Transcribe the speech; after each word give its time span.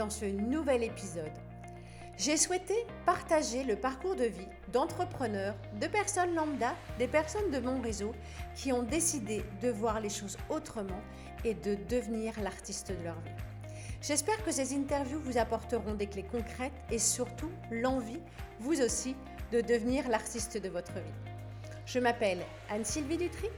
dans 0.00 0.08
ce 0.08 0.24
nouvel 0.24 0.82
épisode. 0.82 1.30
J'ai 2.16 2.38
souhaité 2.38 2.86
partager 3.04 3.64
le 3.64 3.76
parcours 3.76 4.16
de 4.16 4.24
vie 4.24 4.48
d'entrepreneurs, 4.72 5.54
de 5.78 5.86
personnes 5.88 6.34
lambda, 6.34 6.74
des 6.98 7.06
personnes 7.06 7.50
de 7.50 7.58
mon 7.58 7.82
réseau 7.82 8.12
qui 8.54 8.72
ont 8.72 8.82
décidé 8.82 9.44
de 9.60 9.68
voir 9.68 10.00
les 10.00 10.08
choses 10.08 10.38
autrement 10.48 11.02
et 11.44 11.52
de 11.52 11.76
devenir 11.90 12.32
l'artiste 12.40 12.90
de 12.90 13.04
leur 13.04 13.20
vie. 13.20 13.30
J'espère 14.00 14.42
que 14.42 14.52
ces 14.52 14.74
interviews 14.74 15.20
vous 15.20 15.36
apporteront 15.36 15.92
des 15.92 16.06
clés 16.06 16.24
concrètes 16.32 16.72
et 16.90 16.98
surtout 16.98 17.50
l'envie, 17.70 18.22
vous 18.58 18.80
aussi, 18.80 19.14
de 19.52 19.60
devenir 19.60 20.08
l'artiste 20.08 20.56
de 20.56 20.70
votre 20.70 20.94
vie. 20.94 21.30
Je 21.84 21.98
m'appelle 21.98 22.40
Anne-Sylvie 22.70 23.18
Dutry. 23.18 23.48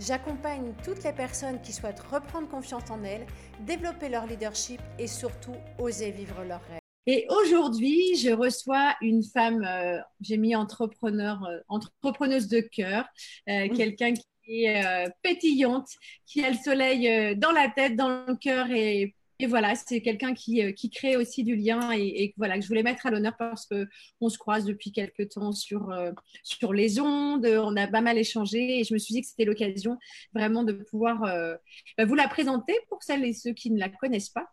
J'accompagne 0.00 0.72
toutes 0.82 1.04
les 1.04 1.12
personnes 1.12 1.60
qui 1.60 1.72
souhaitent 1.72 2.00
reprendre 2.00 2.48
confiance 2.48 2.90
en 2.90 3.04
elles, 3.04 3.26
développer 3.66 4.08
leur 4.08 4.26
leadership 4.26 4.80
et 4.98 5.06
surtout 5.06 5.54
oser 5.78 6.10
vivre 6.10 6.42
leurs 6.42 6.62
rêves. 6.62 6.80
Et 7.06 7.26
aujourd'hui, 7.28 8.16
je 8.16 8.30
reçois 8.30 8.94
une 9.02 9.22
femme, 9.22 9.62
euh, 9.62 9.98
j'ai 10.22 10.38
mis 10.38 10.56
entrepreneur, 10.56 11.44
euh, 11.44 11.58
entrepreneuse 11.68 12.48
de 12.48 12.60
cœur, 12.60 13.04
euh, 13.50 13.68
quelqu'un 13.68 14.14
qui 14.14 14.64
est 14.64 14.82
pétillante, 15.22 15.88
qui 16.26 16.42
a 16.44 16.50
le 16.50 16.56
soleil 16.56 17.36
dans 17.36 17.52
la 17.52 17.68
tête, 17.68 17.94
dans 17.94 18.24
le 18.26 18.34
cœur 18.36 18.70
et 18.70 19.14
et 19.40 19.46
voilà, 19.46 19.74
c'est 19.74 20.02
quelqu'un 20.02 20.34
qui, 20.34 20.62
euh, 20.62 20.72
qui, 20.72 20.90
crée 20.90 21.16
aussi 21.16 21.44
du 21.44 21.56
lien 21.56 21.92
et, 21.92 22.34
voilà, 22.36 22.56
que 22.56 22.62
je 22.62 22.68
voulais 22.68 22.82
mettre 22.82 23.06
à 23.06 23.10
l'honneur 23.10 23.34
parce 23.38 23.66
qu'on 23.66 24.28
se 24.28 24.36
croise 24.36 24.64
depuis 24.64 24.92
quelques 24.92 25.30
temps 25.30 25.52
sur, 25.52 25.90
euh, 25.90 26.12
sur 26.42 26.72
les 26.72 27.00
ondes, 27.00 27.46
on 27.46 27.74
a 27.76 27.86
pas 27.86 28.02
mal 28.02 28.18
échangé 28.18 28.80
et 28.80 28.84
je 28.84 28.92
me 28.92 28.98
suis 28.98 29.14
dit 29.14 29.22
que 29.22 29.28
c'était 29.28 29.46
l'occasion 29.46 29.98
vraiment 30.34 30.62
de 30.62 30.72
pouvoir 30.72 31.24
euh, 31.24 31.56
bah, 31.96 32.04
vous 32.04 32.14
la 32.14 32.28
présenter 32.28 32.74
pour 32.88 33.02
celles 33.02 33.24
et 33.24 33.32
ceux 33.32 33.52
qui 33.52 33.70
ne 33.70 33.78
la 33.78 33.88
connaissent 33.88 34.28
pas 34.28 34.46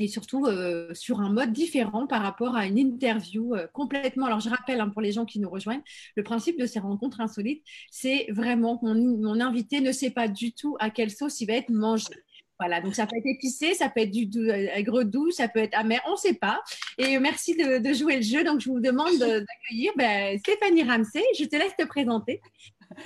et 0.00 0.08
surtout 0.08 0.48
sur 0.92 1.20
un 1.20 1.32
mode 1.32 1.52
différent 1.52 2.08
par 2.08 2.20
rapport 2.20 2.56
à 2.56 2.66
une 2.66 2.78
interview 2.78 3.54
complètement. 3.72 4.26
Alors 4.26 4.40
je 4.40 4.48
rappelle 4.48 4.80
hein, 4.80 4.88
pour 4.88 5.00
les 5.00 5.12
gens 5.12 5.24
qui 5.24 5.38
nous 5.38 5.48
rejoignent, 5.48 5.84
le 6.16 6.24
principe 6.24 6.58
de 6.58 6.66
ces 6.66 6.80
rencontres 6.80 7.20
insolites, 7.20 7.62
c'est 7.92 8.26
vraiment 8.30 8.76
que 8.76 8.86
mon, 8.86 9.40
invité 9.40 9.80
ne 9.80 9.92
sait 9.92 10.10
pas 10.10 10.26
du 10.26 10.52
tout 10.52 10.76
à 10.80 10.90
quelle 10.90 11.12
sauce 11.12 11.40
il 11.40 11.46
va 11.46 11.52
être 11.52 11.70
mangé. 11.70 12.12
Voilà, 12.60 12.80
donc 12.80 12.94
ça 12.94 13.06
peut 13.06 13.16
être 13.16 13.26
épicé, 13.26 13.74
ça 13.74 13.88
peut 13.88 14.00
être 14.02 14.12
du 14.12 14.28
aigre 14.48 15.02
doux, 15.02 15.30
ça 15.32 15.48
peut 15.48 15.58
être 15.58 15.76
amer, 15.76 16.00
on 16.06 16.12
ne 16.12 16.16
sait 16.16 16.34
pas. 16.34 16.62
Et 16.98 17.18
merci 17.18 17.56
de, 17.56 17.92
jouer 17.92 18.16
le 18.16 18.22
jeu. 18.22 18.44
Donc 18.44 18.60
je 18.60 18.68
vous 18.68 18.80
demande 18.80 19.18
d'accueillir 19.18 19.92
ben, 19.96 20.38
Stéphanie 20.38 20.84
Ramsey. 20.84 21.22
Je 21.38 21.44
te 21.44 21.56
laisse 21.56 21.74
te 21.76 21.84
présenter. 21.84 22.40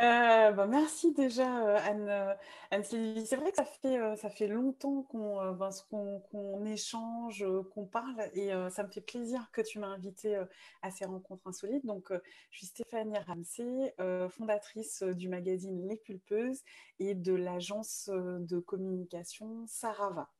Euh, 0.00 0.52
bah, 0.52 0.68
merci 0.68 1.12
déjà 1.12 1.66
euh, 1.66 1.76
Anne, 1.84 2.08
euh, 2.08 2.32
Anne 2.70 2.84
Sylvie. 2.84 3.26
C'est 3.26 3.34
vrai 3.34 3.50
que 3.50 3.56
ça 3.56 3.64
fait, 3.64 4.16
ça 4.16 4.30
fait 4.30 4.46
longtemps 4.46 5.02
qu'on 5.02 5.52
ben, 5.52 5.70
qu'on 5.90 6.64
échange, 6.66 7.44
qu'on 7.74 7.84
parle 7.84 8.30
et 8.34 8.52
ça 8.70 8.84
me 8.84 8.88
fait 8.90 9.00
plaisir 9.00 9.50
que 9.52 9.60
tu 9.60 9.80
m'as 9.80 9.88
invité 9.88 10.40
à 10.82 10.92
ces 10.92 11.04
rencontres 11.04 11.48
insolites. 11.48 11.84
Donc 11.84 12.12
je 12.12 12.58
suis 12.58 12.66
Stéphanie 12.66 13.18
Ramsey, 13.18 13.94
fondatrice 14.30 15.02
du 15.02 15.28
magazine 15.28 15.88
Les 15.88 15.96
Pulpeuses 15.96 16.62
et 17.00 17.14
de 17.16 17.34
l'agence 17.34 18.08
de 18.08 18.60
communication 18.60 19.66
Sarava. 19.66 20.30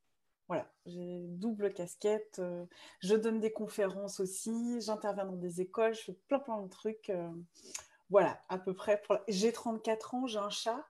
Voilà, 0.47 0.71
j'ai 0.87 1.27
double 1.27 1.73
casquette. 1.73 2.41
je 3.01 3.15
donne 3.17 3.41
des 3.41 3.53
conférences 3.53 4.21
aussi, 4.21 4.81
j'interviens 4.81 5.25
dans 5.27 5.37
des 5.37 5.61
écoles, 5.61 5.95
je 5.95 6.03
fais 6.03 6.19
plein 6.29 6.39
plein 6.39 6.63
de 6.63 6.69
trucs. 6.69 7.11
Voilà, 8.11 8.43
à 8.49 8.59
peu 8.59 8.75
près. 8.75 9.01
Pour... 9.03 9.19
J'ai 9.29 9.53
34 9.53 10.15
ans, 10.15 10.27
j'ai 10.27 10.39
un 10.39 10.51
chat. 10.51 10.85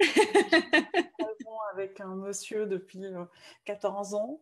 avec 1.74 2.00
un 2.00 2.14
monsieur 2.14 2.66
depuis 2.66 3.04
14 3.64 4.14
euh, 4.14 4.16
ans. 4.16 4.40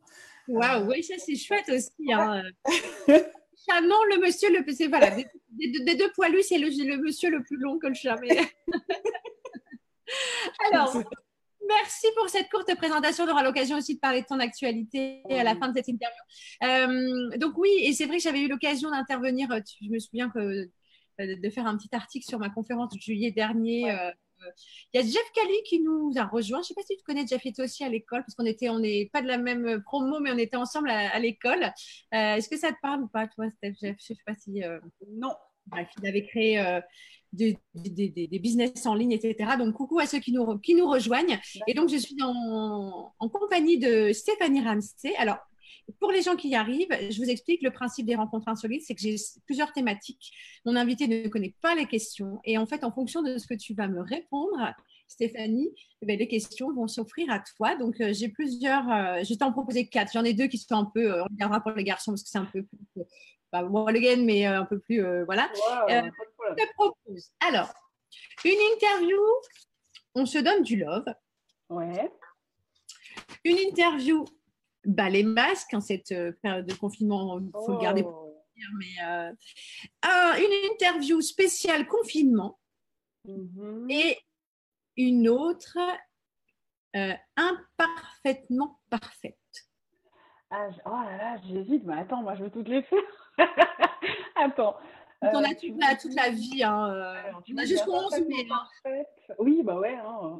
Waouh, 0.48 0.88
oui, 0.88 1.02
ça 1.02 1.14
c'est 1.18 1.36
chouette 1.36 1.68
aussi. 1.68 2.12
Hein. 2.12 2.42
non, 3.08 4.02
le 4.10 4.20
monsieur, 4.20 4.50
le, 4.50 4.64
c'est 4.72 4.88
voilà, 4.88 5.10
des, 5.10 5.94
deux 5.94 6.10
poilus, 6.12 6.42
c'est 6.42 6.58
le, 6.58 6.96
monsieur 6.98 7.30
le 7.30 7.42
plus 7.42 7.56
long 7.56 7.78
que 7.78 7.86
le 7.86 7.94
chat. 7.94 8.16
Alors, 10.72 11.02
merci 11.66 12.06
pour 12.16 12.28
cette 12.28 12.50
courte 12.50 12.74
présentation. 12.76 13.24
On 13.24 13.30
aura 13.30 13.42
l'occasion 13.42 13.78
aussi 13.78 13.94
de 13.94 14.00
parler 14.00 14.22
de 14.22 14.26
ton 14.26 14.40
actualité 14.40 15.22
à 15.30 15.44
la 15.44 15.56
fin 15.56 15.68
de 15.68 15.74
cette 15.74 15.88
interview. 15.88 16.22
Euh, 16.64 17.36
donc 17.38 17.56
oui, 17.56 17.70
et 17.80 17.92
c'est 17.92 18.06
vrai 18.06 18.18
que 18.18 18.22
j'avais 18.22 18.40
eu 18.40 18.48
l'occasion 18.48 18.90
d'intervenir. 18.90 19.48
Je 19.80 19.88
me 19.88 19.98
souviens 19.98 20.28
que 20.28 20.38
euh, 20.38 20.70
de 21.18 21.50
faire 21.50 21.66
un 21.66 21.76
petit 21.76 21.94
article 21.94 22.26
sur 22.26 22.38
ma 22.38 22.50
conférence 22.50 22.92
de 22.94 23.00
juillet 23.00 23.30
dernier. 23.30 23.90
Euh, 23.90 24.10
euh, 24.44 24.50
il 24.92 25.00
y 25.00 25.04
a 25.04 25.06
Jeff 25.06 25.30
Kelly 25.34 25.62
qui 25.64 25.80
nous 25.80 26.12
a 26.16 26.24
rejoint. 26.24 26.58
Je 26.58 26.62
ne 26.62 26.66
sais 26.68 26.74
pas 26.74 26.82
si 26.82 26.96
tu 26.96 27.04
connais 27.04 27.26
Jeff, 27.26 27.44
était 27.46 27.62
aussi 27.62 27.84
à 27.84 27.88
l'école, 27.88 28.22
parce 28.22 28.34
qu'on 28.34 28.46
était, 28.46 28.68
on 28.68 28.80
n'est 28.80 29.08
pas 29.12 29.22
de 29.22 29.28
la 29.28 29.38
même 29.38 29.82
promo, 29.84 30.18
mais 30.20 30.32
on 30.32 30.38
était 30.38 30.56
ensemble 30.56 30.90
à, 30.90 31.18
l'école. 31.18 31.72
Est-ce 32.10 32.48
que 32.48 32.56
ça 32.58 32.72
te 32.72 32.78
parle 32.82 33.02
ou 33.02 33.08
pas, 33.08 33.28
toi, 33.28 33.46
Jeff? 33.62 33.76
Je 33.80 33.86
ne 33.88 33.94
sais 33.98 34.16
pas 34.26 34.34
si. 34.34 34.60
Non. 35.08 35.34
il 35.76 36.08
avait 36.08 36.26
créé 36.26 36.80
des, 37.32 37.56
des, 37.74 38.38
business 38.40 38.84
en 38.84 38.94
ligne, 38.94 39.12
etc. 39.12 39.52
Donc, 39.56 39.74
coucou 39.74 40.00
à 40.00 40.06
ceux 40.06 40.18
qui 40.18 40.32
nous, 40.32 40.58
qui 40.58 40.74
nous 40.74 40.88
rejoignent. 40.88 41.38
Et 41.68 41.74
donc, 41.74 41.88
je 41.88 41.96
suis 41.96 42.20
en, 42.20 43.12
en 43.16 43.28
compagnie 43.28 43.78
de 43.78 44.12
Stéphanie 44.12 44.62
Ramsey. 44.62 45.14
Alors, 45.16 45.38
pour 46.00 46.12
les 46.12 46.22
gens 46.22 46.36
qui 46.36 46.48
y 46.48 46.54
arrivent, 46.54 46.96
je 47.10 47.18
vous 47.18 47.30
explique 47.30 47.62
le 47.62 47.70
principe 47.70 48.06
des 48.06 48.14
rencontres 48.14 48.48
insolites, 48.48 48.82
c'est 48.86 48.94
que 48.94 49.00
j'ai 49.00 49.16
plusieurs 49.46 49.72
thématiques. 49.72 50.32
Mon 50.64 50.76
invité 50.76 51.06
ne 51.06 51.28
connaît 51.28 51.54
pas 51.60 51.74
les 51.74 51.86
questions 51.86 52.40
et 52.44 52.58
en 52.58 52.66
fait, 52.66 52.84
en 52.84 52.92
fonction 52.92 53.22
de 53.22 53.38
ce 53.38 53.46
que 53.46 53.54
tu 53.54 53.74
vas 53.74 53.88
me 53.88 54.00
répondre, 54.00 54.74
Stéphanie, 55.12 55.70
eh 56.00 56.16
les 56.16 56.28
questions 56.28 56.72
vont 56.72 56.88
s'offrir 56.88 57.30
à 57.30 57.38
toi. 57.38 57.76
Donc, 57.76 58.00
euh, 58.00 58.12
j'ai 58.12 58.28
plusieurs, 58.28 58.90
euh, 58.90 59.22
je 59.22 59.34
t'en 59.34 59.52
proposer 59.52 59.86
quatre. 59.86 60.12
J'en 60.12 60.24
ai 60.24 60.32
deux 60.32 60.46
qui 60.46 60.58
sont 60.58 60.74
un 60.74 60.84
peu, 60.86 61.12
euh, 61.12 61.22
on 61.22 61.24
regardera 61.24 61.60
pour 61.60 61.72
les 61.72 61.84
garçons 61.84 62.12
parce 62.12 62.22
que 62.22 62.28
c'est 62.30 62.38
un 62.38 62.46
peu 62.46 62.62
plus, 62.62 63.04
bah, 63.52 63.62
gain, 63.92 64.24
mais 64.24 64.46
un 64.46 64.64
peu 64.64 64.78
plus, 64.78 65.02
voilà. 65.26 65.50
je 65.88 66.54
te 66.54 66.72
propose. 66.74 67.30
Alors, 67.46 67.72
une 68.44 68.58
interview, 68.74 69.18
on 70.14 70.26
se 70.26 70.38
donne 70.38 70.62
du 70.62 70.76
love. 70.76 71.04
Ouais. 71.68 72.10
Une 73.44 73.58
interview 73.58 74.24
bah, 74.84 75.08
les 75.08 75.22
masques 75.22 75.74
en 75.74 75.80
cette 75.80 76.12
euh, 76.12 76.32
période 76.42 76.66
de 76.66 76.74
confinement, 76.74 77.38
il 77.38 77.50
faut 77.52 77.72
le 77.72 77.78
garder 77.78 78.02
pour 78.02 78.26
oh. 78.26 78.44
mais 78.78 79.04
euh, 79.06 79.32
une 80.04 80.72
interview 80.72 81.20
spéciale 81.20 81.86
confinement 81.86 82.58
mm-hmm. 83.26 83.92
et 83.92 84.18
une 84.96 85.28
autre 85.28 85.78
euh, 86.96 87.14
imparfaitement 87.36 88.80
parfaite. 88.90 89.38
Ah, 90.50 90.68
oh 90.84 90.90
là 90.90 91.16
là, 91.16 91.40
j'hésite, 91.46 91.84
mais 91.84 91.94
attends, 91.94 92.22
moi 92.22 92.34
je 92.34 92.44
veux 92.44 92.50
toutes 92.50 92.68
les 92.68 92.82
faire. 92.82 92.98
attends. 94.36 94.76
on 95.22 95.42
a 95.42 95.54
toute, 95.54 95.80
la, 95.80 95.96
toute 95.96 96.14
la 96.14 96.28
vie. 96.28 96.62
Hein, 96.62 97.14
on 97.48 97.56
a 97.56 97.64
jusqu'au 97.64 97.94
11 97.94 98.20
mai. 98.28 98.46
Oui, 99.38 99.62
bah 99.62 99.78
ouais. 99.78 99.94
Hein. 99.94 100.38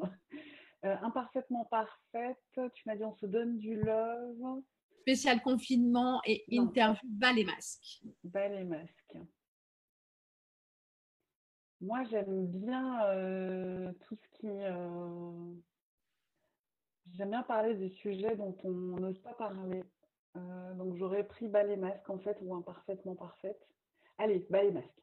Euh, 0.85 0.97
imparfaitement 1.01 1.63
parfaite, 1.65 2.59
tu 2.73 2.83
m'as 2.85 2.95
dit 2.95 3.05
on 3.05 3.15
se 3.15 3.25
donne 3.25 3.57
du 3.57 3.75
love. 3.81 4.61
Spécial 5.01 5.41
confinement 5.41 6.21
et 6.25 6.43
interview 6.49 7.07
bas 7.09 7.31
les 7.31 7.45
masques. 7.45 8.03
Bas 8.23 8.49
les 8.49 8.65
masques. 8.65 9.17
Moi, 11.79 12.03
j'aime 12.05 12.47
bien 12.47 13.05
euh, 13.07 13.93
tout 14.01 14.15
ce 14.15 14.27
qui. 14.39 14.47
Euh, 14.49 15.53
j'aime 17.13 17.29
bien 17.29 17.43
parler 17.43 17.75
des 17.75 17.89
sujets 17.89 18.35
dont 18.35 18.57
on 18.63 18.71
n'ose 18.71 19.19
pas 19.19 19.33
parler. 19.33 19.83
donc, 20.35 20.95
j'aurais 20.97 21.25
pris 21.25 21.47
bas 21.47 21.63
les 21.63 21.77
masques 21.77 22.09
en 22.09 22.19
fait 22.19 22.37
ou 22.41 22.55
imparfaitement 22.55 23.15
parfaite. 23.15 23.67
Allez, 24.17 24.45
bas 24.49 24.63
les 24.63 24.71
masques. 24.71 25.02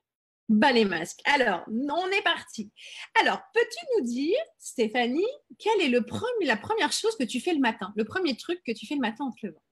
Bas 0.51 0.73
les 0.73 0.85
masques. 0.85 1.21
Alors, 1.27 1.63
on 1.69 2.09
est 2.09 2.25
parti. 2.25 2.73
Alors, 3.21 3.41
peux-tu 3.55 3.87
nous 3.97 4.05
dire, 4.05 4.37
Stéphanie, 4.59 5.25
quelle 5.61 5.81
est 5.81 5.89
le 5.89 6.05
la 6.45 6.57
première 6.57 6.91
chose 6.91 7.17
que 7.17 7.23
tu 7.23 7.39
fais 7.39 7.55
le 7.55 7.61
matin 7.61 7.93
Le 7.95 8.05
premier 8.05 8.37
truc 8.37 8.61
que 8.67 8.73
tu 8.73 8.85
fais 8.85 8.97
le 8.97 9.01
matin 9.01 9.27
en 9.27 9.31
te 9.31 9.47
levant? 9.47 9.63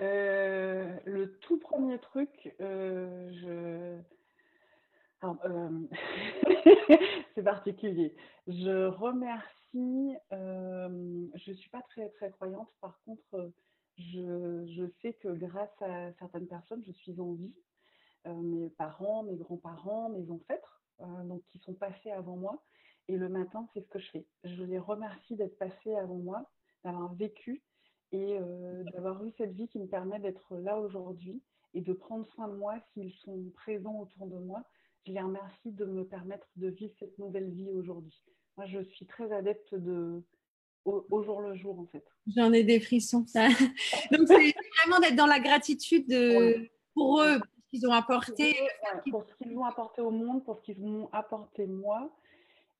Euh, 0.00 0.96
Le 1.04 1.36
tout 1.40 1.58
premier 1.58 1.98
truc, 1.98 2.54
euh. 2.60 3.98
Euh, 5.24 5.70
c'est 7.34 7.42
particulier. 7.42 8.14
Je 8.46 8.86
remercie, 8.86 10.14
je 10.30 11.50
ne 11.50 11.54
suis 11.56 11.70
pas 11.70 11.82
très, 11.90 12.08
très 12.10 12.30
croyante, 12.30 12.70
par 12.80 13.00
contre, 13.04 13.50
je, 13.98 14.88
sais 15.02 15.14
que 15.14 15.28
grâce 15.28 15.82
à 15.82 16.12
certaines 16.20 16.46
personnes, 16.46 16.84
je 16.86 16.92
suis 16.92 17.18
en 17.18 17.32
vie 17.32 17.52
mes 18.34 18.68
parents, 18.70 19.22
mes 19.22 19.36
grands-parents, 19.36 20.10
mes 20.10 20.30
ancêtres, 20.30 20.82
euh, 21.00 21.24
donc 21.24 21.42
qui 21.48 21.58
sont 21.58 21.74
passés 21.74 22.10
avant 22.10 22.36
moi. 22.36 22.62
Et 23.08 23.16
le 23.16 23.28
matin, 23.28 23.68
c'est 23.72 23.82
ce 23.82 23.88
que 23.88 23.98
je 23.98 24.10
fais. 24.10 24.26
Je 24.44 24.62
les 24.64 24.78
remercie 24.78 25.36
d'être 25.36 25.58
passés 25.58 25.94
avant 25.94 26.16
moi, 26.16 26.50
d'avoir 26.84 27.14
vécu 27.14 27.62
et 28.12 28.38
euh, 28.38 28.82
d'avoir 28.92 29.24
eu 29.24 29.32
cette 29.36 29.52
vie 29.52 29.68
qui 29.68 29.78
me 29.78 29.86
permet 29.86 30.18
d'être 30.18 30.56
là 30.56 30.78
aujourd'hui 30.78 31.42
et 31.74 31.80
de 31.80 31.92
prendre 31.92 32.26
soin 32.34 32.48
de 32.48 32.56
moi 32.56 32.76
s'ils 32.92 33.12
sont 33.24 33.50
présents 33.54 34.00
autour 34.00 34.26
de 34.26 34.38
moi. 34.38 34.62
Je 35.06 35.12
les 35.12 35.20
remercie 35.20 35.70
de 35.70 35.84
me 35.84 36.04
permettre 36.04 36.46
de 36.56 36.68
vivre 36.68 36.92
cette 36.98 37.16
nouvelle 37.18 37.50
vie 37.50 37.70
aujourd'hui. 37.70 38.20
Moi, 38.56 38.66
je 38.66 38.80
suis 38.80 39.06
très 39.06 39.30
adepte 39.30 39.74
de, 39.74 40.24
au, 40.84 41.22
jour 41.22 41.40
le 41.42 41.54
jour, 41.54 41.78
en 41.78 41.86
fait. 41.86 42.04
J'en 42.34 42.52
ai 42.52 42.64
des 42.64 42.80
frissons. 42.80 43.26
Ça. 43.26 43.48
Donc, 44.10 44.26
c'est 44.26 44.54
vraiment 44.84 45.00
d'être 45.00 45.16
dans 45.16 45.26
la 45.26 45.38
gratitude 45.38 46.08
de, 46.08 46.68
pour 46.94 47.20
eux, 47.20 47.38
qu'ils 47.78 47.88
ont 47.88 47.92
apporté. 47.92 48.56
Pour, 49.10 49.24
ce 49.24 49.34
qu'ils 49.34 49.56
ont 49.56 49.64
apporté 49.64 50.00
au 50.00 50.10
monde, 50.10 50.44
pour 50.44 50.56
ce 50.58 50.62
qu'ils 50.62 50.80
m'ont 50.80 51.08
apporté 51.12 51.66
moi. 51.66 52.10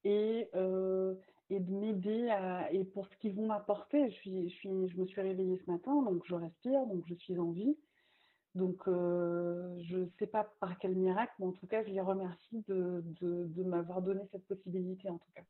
Et, 0.05 0.49
euh, 0.55 1.15
et 1.51 1.61
de 1.61 1.73
m'aider 1.73 2.29
et 2.71 2.85
pour 2.85 3.07
ce 3.07 3.17
qu'ils 3.17 3.35
vont 3.35 3.47
m'apporter. 3.47 4.09
Je, 4.11 4.15
suis, 4.15 4.49
je, 4.51 4.55
suis, 4.55 4.89
je 4.89 4.97
me 4.97 5.07
suis 5.07 5.21
réveillée 5.21 5.61
ce 5.65 5.71
matin, 5.71 6.03
donc 6.03 6.23
je 6.27 6.35
respire, 6.35 6.87
donc 6.87 7.05
je 7.09 7.15
suis 7.15 7.39
en 7.39 7.51
vie. 7.51 7.77
Donc, 8.55 8.89
euh, 8.89 9.77
je 9.83 9.99
ne 9.99 10.09
sais 10.19 10.27
pas 10.27 10.51
par 10.61 10.79
quel 10.79 10.95
miracle, 10.95 11.33
mais 11.39 11.47
en 11.47 11.53
tout 11.53 11.67
cas, 11.67 11.85
je 11.85 11.91
les 11.91 12.01
remercie 12.01 12.65
de, 12.69 13.05
de, 13.21 13.45
de 13.49 13.63
m'avoir 13.63 14.01
donné 14.01 14.23
cette 14.33 14.47
possibilité, 14.47 15.11
en 15.11 15.19
tout 15.19 15.31
cas. 15.35 15.43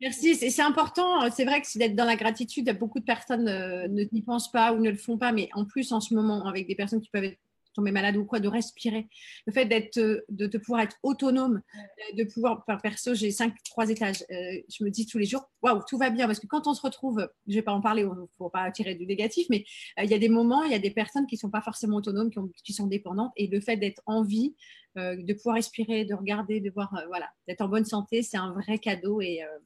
Merci, 0.00 0.36
c'est 0.36 0.62
important. 0.62 1.28
C'est 1.30 1.44
vrai 1.44 1.60
que 1.60 1.66
c'est 1.66 1.78
d'être 1.78 1.96
dans 1.96 2.04
la 2.04 2.16
gratitude. 2.16 2.76
Beaucoup 2.78 3.00
de 3.00 3.04
personnes 3.04 3.48
euh, 3.48 3.88
ne 3.88 4.04
n'y 4.12 4.22
pensent 4.22 4.50
pas 4.50 4.72
ou 4.72 4.80
ne 4.80 4.90
le 4.90 4.96
font 4.96 5.18
pas, 5.18 5.32
mais 5.32 5.48
en 5.52 5.64
plus 5.64 5.92
en 5.92 6.00
ce 6.00 6.14
moment, 6.14 6.46
avec 6.46 6.66
des 6.66 6.74
personnes 6.74 7.00
qui 7.00 7.10
peuvent 7.10 7.24
être 7.24 7.38
tomber 7.74 7.92
malade 7.92 8.16
ou 8.16 8.24
quoi, 8.24 8.40
de 8.40 8.48
respirer. 8.48 9.08
Le 9.46 9.52
fait 9.52 9.66
d'être, 9.66 9.98
euh, 9.98 10.24
de, 10.28 10.46
de, 10.46 10.58
pouvoir 10.58 10.82
être 10.82 10.96
autonome, 11.02 11.62
euh, 11.76 12.16
de 12.16 12.24
pouvoir, 12.24 12.64
par 12.64 12.80
perso, 12.80 13.14
j'ai 13.14 13.30
cinq, 13.30 13.54
trois 13.64 13.88
étages. 13.90 14.24
je 14.30 14.84
me 14.84 14.90
dis 14.90 15.06
tous 15.06 15.18
les 15.18 15.26
jours, 15.26 15.50
waouh, 15.62 15.82
tout 15.88 15.98
va 15.98 16.10
bien. 16.10 16.26
Parce 16.26 16.40
que 16.40 16.46
quand 16.46 16.66
on 16.66 16.74
se 16.74 16.82
retrouve, 16.82 17.28
je 17.46 17.54
vais 17.54 17.62
pas 17.62 17.72
en 17.72 17.80
parler, 17.80 18.02
il 18.02 18.26
faut 18.38 18.50
pas 18.50 18.70
tirer 18.70 18.94
du 18.94 19.06
négatif, 19.06 19.46
mais 19.50 19.64
il 19.98 20.10
y 20.10 20.14
a 20.14 20.18
des 20.18 20.28
moments, 20.28 20.64
il 20.64 20.72
y 20.72 20.76
a 20.76 20.78
des 20.78 20.90
personnes 20.90 21.26
qui 21.26 21.36
sont 21.36 21.50
pas 21.50 21.62
forcément 21.62 21.96
autonomes, 21.96 22.30
qui, 22.30 22.40
qui 22.64 22.72
sont 22.72 22.86
dépendantes. 22.86 23.32
Et 23.36 23.46
le 23.46 23.60
fait 23.60 23.76
d'être 23.76 24.02
en 24.06 24.22
vie, 24.22 24.54
euh, 24.98 25.16
de 25.16 25.32
pouvoir 25.32 25.54
respirer, 25.54 26.04
de 26.04 26.12
regarder, 26.12 26.60
de 26.60 26.68
voir, 26.68 26.94
euh, 26.94 27.06
voilà, 27.06 27.30
d'être 27.48 27.62
en 27.62 27.68
bonne 27.68 27.86
santé, 27.86 28.22
c'est 28.22 28.36
un 28.36 28.52
vrai 28.52 28.78
cadeau 28.78 29.22
et, 29.22 29.42
euh, 29.42 29.58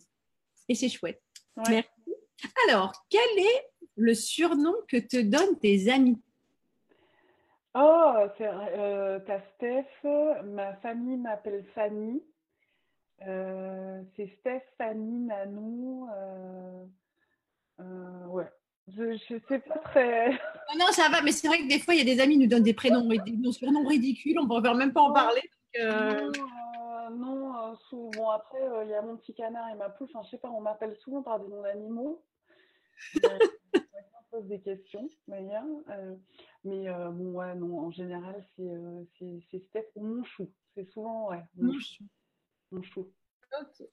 et 0.68 0.76
c'est 0.76 0.88
chouette. 0.88 1.20
Merci. 1.56 1.88
Alors, 2.68 2.92
quel 3.10 3.20
est 3.36 3.66
le 3.96 4.14
surnom 4.14 4.74
que 4.86 4.98
te 4.98 5.20
donnent 5.20 5.58
tes 5.58 5.90
amis? 5.90 6.22
Oh, 7.78 8.14
c'est 8.38 8.48
euh, 8.48 9.18
ta 9.20 9.40
Steph, 9.54 10.08
ma 10.44 10.74
famille 10.76 11.18
m'appelle 11.18 11.64
Fanny. 11.74 12.22
c'est 13.20 14.28
Steph, 14.40 14.62
Fanny, 14.78 15.26
Nanou. 15.26 16.08
ouais, 18.28 18.48
je 18.88 19.02
ne 19.02 19.40
sais 19.48 19.58
pas 19.58 19.78
très. 19.78 20.30
Non, 20.78 20.86
ça 20.92 21.08
va, 21.10 21.20
mais 21.22 21.32
c'est 21.32 21.48
vrai 21.48 21.58
que 21.58 21.68
des 21.68 21.78
fois, 21.78 21.94
il 21.94 21.98
y 21.98 22.10
a 22.10 22.14
des 22.14 22.20
amis 22.20 22.34
qui 22.34 22.40
nous 22.40 22.46
donnent 22.48 22.62
des 22.62 22.74
prénoms, 22.74 23.06
des 23.06 23.52
surnoms 23.52 23.86
ridicules, 23.86 24.38
on 24.38 24.44
ne 24.46 24.60
peut 24.60 24.74
même 24.74 24.92
pas 24.92 25.02
en 25.02 25.12
parler. 25.12 25.42
Euh. 25.78 26.30
Non, 27.10 27.54
euh, 27.54 27.72
euh, 27.72 27.74
souvent. 27.88 28.30
après, 28.30 28.58
il 28.84 28.90
y 28.90 28.94
a 28.94 29.02
mon 29.02 29.16
petit 29.16 29.34
canard 29.34 29.68
et 29.70 29.74
ma 29.74 29.88
poule. 29.88 30.08
Enfin, 30.12 30.24
je 30.24 30.30
sais 30.30 30.38
pas, 30.38 30.50
on 30.50 30.60
m'appelle 30.60 30.96
souvent 30.96 31.22
par 31.22 31.40
des 31.40 31.48
noms 31.48 31.62
d'animaux. 31.62 32.22
pose 34.36 34.48
des 34.48 34.60
questions, 34.60 35.08
d'ailleurs. 35.28 35.64
mais 36.64 36.86
bon, 37.12 37.32
ouais, 37.32 37.54
non, 37.54 37.78
en 37.80 37.90
général, 37.90 38.44
c'est 38.56 39.60
Steph 39.60 39.86
ou 39.94 40.04
mon 40.04 40.24
chou. 40.24 40.50
C'est 40.74 40.88
souvent, 40.90 41.30
ouais, 41.30 41.42
mon, 41.56 41.78
chou. 41.78 42.04
Mon 42.70 42.82
chou. 42.82 43.10
Ok. 43.60 43.86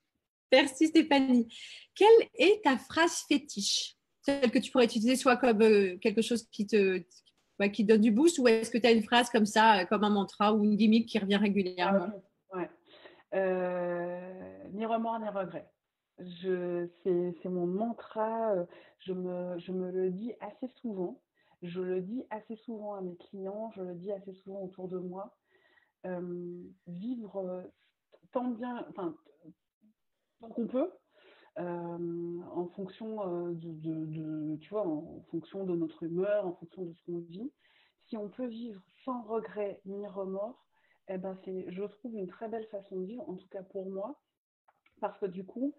Merci 0.51 0.87
Stéphanie. 0.87 1.47
Quelle 1.95 2.29
est 2.35 2.63
ta 2.63 2.77
phrase 2.77 3.23
fétiche? 3.27 3.95
Celle 4.21 4.51
que 4.51 4.59
tu 4.59 4.71
pourrais 4.71 4.85
utiliser 4.85 5.15
soit 5.15 5.37
comme 5.37 5.61
euh, 5.61 5.97
quelque 5.97 6.21
chose 6.21 6.47
qui 6.51 6.67
te 6.67 7.01
qui 7.73 7.85
donne 7.85 8.01
du 8.01 8.11
boost 8.11 8.39
ou 8.39 8.47
est-ce 8.47 8.69
que 8.69 8.77
tu 8.77 8.85
as 8.85 8.91
une 8.91 9.03
phrase 9.03 9.29
comme 9.29 9.45
ça, 9.45 9.79
euh, 9.79 9.85
comme 9.85 10.03
un 10.03 10.09
mantra 10.09 10.53
ou 10.53 10.65
une 10.65 10.75
gimmick 10.75 11.07
qui 11.07 11.17
revient 11.17 11.37
régulièrement? 11.37 12.11
Ouais. 12.53 12.69
Euh, 13.33 14.57
ni 14.73 14.85
remords 14.85 15.19
ni 15.19 15.29
regrets. 15.29 15.69
C'est 16.19 17.45
mon 17.45 17.65
mantra, 17.67 18.53
je 18.99 19.13
me, 19.13 19.57
je 19.59 19.71
me 19.71 19.91
le 19.91 20.09
dis 20.11 20.33
assez 20.39 20.67
souvent. 20.81 21.21
Je 21.61 21.81
le 21.81 22.01
dis 22.01 22.25
assez 22.29 22.55
souvent 22.57 22.95
à 22.95 23.01
mes 23.01 23.15
clients, 23.15 23.71
je 23.75 23.81
le 23.81 23.95
dis 23.95 24.11
assez 24.11 24.33
souvent 24.33 24.61
autour 24.61 24.87
de 24.87 24.99
moi. 24.99 25.35
vivre 26.87 27.63
tant 28.33 28.49
bien, 28.49 28.85
enfin, 28.89 29.15
tant 30.39 30.49
qu'on 30.49 30.67
peut, 30.67 30.91
euh, 31.59 32.41
en 32.51 32.67
fonction 32.69 33.47
euh, 33.47 33.53
de, 33.53 34.55
tu 34.57 34.69
vois, 34.69 34.87
en 34.87 35.21
fonction 35.29 35.63
de 35.65 35.75
notre 35.75 36.03
humeur, 36.03 36.45
en 36.45 36.53
fonction 36.53 36.83
de 36.83 36.93
ce 36.93 37.03
qu'on 37.05 37.19
vit. 37.19 37.51
Si 38.07 38.17
on 38.17 38.29
peut 38.29 38.47
vivre 38.47 38.81
sans 39.05 39.21
regret 39.23 39.79
ni 39.85 40.05
remords, 40.07 40.65
eh 41.07 41.17
ben 41.17 41.37
c'est, 41.45 41.71
je 41.71 41.83
trouve, 41.83 42.15
une 42.15 42.27
très 42.27 42.49
belle 42.49 42.65
façon 42.67 42.99
de 42.99 43.05
vivre, 43.05 43.29
en 43.29 43.35
tout 43.35 43.47
cas 43.49 43.63
pour 43.63 43.89
moi, 43.89 44.19
parce 44.99 45.17
que 45.19 45.25
du 45.25 45.45
coup, 45.45 45.73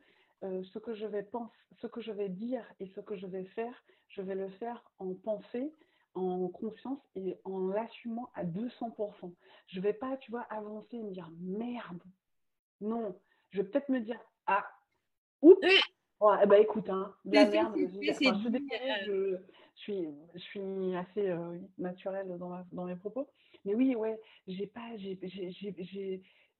euh, 0.45 0.63
ce 0.73 0.79
que 0.79 0.95
je 0.95 1.07
vais 1.07 1.23
penser, 1.23 1.53
ce 1.81 1.87
que 1.87 2.01
je 2.01 2.13
vais 2.13 2.29
dire 2.29 2.65
et 2.81 2.87
ce 2.89 3.01
que 3.01 3.17
je 3.17 3.27
vais 3.27 3.45
faire, 3.45 3.83
je 4.09 4.23
vais 4.23 4.35
le 4.35 4.49
faire 4.49 4.85
en 4.99 5.15
pensée, 5.15 5.73
en 6.15 6.49
confiance 6.49 7.01
et 7.17 7.39
en 7.45 7.69
l'assumant 7.69 8.31
à 8.35 8.45
200%. 8.45 9.33
Je 9.67 9.81
vais 9.81 9.93
pas, 9.93 10.17
tu 10.19 10.31
vois, 10.31 10.43
avancer 10.51 10.97
et 10.97 11.03
me 11.03 11.11
dire 11.11 11.31
merde. 11.41 12.03
Non, 12.81 13.19
je 13.51 13.63
vais 13.63 13.69
peut-être 13.69 13.89
me 13.89 14.01
dire 14.01 14.21
ah 14.47 14.67
Oups 15.43 15.67
ouais, 16.21 16.47
ben, 16.47 16.63
écoute, 16.63 16.89
hein, 16.89 17.15
la 17.25 17.47
merde. 17.47 17.75
Je, 17.77 19.39
suis, 19.75 20.09
je 20.35 20.39
suis 20.39 20.97
assez 20.97 21.29
euh, 21.29 21.59
naturelle 21.79 22.37
dans, 22.39 22.65
dans 22.73 22.85
mes 22.85 22.97
propos. 22.97 23.29
Mais 23.65 23.75
oui, 23.75 23.95
ouais, 23.97 24.21
j'ai 24.47 24.67
pas, 24.67 24.91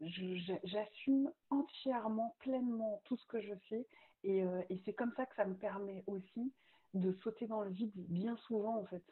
j'assume 0.01 1.31
entièrement, 1.51 2.35
pleinement 2.41 3.01
tout 3.05 3.17
ce 3.17 3.27
que 3.27 3.41
je 3.41 3.55
fais. 3.69 3.87
Et, 4.25 4.43
euh, 4.43 4.61
et 4.71 4.81
c'est 4.85 4.93
comme 4.93 5.13
ça 5.17 5.27
que 5.27 5.35
ça 5.35 5.45
me 5.45 5.55
permet 5.55 6.03
aussi 6.07 6.53
de 6.95 7.13
sauter 7.23 7.47
dans 7.47 7.63
le 7.63 7.71
vide 7.71 7.93
bien 7.95 8.37
souvent, 8.37 8.79
en 8.79 8.87
fait. 8.87 9.03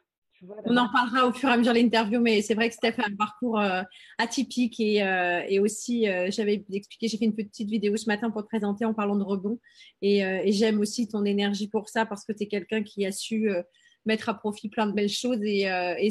On 0.65 0.75
en 0.75 0.89
parlera 0.91 1.27
au 1.27 1.31
fur 1.31 1.47
et 1.47 1.53
à 1.53 1.57
mesure 1.57 1.73
de 1.73 1.77
l'interview, 1.77 2.19
mais 2.19 2.41
c'est 2.41 2.55
vrai 2.55 2.67
que 2.67 2.75
Steph 2.75 2.95
a 2.97 3.05
un 3.07 3.15
parcours 3.15 3.59
euh, 3.59 3.81
atypique 4.17 4.77
et, 4.79 5.01
euh, 5.01 5.41
et 5.47 5.59
aussi, 5.59 6.05
j'avais 6.29 6.65
expliqué, 6.73 7.07
j'ai 7.07 7.17
fait 7.17 7.25
une 7.25 7.35
petite 7.35 7.69
vidéo 7.69 7.95
ce 7.95 8.07
matin 8.07 8.29
pour 8.29 8.41
te 8.41 8.47
présenter 8.47 8.83
en 8.83 8.93
parlant 8.93 9.15
de 9.15 9.23
rebond 9.23 9.59
et, 10.01 10.17
et 10.19 10.51
j'aime 10.51 10.81
aussi 10.81 11.07
ton 11.07 11.23
énergie 11.23 11.69
pour 11.69 11.87
ça 11.87 12.05
parce 12.05 12.25
que 12.25 12.33
tu 12.33 12.43
es 12.43 12.47
quelqu'un 12.47 12.83
qui 12.83 13.05
a 13.05 13.13
su 13.13 13.47
mettre 14.05 14.27
à 14.27 14.33
profit 14.33 14.67
plein 14.67 14.87
de 14.87 14.91
belles 14.91 15.07
choses 15.07 15.41
et, 15.43 15.61
et 15.61 16.09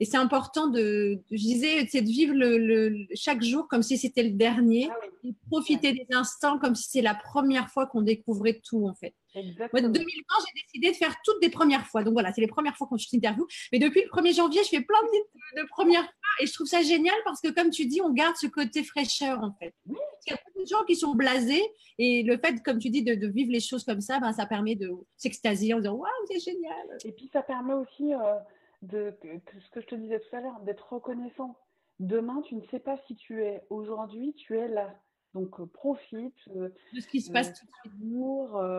et 0.00 0.04
c'est 0.04 0.16
important 0.16 0.68
de, 0.68 1.20
je 1.30 1.36
disais, 1.36 1.86
c'est 1.90 2.02
de 2.02 2.08
vivre 2.08 2.34
le, 2.34 3.06
chaque 3.14 3.42
jour 3.42 3.66
comme 3.66 3.82
si 3.82 3.98
c'était 3.98 4.22
le 4.22 4.30
dernier, 4.30 4.88
ah 4.90 5.06
et 5.24 5.34
profiter 5.50 5.92
des 5.92 6.06
instants 6.12 6.58
comme 6.58 6.76
si 6.76 6.84
c'était 6.84 7.02
la 7.02 7.16
première 7.16 7.68
fois 7.70 7.86
qu'on 7.86 8.02
découvrait 8.02 8.60
tout 8.64 8.86
en 8.86 8.94
fait. 8.94 9.14
Moi, 9.34 9.82
2020, 9.82 9.92
j'ai 9.94 10.62
décidé 10.62 10.90
de 10.92 10.96
faire 10.96 11.14
toutes 11.24 11.40
des 11.40 11.50
premières 11.50 11.86
fois. 11.86 12.02
Donc 12.02 12.14
voilà, 12.14 12.32
c'est 12.32 12.40
les 12.40 12.46
premières 12.46 12.76
fois 12.76 12.86
quand 12.88 12.96
je 12.96 13.08
t'interview. 13.08 13.46
Mais 13.72 13.78
depuis 13.78 14.02
le 14.02 14.08
1er 14.08 14.34
janvier, 14.34 14.62
je 14.64 14.68
fais 14.68 14.80
plein 14.80 14.98
de, 15.02 15.62
de, 15.62 15.68
premières 15.68 16.04
fois 16.04 16.12
et 16.40 16.46
je 16.46 16.52
trouve 16.52 16.66
ça 16.66 16.82
génial 16.82 17.16
parce 17.24 17.40
que 17.40 17.48
comme 17.48 17.70
tu 17.70 17.86
dis, 17.86 18.00
on 18.00 18.10
garde 18.10 18.36
ce 18.36 18.46
côté 18.46 18.84
fraîcheur 18.84 19.42
en 19.42 19.52
fait. 19.60 19.74
Il 19.86 20.30
y 20.30 20.32
a 20.32 20.38
beaucoup 20.46 20.62
de 20.62 20.68
gens 20.68 20.84
qui 20.84 20.94
sont 20.96 21.14
blasés 21.14 21.62
et 21.98 22.22
le 22.22 22.38
fait, 22.38 22.62
comme 22.62 22.78
tu 22.78 22.90
dis, 22.90 23.02
de, 23.02 23.26
vivre 23.26 23.50
les 23.50 23.60
choses 23.60 23.84
comme 23.84 24.00
ça, 24.00 24.20
ben, 24.20 24.32
ça 24.32 24.46
permet 24.46 24.76
de 24.76 24.90
s'extasier 25.16 25.74
en 25.74 25.78
disant 25.78 25.94
waouh, 25.94 26.10
c'est 26.30 26.38
génial. 26.38 26.98
Et 27.04 27.12
puis 27.12 27.28
ça 27.32 27.42
permet 27.42 27.74
aussi. 27.74 28.14
Euh, 28.14 28.34
de 28.82 29.14
ce 29.60 29.70
que 29.70 29.80
je 29.80 29.86
te 29.86 29.94
disais 29.94 30.20
tout 30.20 30.36
à 30.36 30.40
l'heure, 30.40 30.60
d'être 30.60 30.92
reconnaissant. 30.92 31.58
Demain, 32.00 32.42
tu 32.42 32.54
ne 32.54 32.64
sais 32.70 32.78
pas 32.78 32.96
si 33.06 33.16
tu 33.16 33.42
es. 33.42 33.64
Aujourd'hui, 33.70 34.34
tu 34.34 34.56
es 34.56 34.68
là. 34.68 34.94
Donc, 35.34 35.60
euh, 35.60 35.66
profite 35.66 36.36
euh, 36.56 36.70
de 36.94 37.00
ce 37.00 37.08
qui 37.08 37.20
se 37.20 37.30
passe 37.30 37.52
tout 37.52 37.66
de 37.66 37.72
suite. 37.80 37.92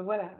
voilà. 0.03 0.31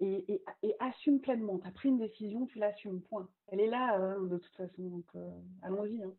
Et, 0.00 0.42
et, 0.62 0.76
assume 0.80 1.20
pleinement. 1.20 1.58
Tu 1.58 1.68
as 1.68 1.70
pris 1.70 1.88
une 1.88 1.98
décision, 1.98 2.46
tu 2.46 2.58
l'assumes. 2.58 3.02
Point. 3.02 3.28
Elle 3.48 3.60
est 3.60 3.66
là, 3.66 3.96
hein, 3.96 4.20
de 4.22 4.38
toute 4.38 4.54
façon. 4.54 4.82
Donc, 4.82 5.06
allons-y. 5.62 6.02
Hein. 6.02 6.14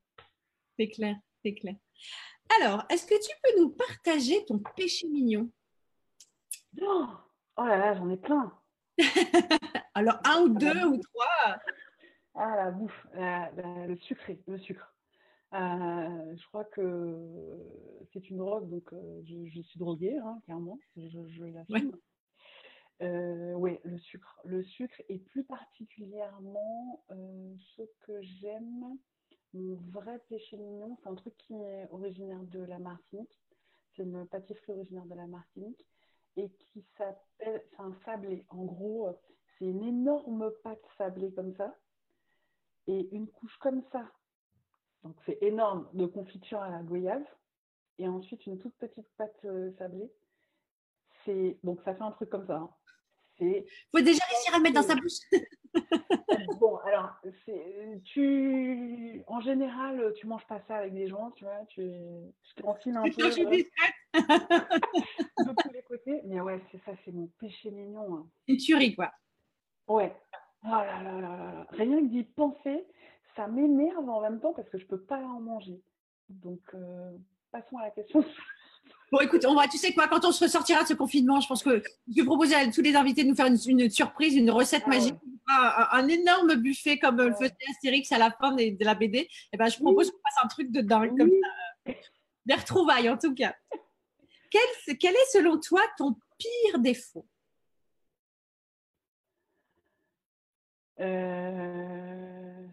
C'est 0.77 0.88
clair, 0.88 1.15
c'est 1.43 1.53
clair. 1.53 1.75
Alors, 2.57 2.85
est-ce 2.89 3.05
que 3.05 3.15
tu 3.15 3.35
peux 3.43 3.61
nous 3.61 3.69
partager 3.69 4.45
ton 4.45 4.59
péché 4.59 5.07
mignon? 5.07 5.49
Oh, 6.81 7.07
oh 7.57 7.65
là 7.65 7.77
là, 7.77 7.95
j'en 7.95 8.09
ai 8.09 8.17
plein. 8.17 8.57
Alors, 9.93 10.19
un 10.23 10.41
ou 10.43 10.49
deux 10.49 10.85
ou 10.85 10.97
trois? 10.97 11.57
Ah, 12.41 12.55
la 12.55 12.72
bouffe, 12.72 13.08
le 13.13 13.96
sucré, 13.98 14.41
le 14.48 14.58
sucre. 14.60 14.96
Euh, 15.53 16.36
je 16.36 16.48
crois 16.48 16.63
que 16.63 17.17
c'est 18.13 18.29
une 18.29 18.38
drogue, 18.38 18.69
donc 18.69 18.93
euh, 18.93 19.22
je, 19.25 19.62
suis 19.62 19.79
droguée, 19.79 20.17
hein, 20.17 20.39
clairement, 20.46 20.79
je, 20.96 21.27
je 21.27 21.43
l'assume. 21.43 21.98
Euh, 23.01 23.53
oui, 23.53 23.79
le 23.84 23.98
sucre. 23.98 24.39
Le 24.43 24.63
sucre 24.63 25.01
et 25.10 25.19
plus 25.19 25.43
particulièrement 25.43 27.03
ce 27.10 27.81
que 28.01 28.22
j'aime, 28.22 28.98
mon 29.53 29.75
vrai 29.91 30.19
péché 30.29 30.58
mignon, 30.58 30.98
c'est 31.01 31.10
un 31.10 31.15
truc 31.15 31.36
qui 31.38 31.55
est 31.55 31.88
originaire 31.91 32.43
de 32.43 32.60
la 32.60 32.77
Martinique. 32.77 33.41
C'est 33.96 34.03
une 34.03 34.25
pâtisserie 34.27 34.74
originaire 34.74 35.05
de 35.05 35.15
la 35.15 35.27
Martinique 35.27 35.86
et 36.36 36.50
qui 36.50 36.86
s'appelle, 36.98 37.63
c'est 37.69 37.79
un 37.79 37.93
sablé. 38.05 38.46
En 38.50 38.65
gros, 38.65 39.10
c'est 39.58 39.65
une 39.65 39.84
énorme 39.84 40.51
pâte 40.63 40.86
sablée 40.98 41.34
comme 41.34 41.55
ça 41.55 41.75
et 42.89 43.08
une 43.12 43.27
couche 43.27 43.58
comme 43.58 43.84
ça. 43.91 44.03
Donc 45.03 45.15
c'est 45.25 45.38
énorme 45.41 45.88
de 45.93 46.05
confiture 46.05 46.60
à 46.60 46.69
la 46.69 46.81
goyave 46.81 47.24
et 48.00 48.08
ensuite 48.08 48.46
une 48.48 48.58
toute 48.58 48.75
petite 48.75 49.08
pâte 49.17 49.39
euh, 49.46 49.72
sablée. 49.77 50.12
C'est 51.24 51.58
donc 51.63 51.81
ça 51.84 51.93
fait 51.93 52.01
un 52.01 52.12
truc 52.12 52.29
comme 52.29 52.48
ça. 52.48 52.58
Hein. 52.58 52.69
Il 53.41 53.63
faut 53.91 54.01
déjà 54.01 54.24
réussir 54.25 54.53
à 54.53 54.58
le 54.58 54.63
mettre 54.63 54.75
dans 54.75 54.84
sa 54.84 54.96
bouche. 54.96 55.19
bon, 56.60 56.75
alors, 56.77 57.15
tu, 58.03 59.24
en 59.27 59.39
général, 59.39 60.13
tu 60.17 60.27
manges 60.27 60.46
pas 60.46 60.62
ça 60.67 60.77
avec 60.77 60.93
des 60.93 61.08
gens, 61.08 61.31
tu 61.31 61.46
vois, 61.46 61.65
tu, 61.69 61.89
tu 62.43 62.55
t'enfiles 62.55 62.98
un 62.98 63.03
peu. 63.03 63.10
de 63.10 63.22
tous 65.62 65.72
les 65.72 65.84
côtés. 65.84 66.22
Mais 66.25 66.41
ouais, 66.41 66.62
c'est 66.69 66.84
ça, 66.84 66.91
c'est 67.05 67.13
mon 67.13 67.27
péché 67.39 67.72
mignon. 67.72 68.17
Hein. 68.17 68.27
Une 68.50 68.58
tuerie, 68.58 68.93
quoi. 68.93 69.13
Ouais. 69.88 70.13
Oh 70.63 70.70
là 70.70 71.01
là 71.04 71.22
là 71.22 71.38
là. 71.38 71.68
Rien 71.72 72.01
que 72.01 72.08
d'y 72.08 72.24
penser, 72.24 72.86
ça 73.36 73.48
m'énerve 73.48 74.10
en 74.10 74.22
même 74.22 74.39
temps 74.39 74.54
parce 74.54 74.70
que 74.70 74.78
je 74.78 74.86
peux 74.86 75.01
pas 75.01 75.20
en 75.20 75.39
manger. 75.39 75.82
Donc, 76.30 76.62
euh, 76.74 77.12
passons 77.51 77.78
à 77.78 77.84
la 77.84 77.92
question. 77.92 78.24
Bon, 79.12 79.20
écoute, 79.22 79.44
on 79.46 79.56
va, 79.56 79.68
tu 79.68 79.78
sais 79.78 79.94
quoi, 79.94 80.08
quand 80.08 80.24
on 80.24 80.32
se 80.32 80.44
ressortira 80.44 80.84
de 80.84 80.88
ce 80.88 80.94
confinement, 80.94 81.39
je 81.39 81.48
pense 81.48 81.63
que 81.63 81.82
je 82.08 82.22
vais 82.22 82.25
proposer 82.25 82.54
à 82.54 82.68
tous 82.72 82.82
les 82.82 82.96
invités 82.96 83.24
de 83.24 83.30
nous 83.30 83.36
faire 83.36 83.48
une, 83.48 83.89
surprise, 83.89 84.36
une 84.36 84.51
recette 84.51 84.84
ah 84.86 84.89
magique, 84.89 85.16
un, 85.48 86.08
énorme 86.08 86.56
buffet 86.56 87.00
comme 87.00 87.18
le 87.18 87.34
faisait 87.34 87.56
Astérix 87.72 88.12
à 88.12 88.20
la 88.20 88.30
fin 88.32 88.51
de, 88.54 88.84
la 88.84 88.94
BD. 88.94 89.20
Et 89.20 89.30
eh 89.54 89.58
ben, 89.58 89.68
je 89.68 89.80
propose 89.80 90.12
qu'on 90.12 90.18
fasse 90.18 90.44
un 90.44 90.48
truc 90.48 90.72
de 90.72 90.82
dingue 90.82 91.18
comme 91.18 91.30
ça. 91.30 91.94
Des 92.46 92.54
retrouvailles, 92.54 93.10
en 93.10 93.18
tout 93.18 93.34
cas. 93.34 93.56
Quel, 94.51 94.98
quel 94.98 95.16
est, 95.16 95.32
selon 95.32 95.60
toi, 95.60 95.82
ton 95.98 96.16
pire 96.38 96.80
défaut? 96.80 97.25
Euh, 101.00 102.68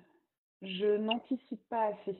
Je 0.62 0.96
n'anticipe 0.96 1.66
pas 1.68 1.86
assez. 1.86 2.18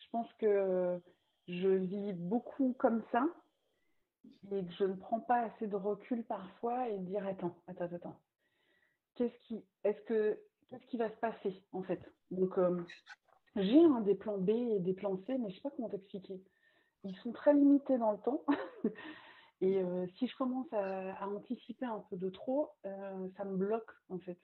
Je 0.00 0.06
pense 0.10 0.32
que 0.34 1.00
je 1.48 1.68
vis 1.68 2.12
beaucoup 2.12 2.74
comme 2.78 3.02
ça 3.12 3.24
et 4.50 4.62
je 4.78 4.84
ne 4.84 4.94
prends 4.94 5.20
pas 5.20 5.40
assez 5.40 5.66
de 5.66 5.76
recul 5.76 6.24
parfois 6.24 6.88
et 6.88 6.98
dire 6.98 7.26
attends, 7.26 7.56
attends, 7.66 7.94
attends. 7.94 8.20
Qu'est-ce 9.14 9.38
qui, 9.46 9.64
est-ce 9.84 10.00
que, 10.02 10.38
qu'est-ce 10.68 10.86
qui 10.86 10.96
va 10.96 11.10
se 11.10 11.16
passer 11.16 11.62
en 11.72 11.82
fait? 11.82 12.00
Donc 12.30 12.58
euh, 12.58 12.82
j'ai 13.56 13.80
des 14.04 14.14
plans 14.14 14.38
B 14.38 14.50
et 14.50 14.80
des 14.80 14.94
plans 14.94 15.18
C, 15.26 15.36
mais 15.38 15.50
je 15.50 15.56
sais 15.56 15.62
pas 15.62 15.70
comment 15.70 15.88
t'expliquer. 15.88 16.42
Ils 17.04 17.16
sont 17.16 17.32
très 17.32 17.52
limités 17.52 17.98
dans 17.98 18.12
le 18.12 18.18
temps. 18.18 18.44
et 19.60 19.82
euh, 19.82 20.06
si 20.18 20.26
je 20.26 20.36
commence 20.36 20.72
à, 20.72 21.26
anticiper 21.28 21.86
un 21.86 22.04
peu 22.10 22.16
de 22.16 22.30
trop, 22.30 22.70
ça 23.36 23.44
me 23.44 23.56
bloque 23.56 23.90
en 24.08 24.18
fait. 24.18 24.38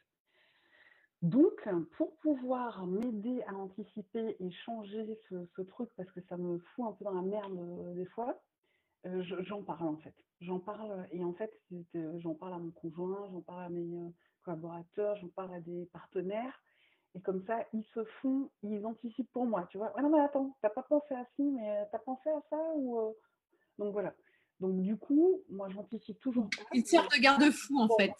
Donc, 1.22 1.68
pour 1.96 2.14
pouvoir 2.18 2.86
m'aider 2.86 3.42
à 3.48 3.54
anticiper 3.54 4.36
et 4.38 4.50
changer 4.50 5.18
ce, 5.28 5.62
truc, 5.62 5.90
parce 5.96 6.10
que 6.12 6.20
ça 6.28 6.36
me 6.36 6.58
fout 6.58 6.86
un 6.86 6.92
peu 6.92 7.04
dans 7.04 7.14
la 7.14 7.22
merde 7.22 7.58
euh, 7.58 7.94
des 7.94 8.06
fois, 8.06 8.40
euh, 9.06 9.22
j'en 9.22 9.62
parle 9.62 9.88
en 9.88 9.96
fait. 9.96 10.14
J'en 10.40 10.60
parle 10.60 11.08
et 11.10 11.24
en 11.24 11.32
fait, 11.32 11.52
euh, 11.96 12.18
j'en 12.20 12.34
parle 12.34 12.54
à 12.54 12.58
mon 12.58 12.70
conjoint, 12.70 13.28
j'en 13.32 13.40
parle 13.40 13.64
à 13.64 13.68
mes 13.68 14.12
collaborateurs, 14.44 15.16
j'en 15.16 15.28
parle 15.28 15.54
à 15.54 15.60
des 15.60 15.86
partenaires. 15.86 16.62
Et 17.16 17.20
comme 17.20 17.42
ça, 17.46 17.66
ils 17.72 17.84
se 17.94 18.04
font, 18.04 18.50
ils 18.62 18.86
anticipent 18.86 19.32
pour 19.32 19.46
moi, 19.46 19.66
tu 19.70 19.78
vois. 19.78 19.92
non, 20.00 20.10
mais 20.10 20.20
attends, 20.20 20.56
t'as 20.62 20.70
pas 20.70 20.82
pensé 20.82 21.14
à 21.14 21.24
ci, 21.34 21.42
mais 21.42 21.88
t'as 21.90 21.98
pensé 21.98 22.28
à 22.28 22.40
ça 22.48 22.62
ou 22.76 23.16
Donc 23.78 23.92
voilà. 23.92 24.14
Donc 24.60 24.80
du 24.82 24.96
coup, 24.96 25.42
moi, 25.48 25.68
j'anticipe 25.68 26.20
toujours. 26.20 26.48
Une 26.72 26.84
sorte 26.84 27.10
de 27.16 27.20
garde-fou 27.20 27.80
en 27.80 27.88
fait. 27.96 28.12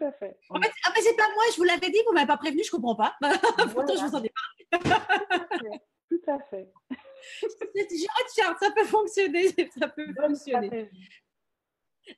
À 0.00 0.12
fait. 0.12 0.38
En 0.48 0.60
fait, 0.60 0.70
ah, 0.84 0.92
c'est 1.00 1.16
pas 1.16 1.28
moi, 1.34 1.44
je 1.52 1.56
vous 1.56 1.64
l'avais 1.64 1.90
dit, 1.90 1.98
vous 2.06 2.12
m'avez 2.12 2.26
pas 2.26 2.36
prévenu, 2.36 2.62
je 2.64 2.70
comprends 2.70 2.96
pas. 2.96 3.16
Pourtant, 3.74 3.94
je 3.96 4.06
vous 4.06 4.14
en 4.14 4.22
ai 4.22 4.32
parlé. 4.70 5.80
Tout 6.10 6.22
à 6.26 6.38
fait. 6.50 6.68
je 7.42 8.56
ça 8.60 8.70
peut 8.72 8.84
fonctionner, 8.84 9.48
ça 9.78 9.88
peut 9.88 10.12
fonctionner. 10.14 10.90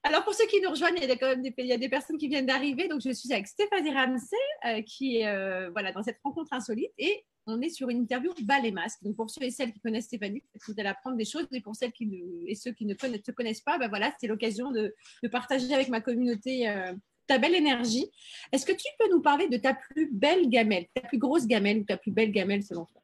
Alors, 0.03 0.25
pour 0.25 0.33
ceux 0.33 0.47
qui 0.47 0.61
nous 0.61 0.71
rejoignent, 0.71 0.97
il 0.97 1.09
y 1.09 1.11
a 1.11 1.17
quand 1.17 1.29
même 1.29 1.43
des, 1.43 1.53
il 1.59 1.67
y 1.67 1.73
a 1.73 1.79
des 1.79 1.89
personnes 1.89 2.17
qui 2.17 2.29
viennent 2.29 2.47
d'arriver. 2.47 2.89
Donc, 2.89 3.03
je 3.05 3.11
suis 3.11 3.31
avec 3.33 3.47
Stéphanie 3.47 3.93
Ramsey, 3.93 4.37
euh, 4.65 4.83
qui 4.83 5.19
est 5.19 5.29
euh, 5.29 5.71
voilà, 5.71 5.93
dans 5.93 6.03
cette 6.03 6.19
rencontre 6.25 6.53
insolite. 6.53 6.93
Et 6.97 7.25
on 7.47 7.61
est 7.61 7.69
sur 7.69 7.91
une 7.91 8.03
interview 8.03 8.33
bas 8.43 8.61
les 8.61 8.71
masques. 8.71 9.03
Donc, 9.03 9.17
pour 9.17 9.29
ceux 9.29 9.43
et 9.43 9.51
celles 9.51 9.73
qui 9.73 9.81
connaissent 9.81 10.07
Stéphanie, 10.07 10.43
vous 10.67 10.75
allez 10.79 10.89
apprendre 10.89 11.17
des 11.17 11.25
choses. 11.25 11.47
Et 11.53 11.61
pour 11.61 11.77
celles 11.77 11.93
qui 11.93 12.09
et 12.47 12.55
ceux 12.55 12.73
qui 12.73 12.87
ne 12.87 12.95
connaissent, 12.95 13.23
te 13.23 13.33
connaissent 13.33 13.61
pas, 13.61 13.77
ben 13.77 13.89
voilà, 13.89 14.15
c'est 14.19 14.29
l'occasion 14.29 14.71
de, 14.71 14.95
de, 15.23 15.29
partager 15.29 15.75
avec 15.75 15.89
ma 15.89 16.01
communauté 16.01 16.71
euh, 16.71 16.95
ta 17.33 17.39
belle 17.39 17.55
énergie. 17.55 18.11
Est-ce 18.53 18.67
que 18.67 18.73
tu 18.73 18.87
peux 18.99 19.09
nous 19.11 19.23
parler 19.23 19.49
de 19.49 19.57
ta 19.57 19.73
plus 19.75 20.11
belle 20.13 20.51
gamelle, 20.51 20.87
ta 20.95 21.01
plus 21.01 21.19
grosse 21.19 21.47
gamelle 21.47 21.79
ou 21.79 21.85
ta 21.85 21.97
plus 21.97 22.11
belle 22.11 22.31
gamelle 22.31 22.63
selon 22.63 22.85
toi? 22.85 23.01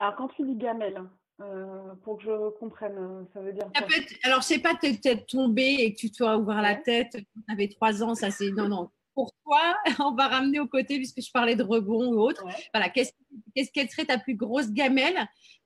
Alors, 0.00 0.16
quand 0.16 0.28
tu 0.28 0.42
dis 0.42 0.56
gamelle, 0.56 1.00
euh, 1.40 1.94
pour 2.02 2.18
que 2.18 2.24
je 2.24 2.50
comprenne, 2.58 3.26
ça 3.32 3.40
veut 3.40 3.52
dire. 3.52 3.70
Ça 3.74 3.82
peut 3.82 3.94
être, 3.96 4.12
alors, 4.24 4.42
c'est 4.42 4.58
pas 4.58 4.74
être 4.82 5.26
tombé 5.26 5.76
et 5.78 5.94
que 5.94 5.98
tu 6.00 6.10
dois 6.10 6.36
ouvrir 6.36 6.60
la 6.60 6.74
tête 6.74 7.12
quand 7.12 7.40
tu 7.46 7.52
avais 7.52 7.68
trois 7.68 8.02
ans, 8.02 8.14
ça 8.14 8.30
c'est. 8.30 8.50
Non, 8.50 8.68
non 8.68 8.90
pour 9.16 9.32
toi, 9.44 9.74
on 10.06 10.14
va 10.14 10.28
ramener 10.28 10.60
au 10.60 10.68
côté, 10.68 10.98
puisque 10.98 11.22
je 11.22 11.32
parlais 11.32 11.56
de 11.56 11.64
rebond 11.64 12.12
ou 12.12 12.20
autre. 12.20 12.44
Voilà, 12.72 12.90
qu'est-ce, 12.90 13.12
qu'est-ce, 13.54 13.72
quelle 13.72 13.88
serait 13.88 14.04
ta 14.04 14.18
plus 14.18 14.36
grosse 14.36 14.70
gamelle, 14.70 15.16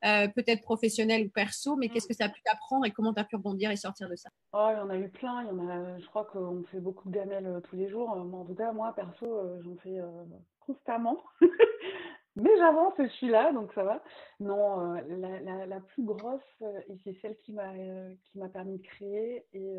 euh, 0.05 0.29
peut-être 0.29 0.63
professionnelle 0.63 1.27
ou 1.27 1.31
perso, 1.31 1.77
mais 1.77 1.89
qu'est-ce 1.89 2.07
que 2.07 2.15
ça 2.15 2.27
a 2.27 2.29
pu 2.29 2.41
t'apprendre 2.43 2.87
et 2.87 2.93
comment 2.93 3.13
tu 3.13 3.21
as 3.21 3.25
pu 3.25 3.37
rebondir 3.37 3.73
et 3.73 3.77
sortir 3.77 4.09
de 4.09 4.15
ça? 4.15 4.31
Oh, 4.53 4.69
il 4.71 4.79
y 4.79 4.81
en 4.81 4.89
a 4.89 4.97
eu 4.97 5.11
plein. 5.11 5.43
Il 5.43 5.49
y 5.49 5.51
en 5.51 5.69
a, 5.69 5.99
je 5.99 6.07
crois 6.07 6.25
qu'on 6.27 6.63
fait 6.71 6.79
beaucoup 6.79 7.11
de 7.11 7.15
gamelles 7.15 7.47
euh, 7.47 7.61
tous 7.61 7.77
les 7.77 7.91
jours. 7.91 8.13
Euh, 8.13 8.21
en 8.21 8.45
tout 8.45 8.55
cas, 8.55 8.73
moi, 8.73 8.95
perso, 8.95 9.61
j'en 9.65 9.77
fais 9.83 9.99
constamment. 10.61 11.21
mais 12.37 12.57
j'avance, 12.57 12.95
je 12.99 13.09
suis 13.09 13.29
là, 13.31 13.53
donc 13.53 13.73
ça 13.75 13.83
va. 13.83 14.01
Non, 14.39 14.93
la, 14.93 15.41
la, 15.41 15.67
la, 15.67 15.81
plus 15.81 16.05
grosse, 16.05 16.41
et 16.89 16.97
c'est 17.03 17.19
celle 17.21 17.37
qui 17.39 17.53
m'a, 17.53 17.73
qui 17.75 18.39
m'a 18.39 18.49
permis 18.49 18.79
de 18.79 18.87
créer, 18.87 19.45
et 19.53 19.75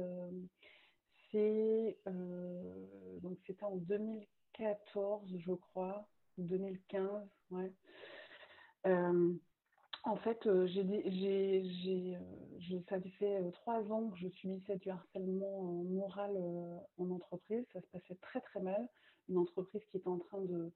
euh, 1.38 3.20
c'était 3.46 3.64
en 3.64 3.76
2014, 3.78 5.38
je 5.38 5.54
crois, 5.54 6.08
2015, 6.38 7.08
ouais. 7.52 7.72
Euh, 8.88 9.34
en 10.04 10.16
fait, 10.16 10.48
euh, 10.48 10.66
j'ai, 10.68 11.64
j'ai, 12.60 12.84
ça 12.90 13.00
fait 13.20 13.52
trois 13.54 13.82
ans 13.92 14.10
que 14.10 14.18
je 14.18 14.28
subissais 14.30 14.78
du 14.78 14.90
harcèlement 14.90 15.62
moral 15.84 16.36
en 16.98 17.12
entreprise. 17.12 17.66
Ça 17.74 17.82
se 17.82 17.88
passait 17.88 18.16
très 18.16 18.42
très 18.42 18.62
mal. 18.62 18.90
Une 19.30 19.38
entreprise 19.38 19.84
qui 19.92 19.98
était 19.98 20.08
en 20.08 20.18
train 20.18 20.42
de, 20.42 20.72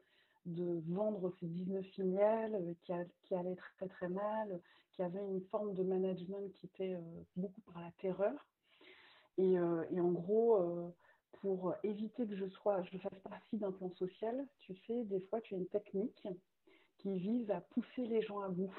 de 0.45 0.81
vendre 0.89 1.33
ses 1.39 1.47
19 1.47 1.83
filiales, 1.87 2.75
qui, 2.83 2.93
qui, 3.23 3.35
allait 3.35 3.55
très 3.55 3.87
très 3.87 4.09
mal, 4.09 4.61
qui 4.91 5.01
avait 5.01 5.25
une 5.25 5.41
forme 5.49 5.73
de 5.73 5.81
management 5.81 6.53
qui 6.53 6.67
était 6.67 6.95
beaucoup 7.35 7.61
par 7.61 7.81
la 7.81 7.91
terreur. 7.99 8.47
Euh, 9.39 9.85
et, 9.91 9.99
en 9.99 10.11
gros, 10.11 10.55
euh, 10.57 10.89
pour 11.41 11.73
éviter 11.83 12.25
que 12.25 12.35
je 12.35 12.47
sois, 12.47 12.81
je 12.83 12.97
fasse 12.97 13.19
partie 13.19 13.57
d'un 13.57 13.71
plan 13.71 13.91
social, 13.91 14.47
tu 14.59 14.75
sais, 14.87 15.03
des 15.05 15.19
fois 15.21 15.41
tu 15.41 15.55
as 15.55 15.57
une 15.57 15.67
technique 15.67 16.27
qui 16.97 17.19
vise 17.19 17.51
à 17.51 17.61
pousser 17.61 18.05
les 18.05 18.21
gens 18.21 18.39
à 18.39 18.49
bout 18.49 18.73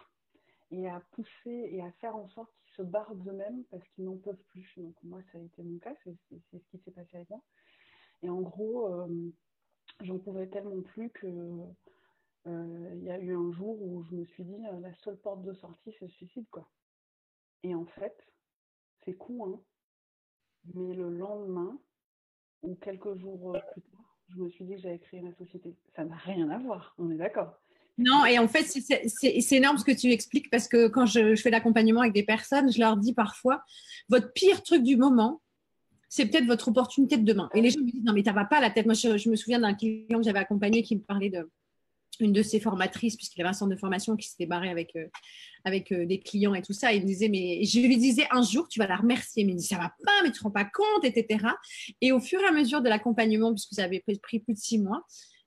et 0.71 0.89
à 0.89 1.01
pousser 1.13 1.69
et 1.71 1.83
à 1.83 1.93
faire 1.93 2.17
en 2.17 2.29
sorte 2.31 2.51
qu'ils 2.57 2.75
se 2.77 2.83
barrent 2.83 3.15
d'eux-mêmes 3.15 3.65
parce 3.71 3.87
qu'ils 3.91 4.05
n'en 4.05 4.17
peuvent 4.17 4.43
plus. 4.49 4.73
Donc 4.79 4.95
moi, 5.05 5.21
ça 5.31 5.39
a 5.39 5.41
été 5.43 5.63
mon 5.63 5.79
cas, 5.79 5.95
c'est 6.03 6.17
ce 6.53 6.57
qui 6.71 6.79
s'est 6.85 6.91
passé 6.91 7.17
avec 7.19 7.31
moi. 7.31 7.43
Et 8.23 8.31
en 8.31 8.41
gros, 8.41 8.89
euh, 8.89 9.31
j'en 10.01 10.19
pouvais 10.19 10.49
tellement 10.49 10.81
plus 10.83 11.11
que 11.11 11.29
il 12.49 13.03
y 13.03 13.11
a 13.11 13.19
eu 13.19 13.35
un 13.35 13.51
jour 13.51 13.83
où 13.83 14.05
je 14.05 14.15
me 14.15 14.25
suis 14.25 14.45
dit 14.45 14.63
la 14.81 14.95
seule 14.95 15.19
porte 15.19 15.43
de 15.43 15.53
sortie, 15.55 15.93
c'est 15.99 16.05
le 16.05 16.13
suicide, 16.13 16.47
quoi. 16.49 16.69
Et 17.65 17.75
en 17.75 17.85
fait, 17.87 18.17
c'est 19.05 19.15
con, 19.15 19.55
hein, 19.55 19.61
mais 20.75 20.95
le 20.95 21.11
lendemain, 21.11 21.79
ou 22.63 22.75
quelques 22.77 23.17
jours 23.19 23.55
euh, 23.55 23.61
plus 23.73 23.83
tard, 23.83 24.19
je 24.31 24.41
me 24.41 24.49
suis 24.49 24.65
dit 24.65 24.75
que 24.75 24.81
j'avais 24.81 24.99
créé 24.99 25.21
ma 25.21 25.33
société. 25.35 25.75
Ça 25.95 26.05
n'a 26.05 26.17
rien 26.17 26.49
à 26.51 26.59
voir, 26.59 26.95
on 26.99 27.11
est 27.11 27.17
d'accord. 27.17 27.59
Non, 27.99 28.27
et 28.27 28.39
en 28.39 28.47
fait, 28.47 28.65
c'est 28.65 29.57
énorme 29.57 29.79
ce 29.79 29.85
que 29.85 29.93
tu 29.93 30.11
expliques 30.11 30.51
parce 30.51 30.69
que 30.69 30.89
quand 30.89 31.07
je, 31.07 31.35
fais 31.37 31.51
l'accompagnement 31.51 32.03
avec 32.03 32.13
des 32.13 32.25
personnes, 32.25 32.71
je 32.71 32.79
leur 32.79 32.97
dis 32.99 33.15
parfois, 33.15 33.63
votre 34.11 34.33
pire 34.35 34.63
truc 34.63 34.83
du 34.83 34.97
moment, 34.97 35.41
c'est 36.11 36.27
peut-être 36.27 36.47
votre 36.47 36.69
opportunité 36.69 37.17
de 37.17 37.25
demain. 37.25 37.49
Et 37.55 37.63
les 37.63 37.71
gens 37.71 37.81
me 37.81 37.91
disent, 37.91 38.05
non, 38.05 38.13
mais 38.13 38.23
tu 38.23 38.31
vas 38.31 38.45
pas 38.45 38.61
la 38.61 38.71
tête. 38.71 38.85
Moi, 38.85 38.95
je 38.95 39.31
me 39.31 39.37
souviens 39.37 39.61
d'un 39.61 39.73
client 39.73 40.19
que 40.19 40.25
j'avais 40.25 40.39
accompagné 40.39 40.83
qui 40.83 40.97
me 40.97 41.01
parlait 41.01 41.31
de, 41.31 41.49
une 42.21 42.33
de 42.33 42.43
ses 42.43 42.61
formatrices, 42.61 43.17
puisqu'il 43.17 43.41
avait 43.41 43.51
un 43.51 43.53
centre 43.53 43.75
de 43.75 43.79
formation 43.79 44.17
qui 44.17 44.29
s'était 44.29 44.47
barré 44.47 44.71
avec, 44.71 44.95
euh, 44.97 45.07
avec 45.65 45.93
euh, 45.93 46.07
des 46.07 46.21
clients 46.21 46.55
et 46.55 46.63
tout 46.63 46.73
ça. 46.73 46.93
il 46.93 47.03
me 47.03 47.07
disait, 47.07 47.29
mais 47.29 47.65
je 47.65 47.81
lui 47.81 47.97
disais 47.97 48.27
un 48.31 48.43
jour, 48.43 48.69
tu 48.69 48.79
vas 48.79 48.87
la 48.87 48.97
remercier. 48.97 49.45
Mais 49.45 49.53
il 49.53 49.55
me 49.55 49.61
dit, 49.61 49.67
ça 49.67 49.77
va 49.77 49.93
pas, 50.05 50.23
mais 50.23 50.31
tu 50.31 50.39
te 50.39 50.45
rends 50.45 50.51
pas 50.51 50.65
compte, 50.65 51.05
etc. 51.05 51.45
Et 52.01 52.13
au 52.13 52.21
fur 52.21 52.41
et 52.41 52.47
à 52.47 52.53
mesure 52.53 52.83
de 52.83 52.89
l'accompagnement, 52.89 53.53
puisque 53.53 53.75
ça 53.75 53.85
avait 53.85 54.01
pris, 54.01 54.41
plus 54.41 54.55
de 54.55 54.59
six 54.59 54.79
mois, 54.79 55.05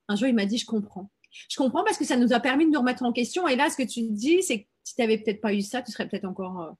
un 0.07 0.15
jour, 0.15 0.27
il 0.27 0.35
m'a 0.35 0.45
dit, 0.45 0.57
je 0.57 0.65
comprends. 0.65 1.09
Je 1.31 1.57
comprends 1.57 1.83
parce 1.83 1.97
que 1.97 2.05
ça 2.05 2.17
nous 2.17 2.33
a 2.33 2.39
permis 2.39 2.65
de 2.65 2.71
nous 2.71 2.79
remettre 2.79 3.03
en 3.03 3.13
question. 3.13 3.47
Et 3.47 3.55
là, 3.55 3.69
ce 3.69 3.77
que 3.77 3.87
tu 3.87 4.01
dis, 4.09 4.41
c'est 4.41 4.63
que 4.63 4.67
si 4.83 4.95
tu 4.95 5.01
n'avais 5.01 5.17
peut-être 5.19 5.41
pas 5.41 5.53
eu 5.53 5.61
ça, 5.61 5.81
tu 5.81 5.91
serais 5.91 6.07
peut-être 6.07 6.25
encore 6.25 6.61
euh, 6.61 6.71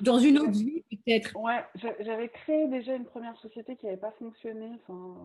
dans 0.00 0.18
une 0.18 0.38
autre 0.38 0.52
vie, 0.52 0.82
peut-être. 0.90 1.36
Ouais, 1.36 1.62
j'avais 2.00 2.28
créé 2.28 2.68
déjà 2.68 2.94
une 2.94 3.04
première 3.04 3.36
société 3.38 3.76
qui 3.76 3.86
n'avait 3.86 3.98
pas 3.98 4.12
fonctionné. 4.12 4.70
Enfin, 4.82 5.16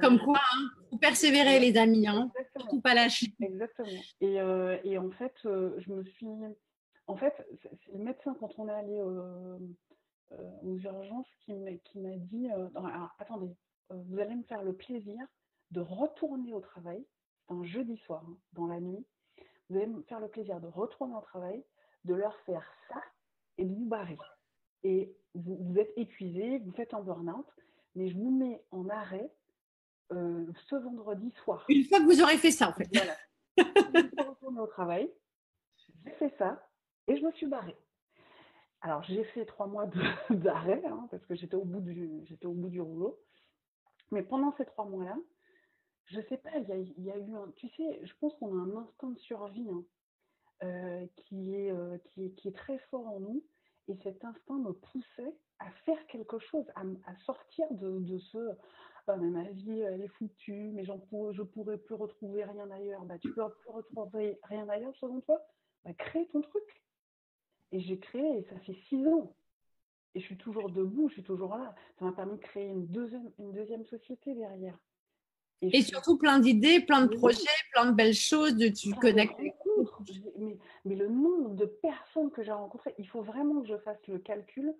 comme 0.00 0.18
quoi, 0.20 0.38
hein, 0.38 0.96
persévérer 1.00 1.60
les 1.60 1.76
amis, 1.76 2.06
hein, 2.06 2.30
surtout 2.56 2.80
pas 2.80 2.94
lâcher. 2.94 3.34
Exactement. 3.40 3.88
Et, 4.20 4.40
euh, 4.40 4.78
et 4.84 4.96
en 4.96 5.10
fait, 5.10 5.34
euh, 5.44 5.74
je 5.78 5.92
me 5.92 6.04
suis. 6.04 6.26
En 7.06 7.16
fait, 7.16 7.34
c'est 7.62 7.92
le 7.92 8.04
médecin, 8.04 8.36
quand 8.38 8.50
on 8.58 8.68
est 8.68 8.72
allé 8.72 9.02
aux 10.62 10.76
urgences 10.78 11.26
qui 11.44 11.52
m'a 11.52 12.16
dit 12.16 12.48
attendez, 13.18 13.54
vous 13.90 14.18
allez 14.18 14.36
me 14.36 14.44
faire 14.44 14.62
le 14.62 14.72
plaisir 14.72 15.18
de 15.72 15.80
retourner 15.80 16.54
au 16.54 16.60
travail. 16.60 17.04
C'est 17.46 17.54
un 17.54 17.64
jeudi 17.64 17.96
soir, 17.98 18.24
hein, 18.26 18.36
dans 18.52 18.66
la 18.66 18.80
nuit. 18.80 19.04
Vous 19.68 19.76
allez 19.76 19.86
me 19.86 20.02
faire 20.02 20.20
le 20.20 20.28
plaisir 20.28 20.60
de 20.60 20.68
retourner 20.68 21.14
au 21.14 21.20
travail, 21.20 21.64
de 22.04 22.14
leur 22.14 22.36
faire 22.40 22.64
ça 22.88 23.02
et 23.58 23.64
de 23.64 23.74
vous 23.74 23.86
barrer. 23.86 24.18
Et 24.84 25.12
vous, 25.34 25.56
vous 25.60 25.78
êtes 25.78 25.92
épuisé, 25.96 26.58
vous 26.58 26.72
faites 26.72 26.94
un 26.94 27.00
burn-out, 27.00 27.46
mais 27.94 28.08
je 28.08 28.16
vous 28.16 28.30
mets 28.30 28.62
en 28.70 28.88
arrêt 28.88 29.30
ce 30.10 30.76
vendredi 30.76 31.32
soir. 31.42 31.64
Une 31.68 31.84
fois 31.84 31.98
que 31.98 32.04
vous 32.04 32.22
aurez 32.22 32.38
fait 32.38 32.50
ça, 32.50 32.68
en 32.68 32.72
fait. 32.72 32.88
Voilà. 32.92 33.16
je 33.58 34.08
suis 34.08 34.28
retournée 34.28 34.60
au 34.60 34.66
travail, 34.66 35.12
j'ai 36.04 36.10
fait 36.12 36.34
ça 36.38 36.66
et 37.08 37.16
je 37.16 37.24
me 37.24 37.32
suis 37.32 37.46
barrée. 37.46 37.76
Alors, 38.82 39.02
j'ai 39.02 39.24
fait 39.24 39.44
trois 39.44 39.66
mois 39.66 39.86
d'arrêt 40.30 40.82
hein, 40.86 41.06
parce 41.10 41.24
que 41.26 41.34
j'étais 41.34 41.56
au, 41.56 41.64
bout 41.64 41.80
du, 41.80 42.24
au 42.44 42.52
bout 42.52 42.68
du 42.68 42.80
rouleau. 42.80 43.18
Mais 44.10 44.22
pendant 44.22 44.54
ces 44.56 44.64
trois 44.64 44.86
mois-là, 44.86 45.16
je 46.06 46.20
sais 46.22 46.38
pas, 46.38 46.50
il 46.56 47.04
y, 47.04 47.10
a, 47.10 47.18
eu 47.18 47.34
un. 47.34 47.52
Tu 47.56 47.68
sais, 47.68 48.00
je 48.02 48.12
pense 48.20 48.34
qu'on 48.34 48.58
a 48.58 48.62
un 48.62 48.76
instinct 48.82 49.10
de 49.10 49.18
survie 49.18 49.68
hein, 49.70 49.84
euh, 50.64 51.06
qui, 51.16 51.54
est, 51.54 51.70
euh, 51.70 51.98
qui, 52.06 52.24
est, 52.24 52.30
qui, 52.30 52.48
est, 52.48 52.56
très 52.56 52.78
fort 52.90 53.06
en 53.06 53.20
nous. 53.20 53.44
Et 53.88 53.96
cet 54.02 54.24
instinct 54.24 54.58
me 54.58 54.72
poussait 54.72 55.34
à 55.58 55.70
faire 55.84 56.06
quelque 56.06 56.38
chose, 56.38 56.64
à, 56.74 57.16
sortir 57.24 57.66
de, 57.70 58.18
ce 58.18 58.38
oh, 58.38 58.56
mais 59.16 59.28
ma 59.28 59.44
vie, 59.50 59.80
elle 59.80 60.02
est 60.02 60.08
foutue, 60.08 60.70
mais 60.72 60.84
pour, 61.08 61.32
je 61.32 61.42
pourrais 61.42 61.78
plus 61.78 61.94
retrouver 61.94 62.44
rien 62.44 62.70
ailleurs. 62.70 63.04
Bah, 63.04 63.18
tu 63.18 63.32
peux 63.32 63.42
plus 63.48 63.70
retrouver 63.70 64.38
rien 64.44 64.68
ailleurs 64.68 64.94
selon 64.96 65.20
toi? 65.20 65.40
Bah, 65.84 65.92
Crée 65.94 66.26
ton 66.32 66.40
truc. 66.40 66.82
Et 67.72 67.80
j'ai 67.80 67.98
créé, 67.98 68.38
et 68.38 68.42
ça 68.44 68.58
fait 68.60 68.76
six 68.88 69.06
ans. 69.06 69.34
Et 70.14 70.20
je 70.20 70.24
suis 70.24 70.36
toujours 70.36 70.70
debout, 70.70 71.08
je 71.08 71.14
suis 71.14 71.22
toujours 71.22 71.56
là. 71.56 71.74
Ça 71.98 72.04
m'a 72.04 72.12
permis 72.12 72.36
de 72.36 72.42
créer 72.42 72.66
une 72.66 72.86
deuxième, 72.86 73.30
une 73.38 73.52
deuxième 73.52 73.84
société 73.84 74.34
derrière. 74.34 74.76
Et, 75.62 75.82
surtout 75.82 76.16
plein 76.16 76.38
d'idées, 76.38 76.80
plein 76.80 77.02
de 77.02 77.14
projets, 77.14 77.44
plein 77.72 77.86
de 77.86 77.94
belles 77.94 78.14
choses, 78.14 78.56
de 78.56 78.68
tu 78.68 78.92
connectes. 78.94 79.38
Mais, 79.38 80.58
mais, 80.84 80.96
le 80.96 81.08
nombre 81.08 81.50
de 81.50 81.66
personnes 81.66 82.30
que 82.30 82.42
j'ai 82.42 82.52
rencontrées, 82.52 82.94
il 82.98 83.06
faut 83.06 83.22
vraiment 83.22 83.60
que 83.60 83.68
je 83.68 83.76
fasse 83.78 84.04
le 84.08 84.18
calcul. 84.18 84.74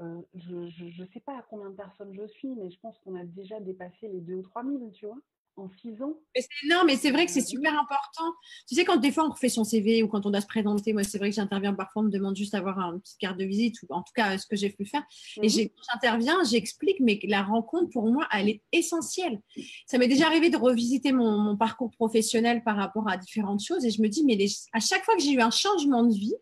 Euh, 0.00 0.20
je 0.34 1.02
ne 1.02 1.06
sais 1.12 1.20
pas 1.20 1.38
à 1.38 1.42
combien 1.42 1.70
de 1.70 1.76
personnes 1.76 2.14
je 2.14 2.26
suis, 2.26 2.54
mais 2.56 2.70
je 2.70 2.78
pense 2.80 2.98
qu'on 2.98 3.14
a 3.14 3.24
déjà 3.24 3.60
dépassé 3.60 4.08
les 4.08 4.20
2 4.20 4.34
ou 4.34 4.42
3 4.42 4.64
000, 4.64 4.90
tu 4.92 5.06
vois 5.06 5.18
en 5.56 5.68
six 5.80 6.02
ans. 6.02 6.14
C'est 6.34 6.46
énorme, 6.64 6.86
mais 6.86 6.96
c'est 6.96 7.10
vrai 7.10 7.26
que 7.26 7.32
c'est 7.32 7.42
super 7.42 7.72
important. 7.72 8.32
Tu 8.68 8.74
sais, 8.74 8.84
quand 8.84 8.96
des 8.96 9.12
fois 9.12 9.26
on 9.26 9.30
refait 9.30 9.48
son 9.48 9.64
CV 9.64 10.02
ou 10.02 10.08
quand 10.08 10.24
on 10.26 10.30
doit 10.30 10.40
se 10.40 10.46
présenter, 10.46 10.92
moi 10.92 11.04
c'est 11.04 11.18
vrai 11.18 11.30
que 11.30 11.36
j'interviens 11.36 11.74
parfois, 11.74 12.02
on 12.02 12.06
me 12.06 12.10
demande 12.10 12.36
juste 12.36 12.52
d'avoir 12.52 12.78
un 12.78 12.98
petit 12.98 13.16
carte 13.18 13.38
de 13.38 13.44
visite 13.44 13.76
ou 13.82 13.94
en 13.94 14.02
tout 14.02 14.12
cas 14.14 14.38
ce 14.38 14.46
que 14.46 14.56
j'ai 14.56 14.70
pu 14.70 14.86
faire. 14.86 15.02
Et 15.42 15.48
mhm. 15.48 15.68
quand 15.68 15.82
j'interviens, 15.92 16.44
j'explique, 16.44 17.00
mais 17.00 17.18
la 17.24 17.42
rencontre 17.42 17.90
pour 17.90 18.10
moi, 18.10 18.26
elle 18.32 18.48
est 18.48 18.62
essentielle. 18.72 19.40
Ça 19.86 19.98
m'est 19.98 20.08
déjà 20.08 20.26
arrivé 20.26 20.50
de 20.50 20.56
revisiter 20.56 21.12
mon, 21.12 21.56
parcours 21.56 21.90
professionnel 21.90 22.62
par 22.64 22.76
rapport 22.76 23.08
à 23.08 23.16
différentes 23.16 23.62
choses 23.62 23.84
et 23.84 23.90
je 23.90 24.00
me 24.00 24.08
dis, 24.08 24.24
mais 24.24 24.38
à 24.72 24.80
chaque 24.80 25.04
fois 25.04 25.14
que 25.16 25.22
j'ai 25.22 25.32
eu 25.32 25.40
un 25.40 25.50
changement 25.50 26.02
de 26.02 26.14
vie, 26.14 26.34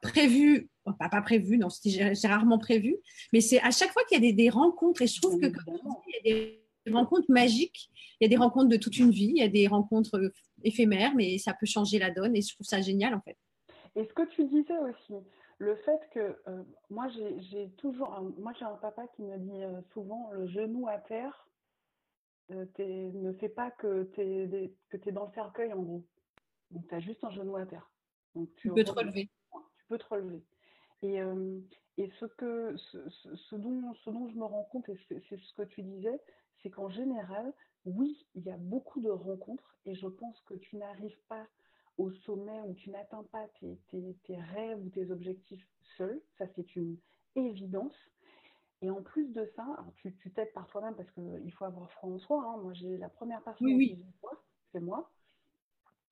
prévu, 0.00 0.70
pas, 0.92 1.08
pas 1.08 1.22
prévu, 1.22 1.58
non, 1.58 1.68
j'ai 1.84 2.28
rarement 2.28 2.58
prévu, 2.58 2.96
mais 3.32 3.40
c'est 3.40 3.60
à 3.60 3.70
chaque 3.70 3.92
fois 3.92 4.02
qu'il 4.08 4.24
y 4.24 4.28
a 4.28 4.32
des, 4.32 4.48
rencontres 4.50 5.02
et 5.02 5.06
je 5.06 5.20
trouve 5.20 5.38
que 5.40 5.46
comme 5.46 5.78
il 6.06 6.30
y 6.30 6.30
a 6.30 6.60
des 6.84 6.92
rencontres 6.92 7.30
magiques 7.30 7.90
il 8.20 8.24
y 8.24 8.26
a 8.26 8.28
des 8.28 8.42
rencontres 8.42 8.68
de 8.68 8.76
toute 8.76 8.98
une 8.98 9.10
vie, 9.10 9.30
il 9.30 9.38
y 9.38 9.42
a 9.42 9.48
des 9.48 9.66
rencontres 9.66 10.18
euh, 10.18 10.32
éphémères, 10.64 11.14
mais 11.14 11.38
ça 11.38 11.54
peut 11.54 11.66
changer 11.66 11.98
la 11.98 12.10
donne 12.10 12.34
et 12.34 12.42
je 12.42 12.54
trouve 12.54 12.66
ça 12.66 12.80
génial 12.80 13.14
en 13.14 13.20
fait. 13.20 13.36
Et 13.94 14.04
ce 14.04 14.12
que 14.12 14.26
tu 14.30 14.44
disais 14.44 14.78
aussi, 14.78 15.14
le 15.58 15.76
fait 15.76 16.00
que 16.12 16.36
euh, 16.48 16.62
moi 16.90 17.08
j'ai 17.08 17.70
toujours, 17.76 18.20
moi 18.38 18.52
j'ai 18.58 18.64
un 18.64 18.76
papa 18.76 19.06
qui 19.14 19.22
me 19.22 19.38
dit 19.38 19.62
euh, 19.62 19.80
souvent 19.92 20.30
le 20.32 20.46
genou 20.48 20.88
à 20.88 20.98
terre 20.98 21.48
ne 22.50 23.32
fait 23.34 23.48
pas 23.50 23.70
que 23.70 24.04
tu 24.14 24.20
es, 24.22 24.72
es, 24.92 25.12
dans 25.12 25.26
le 25.26 25.32
cercueil 25.34 25.72
en 25.72 25.82
gros. 25.82 26.04
Donc 26.70 26.88
tu 26.88 26.94
as 26.94 27.00
juste 27.00 27.22
un 27.22 27.30
genou 27.30 27.56
à 27.56 27.66
terre. 27.66 27.90
Donc, 28.34 28.48
tu, 28.56 28.70
peux 28.70 28.84
te 28.84 28.90
relever. 28.90 29.30
Tu 29.52 29.86
peux 29.88 29.98
te 29.98 30.06
relever. 30.08 30.42
Et, 31.02 31.20
et 31.96 32.10
ce, 32.18 32.26
que, 32.26 32.76
ce, 32.76 33.10
ce, 33.36 33.56
dont, 33.56 33.94
ce 34.04 34.10
dont 34.10 34.28
je 34.28 34.34
me 34.34 34.44
rends 34.44 34.64
compte, 34.64 34.88
et 34.88 34.98
c'est 35.08 35.38
ce 35.38 35.54
que 35.54 35.62
tu 35.62 35.82
disais, 35.82 36.20
c'est 36.62 36.70
qu'en 36.70 36.88
général, 36.88 37.52
oui, 37.84 38.26
il 38.34 38.42
y 38.44 38.50
a 38.50 38.56
beaucoup 38.56 39.00
de 39.00 39.10
rencontres 39.10 39.78
et 39.86 39.94
je 39.94 40.06
pense 40.06 40.40
que 40.42 40.54
tu 40.54 40.76
n'arrives 40.76 41.18
pas 41.28 41.46
au 41.96 42.12
sommet 42.12 42.60
ou 42.66 42.74
tu 42.74 42.90
n'atteins 42.90 43.24
pas 43.24 43.46
tes, 43.60 44.36
rêves 44.36 44.84
ou 44.84 44.88
tes 44.90 45.10
objectifs 45.10 45.66
seul. 45.96 46.20
Ça, 46.38 46.46
c'est 46.54 46.76
une 46.76 46.96
évidence. 47.34 47.96
Et 48.80 48.90
en 48.90 49.02
plus 49.02 49.32
de 49.32 49.50
ça, 49.56 49.84
tu 49.96 50.12
t'aides 50.32 50.52
par 50.52 50.68
toi-même 50.68 50.94
parce 50.94 51.10
qu'il 51.10 51.52
faut 51.52 51.64
avoir 51.64 51.90
froid 51.92 52.10
en 52.10 52.18
soi. 52.20 52.44
Hein. 52.44 52.62
Moi, 52.62 52.72
j'ai 52.74 52.96
la 52.96 53.08
première 53.08 53.42
personne 53.42 53.66
oui, 53.66 53.96
qui 53.96 54.04
c'est 54.72 54.80
moi. 54.80 55.10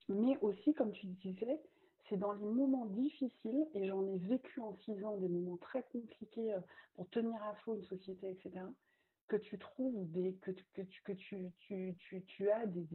Mais 0.09 0.37
aussi, 0.41 0.73
comme 0.73 0.91
tu 0.91 1.07
disais, 1.07 1.61
c'est 2.09 2.17
dans 2.17 2.33
les 2.33 2.45
moments 2.45 2.85
difficiles, 2.85 3.67
et 3.73 3.87
j'en 3.87 4.05
ai 4.07 4.17
vécu 4.17 4.59
en 4.61 4.75
six 4.85 5.03
ans 5.03 5.17
des 5.17 5.27
moments 5.27 5.57
très 5.57 5.83
compliqués 5.83 6.53
euh, 6.53 6.59
pour 6.95 7.09
tenir 7.09 7.41
à 7.43 7.53
flot 7.55 7.75
une 7.75 7.83
société, 7.83 8.29
etc 8.29 8.65
que 9.27 9.35
tu 9.35 9.57
trouves 9.57 10.09
des, 10.11 10.33
que, 10.35 10.51
que, 10.51 10.81
tu, 10.81 11.01
que 11.03 11.11
tu, 11.11 11.51
tu, 11.59 11.95
tu, 11.99 12.23
tu 12.23 12.49
as 12.49 12.65
des, 12.65 12.87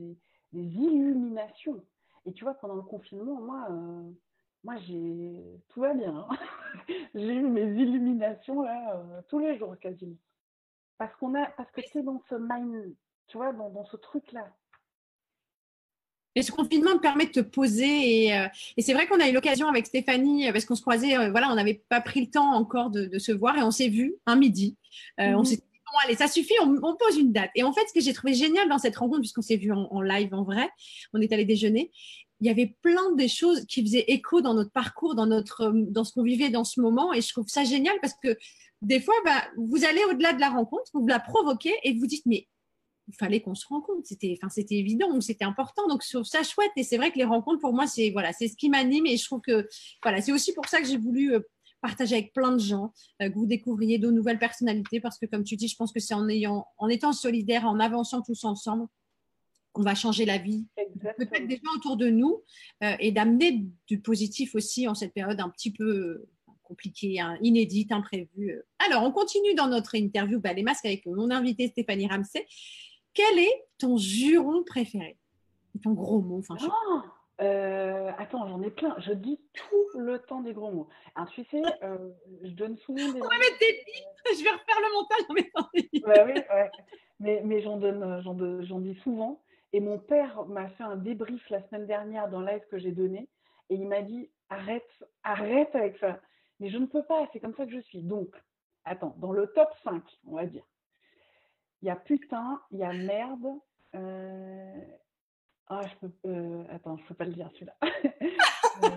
des, 0.53 0.61
illuminations. 0.61 1.85
Et 2.27 2.33
tu 2.33 2.45
vois, 2.45 2.55
pendant 2.55 2.75
le 2.75 2.83
confinement, 2.83 3.41
moi, 3.41 3.67
euh, 3.71 4.11
moi 4.65 4.77
j'ai 4.79 5.61
tout 5.69 5.81
va 5.81 5.95
bien. 5.95 6.17
Hein. 6.17 6.39
j'ai 7.15 7.35
eu 7.35 7.47
mes 7.47 7.71
illuminations 7.81 8.63
là 8.63 8.97
euh, 8.97 9.23
tous 9.29 9.39
les 9.39 9.59
jours 9.59 9.77
quasiment. 9.79 10.17
Parce 10.99 11.15
qu'on 11.17 11.35
a, 11.35 11.47
parce 11.47 11.71
que 11.73 11.81
tu 11.81 11.99
es 11.99 12.03
dans 12.03 12.23
ce 12.29 12.35
mind, 12.35 12.95
tu 13.27 13.37
vois, 13.37 13.53
dans, 13.53 13.71
dans 13.71 13.85
ce 13.85 13.97
truc-là. 13.97 14.53
Et 16.35 16.43
ce 16.43 16.53
confinement 16.53 16.95
me 16.95 17.01
permet 17.01 17.27
de 17.27 17.33
te 17.33 17.41
poser. 17.41 18.25
Et, 18.27 18.37
euh, 18.37 18.47
et 18.77 18.83
c'est 18.83 18.95
vrai 18.95 19.07
qu'on 19.07 19.21
a 19.21 19.29
eu 19.29 19.33
l'occasion 19.33 19.69
avec 19.69 19.87
Stéphanie, 19.87 20.51
parce 20.53 20.65
qu'on 20.65 20.75
se 20.75 20.83
croisait, 20.83 21.31
voilà, 21.31 21.51
on 21.51 21.55
n'avait 21.55 21.83
pas 21.89 22.01
pris 22.01 22.21
le 22.21 22.31
temps 22.31 22.55
encore 22.55 22.91
de, 22.91 23.07
de, 23.07 23.19
se 23.19 23.33
voir 23.33 23.59
et 23.59 23.63
on 23.63 23.71
s'est 23.71 23.89
vu 23.89 24.15
un 24.27 24.37
midi. 24.37 24.77
On 25.19 25.39
mhm. 25.39 25.45
s'est 25.45 25.63
allez, 26.05 26.17
ça 26.17 26.29
suffit, 26.29 26.55
on, 26.61 26.97
pose 26.97 27.17
une 27.19 27.33
date. 27.33 27.51
Et 27.55 27.63
en 27.63 27.73
fait, 27.73 27.83
ce 27.89 27.93
que 27.93 28.01
j'ai 28.01 28.13
trouvé 28.13 28.35
génial 28.35 28.69
dans 28.69 28.79
cette 28.79 28.97
rencontre, 28.97 29.21
puisqu'on 29.21 29.43
s'est 29.43 29.57
vu 29.57 29.73
en, 29.73 30.01
live 30.01 30.33
en 30.35 30.45
vrai, 30.45 30.69
on 31.13 31.21
est 31.21 31.33
allé 31.33 31.45
déjeuner, 31.45 31.91
il 32.41 32.47
y 32.47 32.51
avait 32.51 32.75
plein 32.83 33.13
de 33.13 33.27
choses 33.29 33.65
qui 33.67 33.83
faisaient 33.83 34.05
écho 34.09 34.41
dans 34.41 34.55
notre 34.55 34.73
parcours, 34.73 35.15
dans, 35.15 35.27
notre, 35.27 35.71
dans 35.73 36.03
ce 36.03 36.13
qu'on 36.13 36.25
vivait 36.25 36.51
dans 36.51 36.65
ce 36.65 36.81
moment. 36.81 37.13
Et 37.13 37.21
je 37.21 37.29
trouve 37.29 37.47
ça 37.47 37.63
génial 37.65 37.95
parce 38.01 38.15
que 38.23 38.37
des 38.81 39.01
fois, 39.01 39.15
bah, 39.25 39.45
vous 39.57 39.85
allez 39.85 40.03
au-delà 40.11 40.33
de 40.33 40.41
la 40.41 40.49
rencontre, 40.49 40.91
vous 40.93 41.07
la 41.07 41.21
provoquez 41.21 41.75
et 41.85 41.93
vous 41.95 42.07
dites, 42.07 42.27
mais 42.27 42.49
il 43.09 43.15
fallait 43.15 43.41
qu'on 43.41 43.55
se 43.55 43.67
rencontre. 43.67 44.03
C'était, 44.05 44.39
enfin, 44.41 44.49
c'était 44.49 44.77
évident, 44.77 45.21
c'était 45.21 45.45
important. 45.45 45.87
Donc, 45.89 46.03
je 46.05 46.17
trouve 46.17 46.27
ça 46.27 46.43
chouette. 46.43 46.71
Et 46.77 46.83
c'est 46.83 46.97
vrai 46.97 47.11
que 47.11 47.19
les 47.19 47.25
rencontres, 47.25 47.61
pour 47.61 47.73
moi, 47.73 47.87
c'est 47.87 48.11
voilà, 48.11 48.33
c'est 48.33 48.49
ce 48.49 48.57
qui 48.57 48.69
m'anime. 48.69 49.07
Et 49.07 49.17
je 49.17 49.25
trouve 49.25 49.41
que 49.41 49.69
voilà, 50.03 50.21
c'est 50.21 50.33
aussi 50.33 50.53
pour 50.53 50.67
ça 50.67 50.81
que 50.81 50.87
j'ai 50.87 50.99
voulu 50.99 51.35
euh, 51.35 51.41
partager 51.81 52.15
avec 52.15 52.33
plein 52.33 52.53
de 52.53 52.61
gens, 52.61 52.93
euh, 53.21 53.29
que 53.29 53.35
vous 53.35 53.47
découvriez 53.47 53.99
de 53.99 54.11
nouvelles 54.11 54.39
personnalités, 54.39 55.01
parce 55.01 55.19
que 55.19 55.27
comme 55.27 55.45
tu 55.45 55.57
dis, 55.57 55.69
je 55.69 55.77
pense 55.77 55.93
que 55.93 56.01
c'est 56.01 56.15
en, 56.15 56.29
ayant, 56.29 56.67
en 56.79 56.89
étant 56.89 57.13
solidaire, 57.13 57.67
en 57.67 57.79
avançant 57.81 58.23
tous 58.23 58.45
ensemble, 58.45 58.87
qu'on 59.73 59.83
va 59.83 59.95
changer 59.95 60.25
la 60.27 60.39
vie, 60.39 60.67
peut-être 60.77 61.47
des 61.47 61.57
gens 61.57 61.73
autour 61.77 61.97
de 61.97 62.09
nous, 62.09 62.43
euh, 62.85 62.95
et 63.01 63.11
d'amener 63.11 63.65
du 63.89 64.01
positif 64.01 64.55
aussi 64.55 64.87
en 64.87 64.95
cette 64.95 65.15
période 65.15 65.41
un 65.41 65.49
petit 65.49 65.73
peu 65.73 66.27
compliquée, 66.63 67.21
hein, 67.21 67.39
inédite, 67.43 67.91
imprévue. 67.93 68.63
Alors, 68.79 69.03
on 69.03 69.13
continue 69.13 69.55
dans 69.55 69.69
notre 69.69 69.95
interview 69.95 70.41
bah, 70.41 70.53
Les 70.53 70.63
masques 70.63 70.87
avec 70.87 71.05
mon 71.07 71.31
invité 71.31 71.69
Stéphanie 71.69 72.07
Ramsey. 72.07 72.47
Quel 73.15 73.39
est 73.39 73.65
ton 73.79 73.97
juron 73.97 74.63
préféré? 74.65 75.17
Ton 75.83 75.93
gros 75.93 76.21
mot 76.21 76.39
enfin, 76.39 76.57
oh 76.61 77.01
euh, 77.41 78.11
attends, 78.19 78.47
j'en 78.47 78.63
ai 78.63 78.71
plein. 78.71 78.95
Je 78.99 79.13
dis 79.13 79.41
tout 79.55 79.99
le 79.99 80.19
temps 80.21 80.43
des 80.43 80.53
gros 80.53 80.71
mots. 80.71 80.89
Alors, 81.15 81.29
tu 81.31 81.45
sais, 81.45 81.63
euh, 81.83 82.11
je 82.43 82.51
donne 82.51 82.77
souvent 82.79 83.13
des. 83.13 83.21
On 83.21 83.27
va 83.27 83.39
mettre 83.39 83.59
des 83.59 83.85
Je 84.39 84.45
vais 84.45 84.51
refaire 84.51 84.81
le 84.81 84.93
montage 84.95 85.25
en 85.29 85.33
mettant 85.33 85.69
des 85.75 85.89
oui, 85.93 86.43
ouais. 86.55 86.71
Mais, 87.19 87.41
mais 87.45 87.63
j'en 87.63 87.79
donne, 87.79 88.21
j'en, 88.23 88.81
dis 88.81 88.95
souvent. 89.03 89.43
Et 89.73 89.81
mon 89.81 89.99
père 89.99 90.45
m'a 90.47 90.69
fait 90.71 90.85
un 90.85 90.97
débrief 90.97 91.49
la 91.51 91.67
semaine 91.69 91.87
dernière 91.87 92.29
dans 92.29 92.41
live 92.41 92.63
que 92.71 92.79
j'ai 92.79 92.93
donné. 92.93 93.29
Et 93.71 93.75
il 93.75 93.89
m'a 93.89 94.03
dit 94.03 94.31
arrête, 94.49 94.89
arrête 95.25 95.75
avec 95.75 95.97
ça. 95.99 96.21
Mais 96.61 96.69
je 96.69 96.79
ne 96.79 96.87
peux 96.87 97.03
pas, 97.03 97.29
c'est 97.33 97.41
comme 97.41 97.55
ça 97.57 97.65
que 97.65 97.73
je 97.73 97.81
suis. 97.81 98.03
Donc, 98.03 98.29
attends, 98.85 99.17
dans 99.19 99.33
le 99.33 99.47
top 99.49 99.71
5, 99.83 100.03
on 100.27 100.37
va 100.37 100.47
dire, 100.47 100.65
il 101.83 101.89
y 101.89 101.91
a 101.91 101.97
putain, 101.97 102.61
il 102.71 102.79
y 102.79 102.85
a 102.85 102.93
merde, 102.93 103.59
euh, 103.95 104.75
ah, 105.69 105.81
je 105.87 106.07
peux. 106.07 106.13
Euh, 106.27 106.65
attends, 106.71 106.99
je 106.99 107.05
peux 107.05 107.15
pas 107.15 107.25
le 107.25 107.33
dire 107.33 107.49
celui-là. 107.55 107.75
euh, 107.83 108.89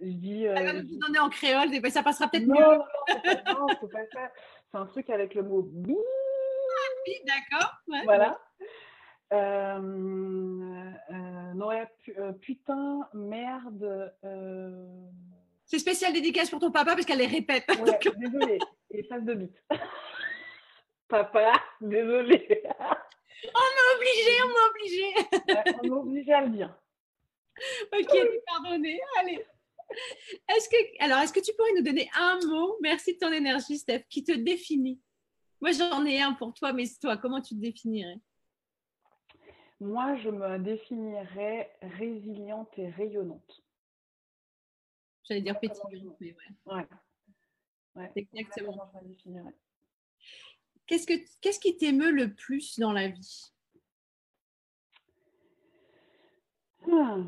je 0.00 0.08
dis. 0.08 0.46
Euh, 0.46 0.56
je 0.56 0.98
donner 0.98 1.18
en 1.20 1.28
créole, 1.28 1.68
ça 1.90 2.02
passera 2.02 2.28
peut-être 2.28 2.46
mieux. 2.46 2.54
Non, 2.54 2.78
non, 3.54 3.66
c'est 3.80 3.92
pas 3.92 4.06
ça. 4.12 4.32
C'est 4.70 4.78
un 4.78 4.86
truc 4.86 5.08
avec 5.10 5.34
le 5.34 5.42
mot 5.42 5.62
bi. 5.62 5.96
Ah, 5.96 6.94
oui, 7.06 7.14
d'accord. 7.26 7.72
Voilà. 8.04 8.40
Euh, 9.32 9.78
euh, 11.10 11.54
non, 11.54 11.70
putain, 12.40 13.08
merde. 13.14 14.12
C'est 15.64 15.78
spécial 15.78 16.12
dédicace 16.12 16.50
pour 16.50 16.60
ton 16.60 16.70
papa 16.70 16.94
parce 16.94 17.06
qu'elle 17.06 17.18
les 17.18 17.26
répète. 17.26 17.64
Ouais, 17.68 17.98
désolée. 18.16 18.58
Et 18.90 19.02
passe 19.04 19.24
de 19.24 19.34
bite. 19.34 19.62
Papa, 21.08 21.62
désolée. 21.80 22.62
on 23.44 23.66
m'a 23.76 23.96
obligé, 23.96 24.42
on 24.44 24.48
m'a 24.48 24.66
obligé. 24.70 25.14
on 25.82 25.88
m'a 25.88 25.96
obligé 25.96 26.32
à 26.32 26.40
le 26.42 26.50
dire. 26.50 26.78
ok, 27.92 28.16
pardonné. 28.46 29.00
Allez. 29.18 29.44
Est-ce 30.48 30.68
que, 30.68 31.04
alors, 31.04 31.18
est-ce 31.18 31.32
que 31.32 31.40
tu 31.40 31.52
pourrais 31.54 31.72
nous 31.76 31.82
donner 31.82 32.10
un 32.14 32.38
mot, 32.46 32.76
merci 32.82 33.14
de 33.14 33.18
ton 33.18 33.32
énergie, 33.32 33.78
Steph, 33.78 34.04
qui 34.08 34.24
te 34.24 34.32
définit? 34.32 35.00
Moi, 35.60 35.72
j'en 35.72 36.04
ai 36.04 36.20
un 36.20 36.34
pour 36.34 36.52
toi, 36.54 36.72
mais 36.72 36.84
toi, 37.00 37.16
comment 37.16 37.40
tu 37.40 37.54
te 37.54 37.60
définirais? 37.60 38.18
Moi, 39.80 40.16
je 40.16 40.30
me 40.30 40.58
définirais 40.58 41.76
résiliente 41.82 42.78
et 42.78 42.88
rayonnante. 42.88 43.62
J'allais 45.24 45.42
dire 45.42 45.58
pétillante, 45.58 46.16
mais 46.20 46.36
ouais. 46.66 46.86
Ouais. 47.94 48.10
Exactement. 48.14 48.90
Qu'est-ce, 50.86 51.06
que, 51.06 51.14
qu'est-ce 51.40 51.58
qui 51.58 51.76
t'émeut 51.76 52.10
le 52.10 52.32
plus 52.32 52.78
dans 52.78 52.92
la 52.92 53.08
vie? 53.08 53.52
Ah, 56.90 57.18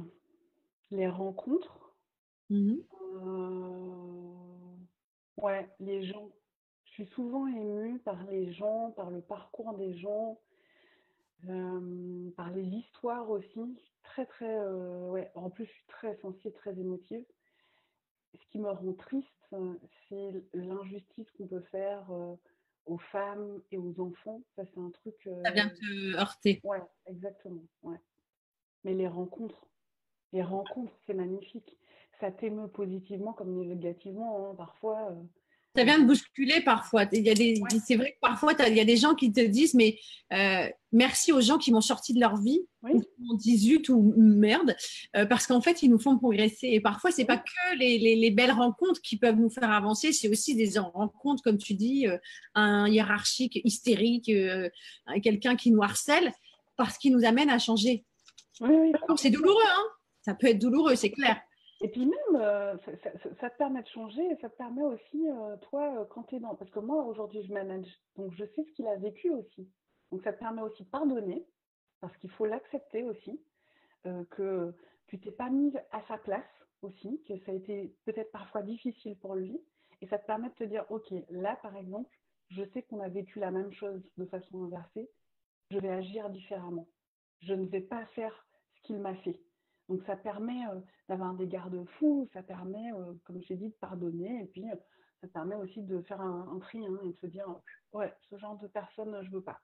Les 0.90 1.08
rencontres. 1.08 1.94
Mmh 2.50 2.76
euh, 3.14 4.76
ouais, 5.38 5.68
les 5.80 6.06
gens. 6.06 6.30
Je 6.84 6.90
suis 6.92 7.06
souvent 7.06 7.46
émue 7.46 7.98
par 8.00 8.22
les 8.24 8.52
gens, 8.52 8.92
par 8.92 9.10
le 9.10 9.20
parcours 9.20 9.74
des 9.76 9.98
gens, 9.98 10.38
euh, 11.48 12.30
par 12.36 12.50
les 12.50 12.64
histoires 12.64 13.28
aussi. 13.28 13.82
Très, 14.02 14.26
très. 14.26 14.58
Euh, 14.58 15.08
ouais. 15.08 15.30
En 15.34 15.50
plus, 15.50 15.64
je 15.66 15.70
suis 15.70 15.86
très 15.88 16.16
sensible, 16.20 16.54
très 16.54 16.78
émotive 16.78 17.24
ce 18.34 18.50
qui 18.50 18.58
me 18.58 18.70
rend 18.70 18.92
triste, 18.94 19.54
c'est 20.08 20.44
l'injustice 20.54 21.30
qu'on 21.32 21.46
peut 21.46 21.64
faire 21.70 22.06
aux 22.88 22.98
femmes 22.98 23.60
et 23.70 23.78
aux 23.78 24.00
enfants. 24.00 24.42
Ça, 24.56 24.64
c'est 24.64 24.80
un 24.80 24.90
truc. 24.90 25.28
Ça 25.44 25.50
vient 25.50 25.68
te 25.68 26.16
heurter. 26.16 26.60
Ouais, 26.64 26.82
exactement. 27.06 27.62
Ouais. 27.82 27.98
Mais 28.84 28.94
les 28.94 29.08
rencontres, 29.08 29.66
les 30.32 30.42
rencontres, 30.42 30.92
c'est 31.06 31.14
magnifique. 31.14 31.78
Ça 32.20 32.32
t'émeut 32.32 32.68
positivement 32.68 33.32
comme 33.32 33.54
négativement. 33.66 34.50
Hein. 34.50 34.54
Parfois, 34.56 35.14
ça 35.78 35.84
vient 35.84 36.00
de 36.00 36.06
bousculer 36.06 36.60
parfois. 36.60 37.04
Il 37.12 37.22
y 37.22 37.30
a 37.30 37.34
des, 37.34 37.62
c'est 37.86 37.94
vrai 37.94 38.10
que 38.10 38.18
parfois 38.20 38.52
il 38.66 38.74
y 38.74 38.80
a 38.80 38.84
des 38.84 38.96
gens 38.96 39.14
qui 39.14 39.32
te 39.32 39.40
disent 39.40 39.74
mais 39.74 39.96
euh, 40.32 40.68
merci 40.90 41.30
aux 41.30 41.40
gens 41.40 41.56
qui 41.56 41.70
m'ont 41.70 41.80
sorti 41.80 42.14
de 42.14 42.18
leur 42.18 42.36
vie, 42.36 42.66
oui. 42.82 43.00
qui 43.00 43.22
m'ont 43.22 43.36
dit 43.36 43.56
zut 43.56 43.88
ou 43.88 44.12
merde, 44.16 44.74
euh, 45.14 45.24
parce 45.24 45.46
qu'en 45.46 45.60
fait 45.60 45.84
ils 45.84 45.88
nous 45.88 46.00
font 46.00 46.18
progresser. 46.18 46.66
Et 46.72 46.80
parfois 46.80 47.12
c'est 47.12 47.26
pas 47.26 47.36
que 47.36 47.76
les, 47.78 48.16
les, 48.16 48.30
belles 48.32 48.50
rencontres 48.50 49.00
qui 49.02 49.18
peuvent 49.18 49.38
nous 49.38 49.50
faire 49.50 49.70
avancer, 49.70 50.12
c'est 50.12 50.28
aussi 50.28 50.56
des 50.56 50.80
rencontres 50.80 51.44
comme 51.44 51.58
tu 51.58 51.74
dis, 51.74 52.08
euh, 52.08 52.18
un 52.56 52.88
hiérarchique 52.88 53.60
hystérique, 53.62 54.32
quelqu'un 55.22 55.54
qui 55.54 55.70
nous 55.70 55.82
harcèle, 55.82 56.32
parce 56.76 56.98
qu'il 56.98 57.12
nous 57.12 57.24
amène 57.24 57.50
à 57.50 57.60
changer. 57.60 58.04
Oui, 58.60 58.92
c'est 59.16 59.30
douloureux, 59.30 59.62
hein 59.64 59.84
ça 60.22 60.34
peut 60.34 60.48
être 60.48 60.58
douloureux, 60.58 60.96
c'est 60.96 61.10
clair. 61.10 61.40
Et 61.80 61.88
puis 61.88 62.06
même, 62.06 62.36
euh, 62.36 62.76
ça, 63.40 63.50
te 63.50 63.56
permet 63.56 63.82
de 63.82 63.88
changer 63.88 64.22
et 64.22 64.36
ça 64.40 64.48
te 64.48 64.56
permet 64.56 64.82
aussi, 64.82 65.28
euh, 65.28 65.56
toi, 65.58 66.00
euh, 66.00 66.04
quand 66.06 66.24
tu 66.24 66.36
es 66.36 66.40
dans... 66.40 66.56
Parce 66.56 66.70
que 66.70 66.80
moi, 66.80 67.04
aujourd'hui, 67.04 67.42
je 67.44 67.52
manage, 67.52 67.86
donc 68.16 68.32
je 68.34 68.44
sais 68.44 68.64
ce 68.64 68.72
qu'il 68.72 68.86
a 68.88 68.96
vécu 68.96 69.30
aussi. 69.30 69.70
Donc 70.10 70.22
ça 70.22 70.32
te 70.32 70.38
permet 70.40 70.62
aussi 70.62 70.82
de 70.82 70.88
pardonner, 70.88 71.46
parce 72.00 72.16
qu'il 72.16 72.30
faut 72.30 72.46
l'accepter 72.46 73.04
aussi, 73.04 73.40
que 74.30 74.74
tu 75.08 75.20
t'es 75.20 75.32
pas 75.32 75.50
mise 75.50 75.78
à 75.90 76.00
sa 76.08 76.16
place 76.16 76.44
aussi, 76.80 77.22
que 77.28 77.36
ça 77.40 77.52
a 77.52 77.54
été 77.54 77.94
peut-être 78.06 78.32
parfois 78.32 78.62
difficile 78.62 79.18
pour 79.18 79.34
lui. 79.34 79.60
Et 80.00 80.06
ça 80.06 80.18
te 80.18 80.26
permet 80.26 80.48
de 80.48 80.54
te 80.54 80.64
dire, 80.64 80.86
OK, 80.88 81.12
là, 81.28 81.56
par 81.56 81.76
exemple, 81.76 82.08
je 82.48 82.64
sais 82.72 82.82
qu'on 82.82 83.00
a 83.00 83.08
vécu 83.08 83.38
la 83.38 83.50
même 83.50 83.72
chose 83.72 84.00
de 84.16 84.24
façon 84.24 84.64
inversée, 84.64 85.10
je 85.70 85.78
vais 85.78 85.90
agir 85.90 86.30
différemment. 86.30 86.88
Je 87.40 87.52
ne 87.52 87.66
vais 87.66 87.82
pas 87.82 88.06
faire 88.14 88.46
ce 88.76 88.82
qu'il 88.82 88.98
m'a 88.98 89.14
fait. 89.16 89.38
Donc 89.88 90.02
ça 90.06 90.16
permet 90.16 90.60
d'avoir 91.08 91.34
des 91.34 91.46
garde-fous, 91.46 92.28
ça 92.32 92.42
permet, 92.42 92.90
comme 93.24 93.40
j'ai 93.42 93.56
dit, 93.56 93.68
de 93.68 93.74
pardonner, 93.80 94.42
et 94.42 94.46
puis 94.46 94.64
ça 95.20 95.28
permet 95.28 95.54
aussi 95.56 95.82
de 95.82 96.02
faire 96.02 96.20
un, 96.20 96.58
tri 96.60 96.84
hein, 96.84 96.98
et 97.04 97.08
de 97.08 97.16
se 97.20 97.26
dire, 97.26 97.46
ouais, 97.92 98.12
ce 98.28 98.36
genre 98.36 98.58
de 98.58 98.66
personne, 98.66 99.18
je 99.22 99.30
veux 99.30 99.42
pas. 99.42 99.58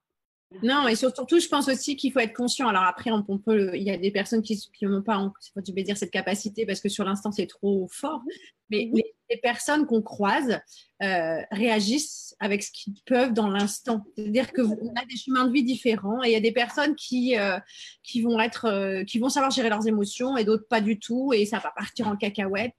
Non, 0.62 0.87
et 0.87 0.94
surtout, 0.94 1.38
je 1.38 1.48
pense 1.48 1.68
aussi 1.68 1.96
qu'il 1.96 2.12
faut 2.12 2.20
être 2.20 2.34
conscient. 2.34 2.68
Alors 2.68 2.84
après, 2.84 3.10
on, 3.10 3.38
peut, 3.38 3.74
il 3.74 3.82
y 3.82 3.90
a 3.90 3.96
des 3.96 4.10
personnes 4.10 4.42
qui 4.42 4.60
n'ont 4.82 5.02
pas, 5.02 5.32
tu 5.64 5.72
vais 5.72 5.82
dire, 5.82 5.96
cette 5.96 6.10
capacité 6.10 6.64
parce 6.64 6.80
que 6.80 6.88
sur 6.88 7.04
l'instant, 7.04 7.32
c'est 7.32 7.46
trop 7.46 7.88
fort. 7.90 8.20
Mmh 8.20 8.28
Mais 8.70 8.90
mmh 8.92 9.00
les, 9.30 9.37
personnes 9.38 9.87
qu'on 9.87 10.02
croise 10.02 10.60
euh, 11.02 11.42
réagissent 11.50 12.34
avec 12.40 12.62
ce 12.62 12.70
qu'ils 12.70 12.94
peuvent 13.06 13.32
dans 13.32 13.48
l'instant. 13.48 14.04
C'est-à-dire 14.16 14.52
qu'on 14.52 14.94
a 14.96 15.04
des 15.04 15.16
chemins 15.16 15.46
de 15.46 15.52
vie 15.52 15.64
différents 15.64 16.22
et 16.22 16.28
il 16.28 16.32
y 16.32 16.37
a 16.37 16.40
des 16.40 16.52
personnes 16.52 16.94
qui, 16.94 17.37
euh, 17.38 17.56
euh, 17.56 19.04
qui 19.04 19.18
vont 19.18 19.28
savoir 19.28 19.50
gérer 19.50 19.68
leurs 19.68 19.87
émotions 19.87 20.37
et 20.37 20.44
d'autres 20.44 20.66
pas 20.68 20.80
du 20.80 20.98
tout 20.98 21.32
et 21.32 21.46
ça 21.46 21.58
va 21.58 21.72
partir 21.76 22.08
en 22.08 22.16
cacahuète 22.16 22.74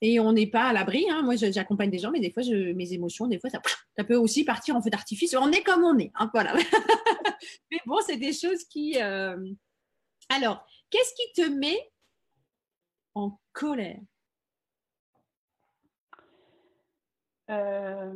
et 0.00 0.20
on 0.20 0.32
n'est 0.32 0.46
pas 0.46 0.64
à 0.64 0.72
l'abri. 0.72 1.06
Hein. 1.10 1.22
Moi, 1.22 1.36
j'accompagne 1.36 1.90
des 1.90 1.98
gens, 1.98 2.10
mais 2.10 2.20
des 2.20 2.30
fois, 2.30 2.42
mes 2.74 2.92
émotions, 2.92 3.26
des 3.26 3.38
fois, 3.38 3.48
ça, 3.48 4.04
peut 4.04 4.16
aussi 4.16 4.44
partir 4.44 4.76
en 4.76 4.82
feu 4.82 4.90
d'artifice. 4.90 5.34
On 5.34 5.50
est 5.50 5.62
comme 5.62 5.82
on 5.82 5.98
est. 5.98 6.10
Hein, 6.16 6.30
voilà. 6.34 6.54
mais 7.70 7.78
bon, 7.86 7.98
c'est 8.06 8.18
des 8.18 8.34
choses 8.34 8.64
qui. 8.64 8.98
Alors, 10.28 10.66
qu'est-ce 10.90 11.14
qui 11.14 11.42
te 11.42 11.48
met 11.48 11.90
en 13.14 13.38
colère? 13.52 14.00
Euh, 17.50 18.12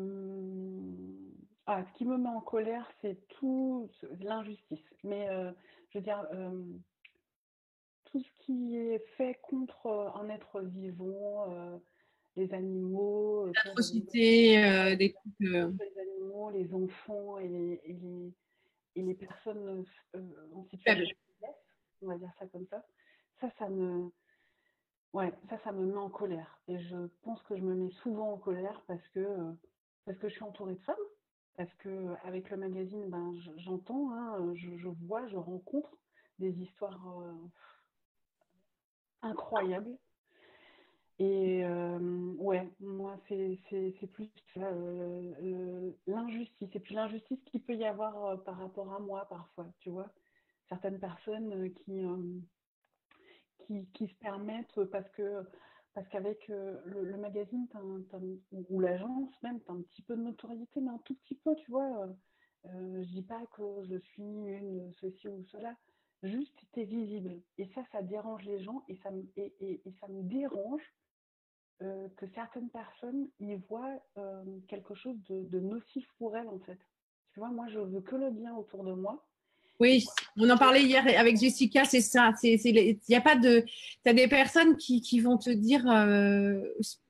ah, 1.67 1.85
Ce 1.87 1.99
qui 1.99 2.05
me 2.05 2.17
met 2.17 2.29
en 2.29 2.41
colère, 2.41 2.91
c'est 3.01 3.19
tout 3.29 3.91
l'injustice. 4.21 4.85
Mais 5.05 5.29
euh, 5.29 5.51
je 5.91 5.99
veux 5.99 6.05
dire 6.05 6.27
tout 8.11 8.21
ce 8.21 8.45
qui 8.45 8.77
est 8.77 8.99
fait 9.17 9.39
contre 9.43 9.87
euh, 9.87 10.11
un 10.15 10.29
être 10.31 10.61
vivant, 10.61 11.51
euh, 11.51 11.79
les 12.37 12.53
animaux, 12.55 13.47
euh, 13.47 13.53
l'atrocité 13.65 14.97
des 14.97 15.15
les 15.41 15.99
animaux, 15.99 16.51
les 16.51 16.73
enfants 16.73 17.39
et 17.39 17.49
les, 17.49 17.81
et 17.85 17.93
les, 17.95 18.33
et 18.97 19.03
les 19.03 19.15
personnes 19.15 19.85
en 20.55 20.65
situation 20.65 21.03
de 21.03 21.07
faiblesse, 21.07 21.57
on 22.03 22.07
va 22.09 22.19
dire 22.19 22.33
ça 22.39 22.47
comme 22.47 22.67
ça. 22.67 22.85
Ça, 23.41 23.51
ça 23.59 23.69
me, 23.69 24.11
ouais, 25.13 25.33
ça, 25.49 25.59
ça 25.65 25.73
me 25.73 25.87
met 25.87 25.97
en 25.97 26.11
colère. 26.11 26.61
Et 26.69 26.79
je 26.79 26.97
pense 27.23 27.43
que 27.43 27.57
je 27.57 27.63
me 27.63 27.75
mets 27.75 27.91
souvent 28.03 28.33
en 28.33 28.39
colère 28.39 28.83
parce 28.87 29.07
que 29.09 29.27
parce 30.05 30.19
que 30.19 30.29
je 30.29 30.35
suis 30.35 30.45
entourée 30.45 30.75
de 30.75 30.81
femmes, 30.81 30.97
parce 31.57 31.73
que 31.75 32.15
avec 32.25 32.49
le 32.51 32.57
magazine, 32.57 33.11
ben, 33.11 33.35
j'entends, 33.59 34.11
hein, 34.13 34.55
je, 34.55 34.89
vois, 35.07 35.27
je 35.29 35.37
rencontre 35.37 35.91
des 36.39 36.51
histoires 36.63 36.99
incroyable. 39.23 39.99
Et 41.19 41.65
euh, 41.65 42.33
ouais, 42.39 42.71
moi, 42.79 43.19
c'est 43.29 43.59
plus 44.13 44.31
euh, 44.57 45.91
l'injustice. 46.07 46.69
C'est 46.73 46.79
plus 46.81 46.95
l'injustice 46.95 47.41
qu'il 47.47 47.63
peut 47.63 47.75
y 47.75 47.85
avoir 47.85 48.25
euh, 48.25 48.37
par 48.37 48.57
rapport 48.59 48.93
à 48.93 49.01
moi 49.01 49.27
parfois, 49.29 49.67
tu 49.81 49.91
vois. 49.91 50.09
Certaines 50.69 51.01
personnes 51.01 51.73
qui, 51.75 52.03
qui, 53.95 54.09
se 54.09 54.15
permettent, 54.17 54.85
parce 54.87 55.09
que 55.11 55.45
parce 55.95 56.09
qu'avec 56.09 56.47
le, 56.49 57.17
magazine 57.17 57.67
ou 58.69 58.81
l'agence 58.81 59.31
même, 59.43 59.61
tu 59.61 59.71
as 59.71 59.75
un 59.75 59.83
petit 59.83 60.03
peu 60.03 60.17
de 60.17 60.23
notoriété, 60.23 60.81
mais 60.81 60.91
un 60.91 61.01
tout 61.05 61.15
petit 61.17 61.35
peu, 61.37 61.57
tu 61.57 61.71
vois. 61.71 62.09
je 62.65 63.09
dis 63.11 63.23
pas 63.23 63.45
que 63.57 63.85
je 63.85 63.99
suis 63.99 64.23
une 64.23 64.93
ceci 65.01 65.29
ou 65.29 65.45
cela, 65.51 65.77
juste 66.23 66.57
tu 66.73 66.81
es 66.81 66.85
visible. 66.85 67.41
Et 67.59 67.67
ça, 67.75 67.83
ça 67.93 68.03
dérange 68.03 68.45
les 68.45 68.63
gens 68.63 68.85
et 68.89 68.97
ça 69.03 69.11
me, 69.11 69.23
et, 69.37 69.55
et, 69.61 69.93
ça 70.01 70.09
me 70.09 70.23
dérange 70.23 70.83
euh, 71.83 72.09
que 72.17 72.27
certaines 72.35 72.71
personnes 72.71 73.29
y 73.39 73.55
voient 73.55 74.01
euh, 74.17 74.45
quelque 74.69 74.95
chose 74.95 75.17
de, 75.29 75.45
de, 75.45 75.61
nocif 75.61 76.07
pour 76.19 76.37
elles, 76.37 76.49
en 76.49 76.59
fait. 76.61 76.79
Tu 77.33 77.41
vois, 77.41 77.51
moi, 77.51 77.69
je 77.69 77.79
veux 77.79 78.01
que 78.01 78.17
le 78.17 78.31
bien 78.31 78.57
autour 78.57 78.85
de 78.85 78.93
moi. 78.93 79.28
Oui, 79.81 80.05
on 80.37 80.51
en 80.51 80.59
parlait 80.59 80.83
hier 80.83 81.05
avec 81.17 81.39
Jessica, 81.39 81.85
c'est 81.85 82.01
ça. 82.01 82.33
Il 82.43 82.99
n'y 83.09 83.15
a 83.15 83.21
pas 83.21 83.37
de. 83.37 83.65
Tu 84.05 84.11
as 84.11 84.13
des 84.13 84.27
personnes 84.27 84.77
qui, 84.77 85.01
qui, 85.01 85.21
vont 85.21 85.39
te 85.39 85.51
dire 85.51 85.89
euh, 85.89 86.61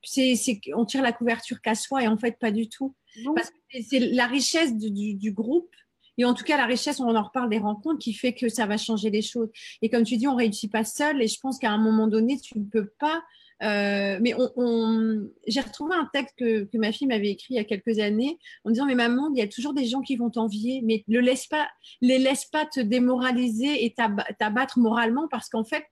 c'est 0.03 0.35
on 0.75 0.85
tire 0.85 1.03
la 1.03 1.13
couverture 1.13 1.63
qu'à 1.63 1.75
soi 1.75 2.03
et 2.03 2.09
en 2.09 2.19
fait, 2.19 2.39
pas 2.39 2.51
du 2.51 2.69
tout. 2.69 2.95
Parce 3.35 3.51
que 3.51 3.83
c'est 3.89 4.01
la 4.01 4.27
richesse 4.27 4.77
du, 4.77 5.15
du, 5.15 5.33
groupe 5.33 5.75
et 6.19 6.25
en 6.25 6.35
tout 6.35 6.45
cas, 6.45 6.57
la 6.57 6.67
richesse, 6.67 7.01
on 7.01 7.15
en 7.15 7.23
reparle 7.23 7.49
des 7.49 7.59
rencontres 7.59 8.01
qui 8.01 8.13
fait 8.13 8.35
que 8.35 8.49
ça 8.49 8.67
va 8.67 8.77
changer 8.77 9.09
les 9.09 9.23
choses. 9.23 9.49
Et 9.83 9.89
comme 9.89 10.03
tu 10.03 10.17
dis, 10.17 10.27
on 10.27 10.33
ne 10.33 10.39
réussit 10.39 10.71
pas 10.71 10.85
seul. 10.85 11.23
Et 11.23 11.29
je 11.29 11.39
pense 11.41 11.59
qu'à 11.59 11.71
un 11.71 11.79
moment 11.79 12.09
donné, 12.09 12.39
tu 12.39 12.59
ne 12.59 12.65
peux 12.65 12.91
pas. 12.99 13.23
Euh, 13.63 14.19
mais 14.21 14.35
on, 14.37 15.29
j'ai 15.49 15.61
retrouvé 15.61 15.97
un 15.97 16.09
texte 16.13 16.37
que, 16.39 16.63
que 16.65 16.79
ma 16.79 16.93
fille 16.93 17.09
m'avait 17.09 17.31
écrit 17.31 17.55
il 17.55 17.57
y 17.57 17.61
a 17.61 17.65
quelques 17.65 17.99
années 17.99 18.39
en 18.65 18.71
disant 18.71 18.87
mais 18.87 18.95
maman 18.95 19.33
il 19.35 19.39
y 19.39 19.43
a 19.43 19.49
toujours 19.49 19.75
des 19.75 19.85
gens 19.85 20.01
qui 20.01 20.15
vont 20.15 20.31
t'envier 20.31 20.81
mais 20.85 21.03
ne 21.09 21.19
laisse 21.19 21.49
pas 21.49 21.69
les 22.01 22.21
laisse 22.21 22.45
pas 22.45 22.67
te 22.67 22.79
démoraliser 22.79 23.85
et 23.85 23.93
t'abattre 24.39 24.79
moralement 24.79 25.27
parce 25.29 25.49
qu'en 25.49 25.65
fait 25.65 25.83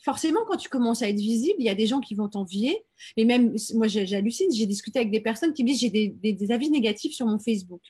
forcément, 0.00 0.40
quand 0.46 0.56
tu 0.56 0.68
commences 0.68 1.02
à 1.02 1.08
être 1.08 1.18
visible, 1.18 1.56
il 1.58 1.64
y 1.64 1.68
a 1.68 1.74
des 1.74 1.86
gens 1.86 2.00
qui 2.00 2.14
vont 2.14 2.28
t'envier. 2.28 2.84
Et 3.16 3.24
même, 3.24 3.54
moi, 3.74 3.88
j'hallucine, 3.88 4.50
j'ai 4.52 4.66
discuté 4.66 4.98
avec 4.98 5.10
des 5.10 5.20
personnes 5.20 5.52
qui 5.52 5.64
me 5.64 5.68
disent 5.68 5.80
j'ai 5.80 5.90
des, 5.90 6.52
avis 6.52 6.70
négatifs 6.70 7.14
sur 7.14 7.26
mon 7.26 7.38
Facebook. 7.38 7.82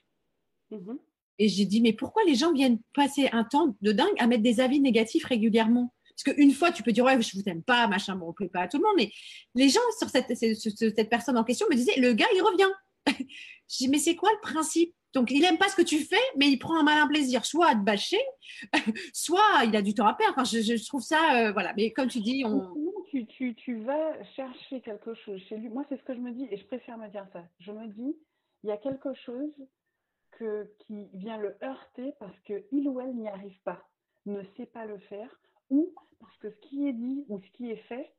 Mhm. 0.71 0.99
Et 1.39 1.49
j'ai 1.49 1.65
dit, 1.65 1.81
mais 1.81 1.93
pourquoi 1.93 2.25
les 2.25 2.35
gens 2.35 2.53
viennent 2.53 2.81
passer 2.95 3.29
un 3.31 3.45
temps 3.45 3.77
de 3.81 3.93
dingue 3.93 4.15
à 4.19 4.27
mettre 4.27 4.43
des 4.43 4.61
avis 4.61 4.81
négatifs 4.81 5.25
régulièrement? 5.25 5.93
Parce 6.25 6.37
qu'une 6.37 6.53
fois, 6.53 6.73
tu 6.73 6.83
peux 6.83 6.93
dire, 6.93 7.05
ouais, 7.05 7.21
je 7.21 7.37
vous 7.37 7.43
aime 7.47 7.63
pas, 7.63 7.87
machin, 7.87 8.17
bon, 8.17 8.27
on 8.27 8.29
ne 8.29 8.35
plaît 8.35 8.49
pas 8.49 8.63
à 8.63 8.69
tout 8.69 8.79
le 8.79 8.83
monde. 8.83 8.95
Mais 8.97 9.11
les 9.55 9.69
gens 9.69 9.81
sur 9.99 10.09
cette, 10.09 11.09
personne 11.09 11.39
en 11.39 11.45
question 11.45 11.67
me 11.71 11.77
disaient, 11.77 11.99
le 12.01 12.13
gars, 12.13 12.27
il 12.35 12.43
revient. 12.43 12.73
je 13.07 13.77
dis, 13.77 13.89
mais 13.89 13.99
c'est 13.99 14.17
quoi 14.17 14.31
le 14.33 14.41
principe? 14.41 14.95
Donc, 15.15 15.31
il 15.31 15.41
n'aime 15.41 15.59
pas 15.59 15.69
ce 15.69 15.77
que 15.77 15.83
tu 15.83 16.01
fais, 16.01 16.17
mais 16.37 16.49
il 16.49 16.59
prend 16.59 16.79
un 16.79 16.83
malin 16.83 17.07
plaisir, 17.07 17.45
soit 17.45 17.69
à 17.69 17.75
te 17.75 17.81
bâcher, 17.81 18.21
soit 19.15 19.65
il 19.65 19.75
a 19.77 19.83
du 19.83 19.95
temps 19.95 20.07
à 20.07 20.15
perdre. 20.15 20.35
Enfin, 20.37 20.45
je, 20.45 20.87
trouve 20.87 21.03
ça, 21.03 21.47
euh, 21.47 21.53
voilà. 21.53 21.73
Mais 21.77 21.93
comme 21.93 22.09
tu 22.09 22.21
dis, 22.21 22.45
on... 22.45 22.75
tu, 23.29 23.81
vas 23.85 24.25
chercher 24.37 24.81
quelque 24.81 25.15
chose 25.15 25.41
chez 25.49 25.57
lui. 25.57 25.69
Moi, 25.69 25.85
c'est 25.89 25.99
ce 25.99 26.03
que 26.03 26.15
je 26.15 26.21
me 26.21 26.33
dis, 26.33 26.47
et 26.51 26.59
je 26.59 26.67
préfère 26.67 26.99
me 26.99 27.09
dire 27.09 27.27
ça. 27.33 27.45
Je 27.61 27.73
me 27.73 27.87
dis, 27.87 28.17
il 28.65 28.69
y 28.69 28.73
a 28.73 28.77
quelque 28.77 29.15
chose 29.25 29.53
que, 30.33 30.69
qui 30.81 31.07
vient 31.15 31.39
le 31.39 31.57
heurter 31.63 32.13
parce 32.19 32.39
qu'il 32.41 32.89
ou 32.89 33.01
elle 33.01 33.15
n'y 33.15 33.29
arrive 33.29 33.59
pas, 33.65 33.83
ne 34.27 34.43
sait 34.57 34.67
pas 34.67 34.85
le 34.85 34.99
faire, 34.99 35.31
ou 35.71 35.95
parce 36.21 36.37
que 36.39 36.51
ce 36.51 36.59
qui 36.61 36.89
est 36.89 36.93
dit 36.93 37.25
ou 37.29 37.41
ce 37.41 37.51
qui 37.53 37.71
est 37.71 37.83
fait, 37.89 38.15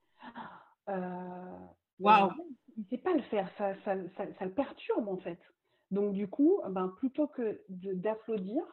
euh, 0.89 1.57
wow. 1.99 2.31
il 2.77 2.83
ne 2.83 2.87
sait 2.89 2.97
pas 2.97 3.13
le 3.13 3.21
faire. 3.23 3.49
Ça, 3.57 3.75
ça, 3.83 3.95
ça 4.15 4.45
le 4.45 4.53
perturbe, 4.53 5.07
en 5.07 5.17
fait. 5.17 5.39
Donc 5.91 6.13
du 6.13 6.27
coup, 6.27 6.61
ben, 6.69 6.89
plutôt 6.99 7.27
que 7.27 7.61
d'applaudir, 7.69 8.63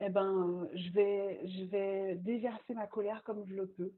eh 0.00 0.08
ben, 0.08 0.68
je, 0.74 0.90
vais, 0.90 1.46
je 1.46 1.64
vais 1.64 2.16
déverser 2.16 2.74
ma 2.74 2.86
colère 2.86 3.22
comme 3.22 3.46
je 3.46 3.54
le 3.54 3.68
peux. 3.68 3.92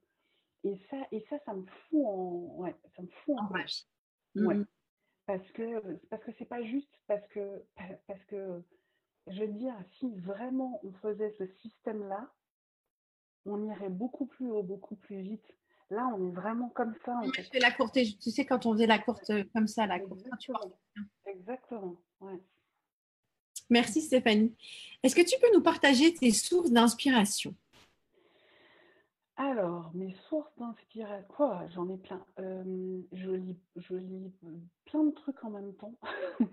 Et 0.64 0.78
ça, 0.90 0.96
et 1.10 1.24
ça, 1.28 1.38
ça 1.44 1.54
me 1.54 1.64
fout 1.64 2.06
en, 2.06 2.54
ouais, 2.56 2.76
ça 2.94 3.02
me 3.02 3.08
fout 3.24 3.36
en, 3.38 3.48
Ouais. 4.34 4.54
Mmh 4.54 4.64
parce 5.26 5.50
que 5.52 5.98
parce 6.10 6.24
que 6.24 6.32
c'est 6.38 6.46
pas 6.48 6.62
juste, 6.62 6.92
parce 7.06 7.26
que 7.28 7.64
parce 8.06 8.24
que 8.24 8.62
je 9.28 9.40
veux 9.40 9.52
dire, 9.52 9.74
si 9.98 10.10
vraiment 10.16 10.80
on 10.82 10.92
faisait 10.94 11.32
ce 11.38 11.46
système-là, 11.46 12.28
on 13.46 13.64
irait 13.70 13.90
beaucoup 13.90 14.26
plus 14.26 14.50
haut, 14.50 14.62
beaucoup 14.62 14.96
plus 14.96 15.20
vite. 15.20 15.56
Là, 15.90 16.10
on 16.16 16.28
est 16.28 16.34
vraiment 16.34 16.70
comme 16.70 16.94
ça. 17.04 17.20
la 17.60 17.70
courte, 17.70 17.94
tu 17.94 18.30
sais, 18.30 18.46
quand 18.46 18.64
on 18.64 18.72
faisait 18.72 18.86
la 18.86 18.98
courte 18.98 19.28
euh, 19.30 19.44
comme 19.54 19.66
ça, 19.66 19.86
la 19.86 20.00
courte, 20.00 20.26
Exactement. 21.26 21.96
Ouais. 22.20 22.40
Merci 23.68 24.00
Stéphanie. 24.00 24.54
Est-ce 25.02 25.14
que 25.14 25.22
tu 25.22 25.38
peux 25.40 25.52
nous 25.54 25.62
partager 25.62 26.14
tes 26.14 26.30
sources 26.30 26.70
d'inspiration? 26.70 27.54
Alors, 29.36 29.90
mes 29.94 30.14
sources 30.28 30.52
d'inspiration, 30.56 31.26
oh, 31.38 31.52
j'en 31.74 31.88
ai 31.88 31.96
plein. 31.96 32.24
Euh, 32.38 33.00
je, 33.12 33.30
lis, 33.30 33.58
je 33.76 33.94
lis 33.94 34.32
plein 34.84 35.04
de 35.04 35.10
trucs 35.10 35.42
en 35.44 35.50
même 35.50 35.74
temps. 35.74 35.98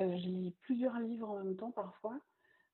Euh, 0.00 0.16
je 0.16 0.28
lis 0.28 0.54
plusieurs 0.62 0.96
livres 1.00 1.28
en 1.28 1.42
même 1.42 1.56
temps 1.56 1.72
parfois. 1.72 2.16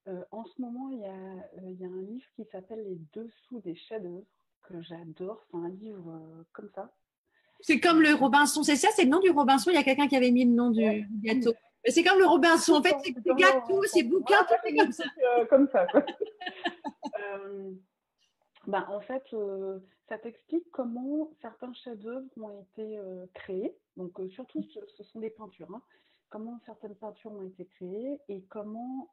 Euh, 0.07 0.23
en 0.31 0.45
ce 0.45 0.61
moment, 0.61 0.91
il 0.91 1.01
y, 1.01 1.07
a, 1.07 1.63
il 1.63 1.81
y, 1.81 1.85
a, 1.85 1.89
un 1.89 2.03
livre 2.03 2.27
qui 2.37 2.45
s'appelle 2.45 2.85
Les 2.85 2.99
Dessous 3.15 3.61
des 3.61 3.75
chefs-d'œuvre 3.75 4.27
que 4.63 4.81
j'adore. 4.83 5.43
C'est 5.51 5.57
un 5.57 5.69
livre 5.69 6.21
comme 6.53 6.71
ça. 6.75 6.93
C'est 7.61 7.81
comme 7.81 8.03
le 8.03 8.15
Robinson, 8.15 8.63
c'est 8.63 8.77
ça, 8.77 8.89
c'est 8.95 9.05
le 9.05 9.11
nom 9.11 9.21
du 9.21 9.31
Robinson. 9.31 9.71
Il 9.71 9.75
y 9.77 9.79
a 9.79 9.83
quelqu'un 9.83 10.09
qui 10.09 10.17
avait 10.17 10.31
mis 10.31 10.45
le 10.45 10.51
nom 10.51 10.71
du 10.71 10.83
gâteau. 11.23 11.55
C'est 11.87 12.03
comme 12.03 12.19
le 12.19 12.27
Robinson. 12.27 12.75
En 12.75 12.83
fait, 12.83 12.97
c'est 13.03 13.15
gâteau, 13.37 13.83
c'est 13.85 14.03
bouquin, 14.03 14.45
tout 14.45 14.55
est 14.69 14.77
comme 14.77 14.93
ça. 14.93 15.05
comme 15.49 15.69
ça. 15.69 15.87
Ben, 18.67 18.87
en 18.89 19.01
fait, 19.01 19.23
euh, 19.35 19.79
ça 20.09 20.19
t'explique 20.19 20.65
comment 20.71 21.31
certains 21.43 21.73
chefs-d'œuvre 21.75 22.27
ont 22.41 22.63
été 22.63 22.99
euh, 22.99 23.27
créés. 23.35 23.77
Donc, 23.97 24.19
euh, 24.21 24.29
surtout, 24.31 24.63
ce, 24.63 25.05
sont 25.05 25.21
des 25.21 25.31
peintures. 25.31 25.69
Hein. 25.75 25.83
Comment 26.35 26.59
certaines 26.67 26.97
peintures 26.97 27.31
ont 27.31 27.43
été 27.43 27.65
créées 27.65 28.19
et 28.29 28.43
comment 28.49 29.09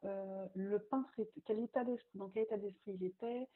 le 0.56 0.78
peintre, 0.78 1.08
quel 1.46 1.60
état 1.60 1.84
d'esprit, 1.84 2.18
dans 2.18 2.28
quel 2.28 2.42
état 2.42 2.56
d'esprit 2.56 2.96
il 3.00 3.04
était, 3.04 3.48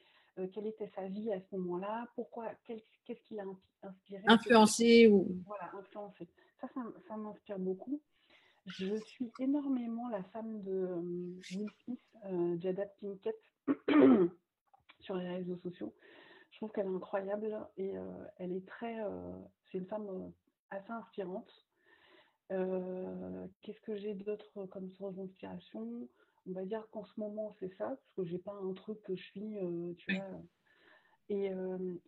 quelle 0.53 0.67
était 0.67 0.89
sa 0.95 1.05
vie 1.07 1.33
à 1.33 1.41
ce 1.41 1.55
moment-là, 1.57 2.07
pourquoi, 2.15 2.45
qu'est-ce 2.63 3.21
qu'il 3.27 3.41
a 3.41 3.43
inspiré. 3.83 4.23
Influencé 4.27 5.07
ou. 5.07 5.27
Voilà, 5.45 5.69
influencé. 5.77 6.29
Ça, 6.61 6.69
ça, 7.09 7.17
m'inspire 7.17 7.59
beaucoup. 7.59 7.99
Je 8.67 8.95
suis 8.95 9.29
énormément 9.37 10.07
la 10.07 10.23
femme 10.23 10.63
de 10.63 11.03
Will 11.51 11.69
Smith, 11.83 11.99
Jada 12.61 12.85
Pinkett. 13.01 13.35
sur 14.99 15.15
les 15.15 15.29
réseaux 15.29 15.57
sociaux. 15.57 15.93
Je 16.51 16.57
trouve 16.57 16.71
qu'elle 16.71 16.87
est 16.87 16.95
incroyable 16.95 17.57
et 17.77 17.97
euh, 17.97 18.03
elle 18.37 18.51
est 18.51 18.67
très. 18.67 18.99
Euh, 18.99 19.31
c'est 19.65 19.77
une 19.77 19.85
femme 19.85 20.07
euh, 20.09 20.29
assez 20.69 20.91
inspirante. 20.91 21.66
Qu'est-ce 22.49 23.81
que 23.81 23.95
j'ai 23.97 24.13
d'autre 24.13 24.65
comme 24.67 24.89
source 24.91 25.15
d'inspiration? 25.15 26.07
On 26.47 26.53
va 26.53 26.65
dire 26.65 26.87
qu'en 26.91 27.03
ce 27.03 27.19
moment, 27.19 27.55
c'est 27.59 27.75
ça, 27.77 27.87
parce 27.87 28.11
que 28.15 28.25
j'ai 28.25 28.37
pas 28.37 28.53
un 28.53 28.73
truc 28.73 29.01
que 29.03 29.15
je 29.15 29.23
suis, 29.23 29.57
tu 29.97 30.15
vois. 30.15 30.41
Et, 31.29 31.51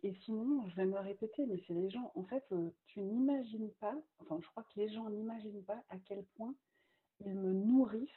et, 0.02 0.14
sinon, 0.24 0.66
je 0.68 0.76
vais 0.76 0.86
me 0.86 0.98
répéter, 0.98 1.44
mais 1.46 1.62
c'est 1.66 1.74
les 1.74 1.90
gens, 1.90 2.10
en 2.14 2.24
fait, 2.24 2.44
tu 2.86 3.02
n'imagines 3.02 3.70
pas, 3.80 3.94
enfin, 4.20 4.38
je 4.40 4.48
crois 4.48 4.62
que 4.62 4.80
les 4.80 4.88
gens 4.88 5.10
n'imaginent 5.10 5.64
pas 5.64 5.82
à 5.90 5.98
quel 6.06 6.24
point 6.36 6.54
ils 7.20 7.34
me 7.34 7.52
nourrissent 7.52 8.08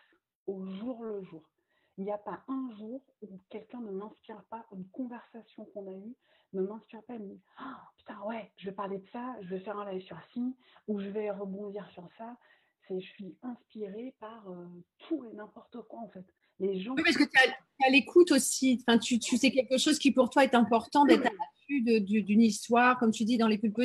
au 0.48 0.66
jour 0.66 1.04
le 1.04 1.24
jour. 1.24 1.53
Il 1.98 2.06
n'y 2.06 2.12
a 2.12 2.18
pas 2.18 2.44
un 2.48 2.70
jour 2.78 3.02
où 3.22 3.40
quelqu'un 3.50 3.80
ne 3.82 3.92
m'inspire 3.92 4.44
pas, 4.50 4.66
une 4.74 4.88
conversation 4.90 5.66
qu'on 5.66 5.88
a 5.88 5.96
eue 5.96 6.16
ne 6.54 6.62
m'inspire 6.62 7.04
pas, 7.04 7.16
et 7.16 7.20
me 7.20 7.28
dit 7.28 7.42
ah, 7.58 7.82
putain 7.98 8.20
ouais, 8.26 8.52
je 8.58 8.66
vais 8.66 8.72
parler 8.72 8.98
de 9.00 9.08
ça, 9.12 9.36
je 9.42 9.50
vais 9.50 9.60
faire 9.60 9.78
un 9.78 9.92
live 9.92 10.04
sur 10.04 10.18
ci, 10.34 10.56
ou 10.88 11.00
je 11.00 11.08
vais 11.08 11.32
rebondir 11.32 11.88
sur 11.92 12.08
ça. 12.18 12.38
C'est, 12.88 13.00
je 13.00 13.08
suis 13.08 13.36
inspirée 13.44 14.14
par 14.20 14.50
euh, 14.50 14.66
tout 15.08 15.24
et 15.26 15.34
n'importe 15.34 15.78
quoi 15.88 16.00
en 16.00 16.10
fait. 16.10 16.26
Les 16.60 16.80
gens. 16.82 16.94
Oui, 16.96 17.04
parce 17.04 17.18
que 17.18 17.24
tu 17.24 17.40
à 17.86 17.90
l'écoute 17.90 18.32
aussi. 18.32 18.80
Enfin, 18.82 19.00
tu, 19.00 19.20
tu 19.20 19.38
sais 19.38 19.52
quelque 19.52 19.78
chose 19.78 19.98
qui 20.00 20.12
pour 20.12 20.30
toi 20.30 20.44
est 20.44 20.54
important 20.54 21.06
d'être 21.06 21.26
à 21.26 21.32
l'affût 21.32 21.82
d'une 21.82 22.42
histoire, 22.42 23.00
comme 23.00 23.12
tu 23.12 23.24
dis 23.24 23.38
dans 23.38 23.48
les 23.48 23.58
pulpes. 23.58 23.80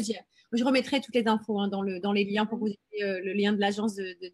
Je 0.53 0.64
remettrai 0.64 1.01
toutes 1.01 1.14
les 1.14 1.27
infos 1.27 1.59
hein, 1.61 1.68
dans, 1.68 1.83
le, 1.83 2.01
dans 2.01 2.12
les 2.12 2.25
liens 2.25 2.47
pour 2.47 2.59
vous 2.59 2.68
ayez 2.68 3.03
euh, 3.03 3.21
le 3.23 3.33
lien 3.33 3.53
de 3.53 3.59
l'agence 3.59 3.94
de, 3.94 4.05
de, 4.05 4.33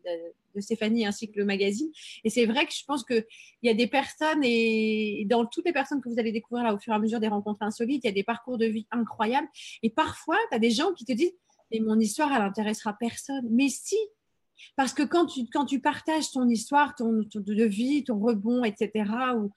Stéphanie 0.61 1.07
ainsi 1.07 1.31
que 1.31 1.38
le 1.38 1.45
magazine. 1.45 1.90
Et 2.25 2.31
c'est 2.31 2.47
vrai 2.47 2.67
que 2.67 2.73
je 2.73 2.85
pense 2.87 3.05
qu'il 3.05 3.25
y 3.62 3.69
a 3.69 3.75
des 3.75 3.87
personnes, 3.87 4.43
et 4.43 5.25
dans 5.29 5.47
toutes 5.47 5.67
les 5.67 5.73
personnes 5.73 6.01
que 6.01 6.09
vous 6.09 6.19
allez 6.19 6.33
découvrir 6.33 6.64
là 6.64 6.75
au 6.75 6.79
fur 6.79 6.93
et 6.93 6.97
à 6.97 6.99
mesure 6.99 7.21
des 7.21 7.29
rencontres 7.29 7.62
insolites, 7.62 8.05
il 8.05 8.09
y 8.09 8.11
a 8.11 8.14
des 8.14 8.25
parcours 8.25 8.59
de 8.59 8.67
vie 8.67 8.87
incroyables. 8.90 9.49
Et 9.83 9.90
parfois, 9.90 10.38
tu 10.51 10.57
as 10.57 10.59
des 10.59 10.71
gens 10.71 10.93
qui 10.93 11.05
te 11.05 11.12
disent 11.12 11.35
Mais 11.73 11.81
mon 11.81 11.99
histoire, 11.99 12.33
elle 12.33 12.43
n'intéressera 12.43 12.97
personne. 12.99 13.47
Mais 13.51 13.69
si, 13.69 13.97
parce 14.77 14.93
que 14.93 15.03
quand 15.03 15.27
tu, 15.27 15.47
quand 15.53 15.67
tu 15.67 15.81
partages 15.81 16.31
ton 16.31 16.49
histoire, 16.49 16.95
ton, 16.95 17.25
de 17.35 17.64
vie, 17.64 18.05
ton 18.05 18.19
rebond, 18.19 18.64
etc., 18.64 19.11
ou, 19.37 19.53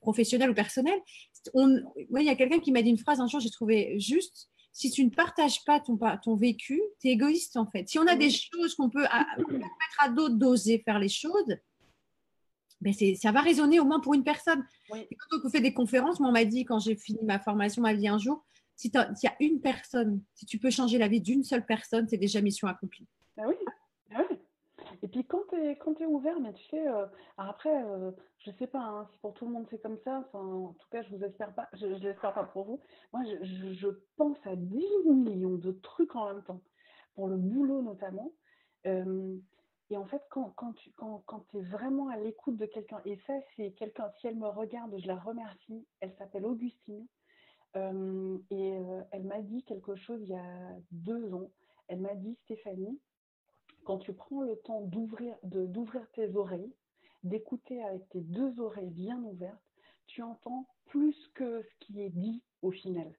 professionnel 0.00 0.50
ou 0.50 0.54
personnel, 0.54 0.98
on, 1.54 1.76
il 2.16 2.24
y 2.24 2.28
a 2.28 2.36
quelqu'un 2.36 2.60
qui 2.60 2.70
m'a 2.70 2.82
dit 2.82 2.90
une 2.90 2.98
phrase 2.98 3.20
un 3.20 3.26
jour, 3.26 3.40
j'ai 3.40 3.50
trouvé 3.50 3.98
juste 3.98 4.48
si 4.72 4.90
tu 4.90 5.04
ne 5.04 5.10
partages 5.10 5.64
pas 5.64 5.80
ton, 5.80 5.98
ton 6.22 6.34
vécu, 6.34 6.80
tu 7.00 7.08
es 7.08 7.12
égoïste 7.12 7.56
en 7.56 7.66
fait. 7.66 7.88
Si 7.88 7.98
on 7.98 8.06
a 8.06 8.16
des 8.16 8.30
choses 8.30 8.74
qu'on 8.74 8.88
peut 8.88 9.04
permettre 9.04 9.98
à 10.00 10.08
d'autres 10.08 10.36
d'oser 10.36 10.78
faire 10.78 10.98
les 10.98 11.10
choses, 11.10 11.56
ben 12.80 12.92
ça 12.92 13.30
va 13.30 13.40
résonner 13.40 13.78
au 13.78 13.84
moins 13.84 14.00
pour 14.00 14.14
une 14.14 14.24
personne. 14.24 14.64
quand 14.90 15.38
on 15.44 15.50
fait 15.50 15.60
des 15.60 15.72
conférences, 15.72 16.18
moi 16.18 16.30
on 16.30 16.32
m'a 16.32 16.44
dit 16.44 16.64
quand 16.64 16.80
j'ai 16.80 16.96
fini 16.96 17.20
ma 17.22 17.38
formation, 17.38 17.82
ma 17.82 17.94
vie 17.94 18.08
un 18.08 18.18
jour, 18.18 18.44
si 18.74 18.90
il 18.94 19.14
y 19.22 19.26
a 19.28 19.36
une 19.40 19.60
personne, 19.60 20.20
si 20.34 20.46
tu 20.46 20.58
peux 20.58 20.70
changer 20.70 20.98
la 20.98 21.06
vie 21.06 21.20
d'une 21.20 21.44
seule 21.44 21.64
personne, 21.64 22.08
c'est 22.08 22.16
déjà 22.16 22.40
mission 22.40 22.66
accomplie. 22.66 23.06
Ben 23.36 23.44
oui, 23.46 23.54
et 25.02 25.08
puis 25.08 25.24
quand 25.24 25.42
tu 25.50 25.56
es, 25.56 26.06
ouvert, 26.06 26.38
mais 26.38 26.52
tu 26.52 26.62
sais, 26.66 26.86
euh, 26.86 27.06
après, 27.36 27.84
euh, 27.84 28.12
je 28.38 28.52
sais 28.52 28.68
pas 28.68 28.78
hein, 28.78 29.08
si 29.10 29.18
pour 29.18 29.34
tout 29.34 29.46
le 29.46 29.50
monde 29.50 29.66
c'est 29.68 29.82
comme 29.82 29.98
ça, 30.04 30.28
en 30.32 30.74
tout 30.78 30.88
cas, 30.92 31.02
je 31.02 31.16
vous 31.16 31.24
espère 31.24 31.52
pas, 31.54 31.68
je, 31.72 31.86
l'espère 31.86 32.32
pas 32.32 32.44
pour 32.44 32.64
vous. 32.64 32.80
Moi, 33.12 33.22
je, 33.42 33.88
pense 34.16 34.38
à 34.44 34.54
10 34.54 34.84
millions 35.06 35.56
de 35.56 35.72
trucs 35.72 36.14
en 36.14 36.32
même 36.32 36.44
temps, 36.44 36.60
pour 37.16 37.26
le 37.26 37.36
boulot 37.36 37.82
notamment. 37.82 38.32
Euh, 38.86 39.36
et 39.90 39.96
en 39.96 40.06
fait, 40.06 40.22
quand, 40.30 40.50
quand 40.56 40.72
tu 40.74 40.92
quand, 40.92 41.22
quand 41.26 41.44
es 41.54 41.62
vraiment 41.62 42.08
à 42.08 42.16
l'écoute 42.16 42.56
de 42.56 42.66
quelqu'un, 42.66 43.00
et 43.04 43.18
ça, 43.26 43.34
c'est 43.56 43.72
quelqu'un, 43.72 44.08
si 44.20 44.28
elle 44.28 44.36
me 44.36 44.48
regarde, 44.48 44.96
je 44.98 45.08
la 45.08 45.16
remercie, 45.16 45.84
elle 45.98 46.14
s'appelle 46.14 46.46
Augustine, 46.46 47.06
et 47.74 48.78
elle 49.10 49.24
m'a 49.24 49.40
dit 49.40 49.64
quelque 49.64 49.96
chose 49.96 50.20
il 50.22 50.28
y 50.28 50.36
a 50.36 50.76
deux 50.92 51.34
ans. 51.34 51.50
Elle 51.88 52.00
m'a 52.00 52.14
dit, 52.14 52.36
Stéphanie, 52.44 53.00
quand 53.84 53.98
tu 53.98 54.12
prends 54.12 54.42
le 54.42 54.56
temps 54.56 54.80
d'ouvrir, 54.82 55.36
d'ouvrir 55.42 56.06
tes 56.12 56.34
oreilles, 56.36 56.72
d'écouter 57.22 57.82
avec 57.82 58.08
tes 58.10 58.20
deux 58.20 58.60
oreilles 58.60 58.90
bien 58.90 59.22
ouvertes, 59.22 59.62
tu 60.06 60.22
entends 60.22 60.66
plus 60.86 61.16
que 61.34 61.62
ce 61.62 61.74
qui 61.80 62.00
est 62.02 62.10
dit 62.10 62.42
au 62.62 62.70
final. 62.70 63.12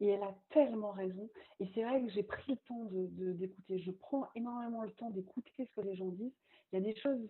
Et 0.00 0.08
elle 0.08 0.22
a 0.22 0.34
tellement 0.50 0.92
raison. 0.92 1.28
Et 1.60 1.66
c'est 1.74 1.82
vrai 1.82 2.02
que 2.02 2.08
j'ai 2.10 2.22
pris 2.22 2.52
le 2.52 2.58
temps 2.68 2.84
de, 2.90 3.32
d'écouter. 3.32 3.78
Je 3.78 3.90
prends 3.90 4.28
énormément 4.34 4.82
le 4.82 4.92
temps 4.92 5.10
d'écouter 5.10 5.52
ce 5.58 5.80
que 5.80 5.86
les 5.86 5.94
gens 5.94 6.08
disent. 6.08 6.34
Il 6.72 6.78
y 6.78 6.82
a 6.82 6.84
des 6.84 6.98
choses 6.98 7.28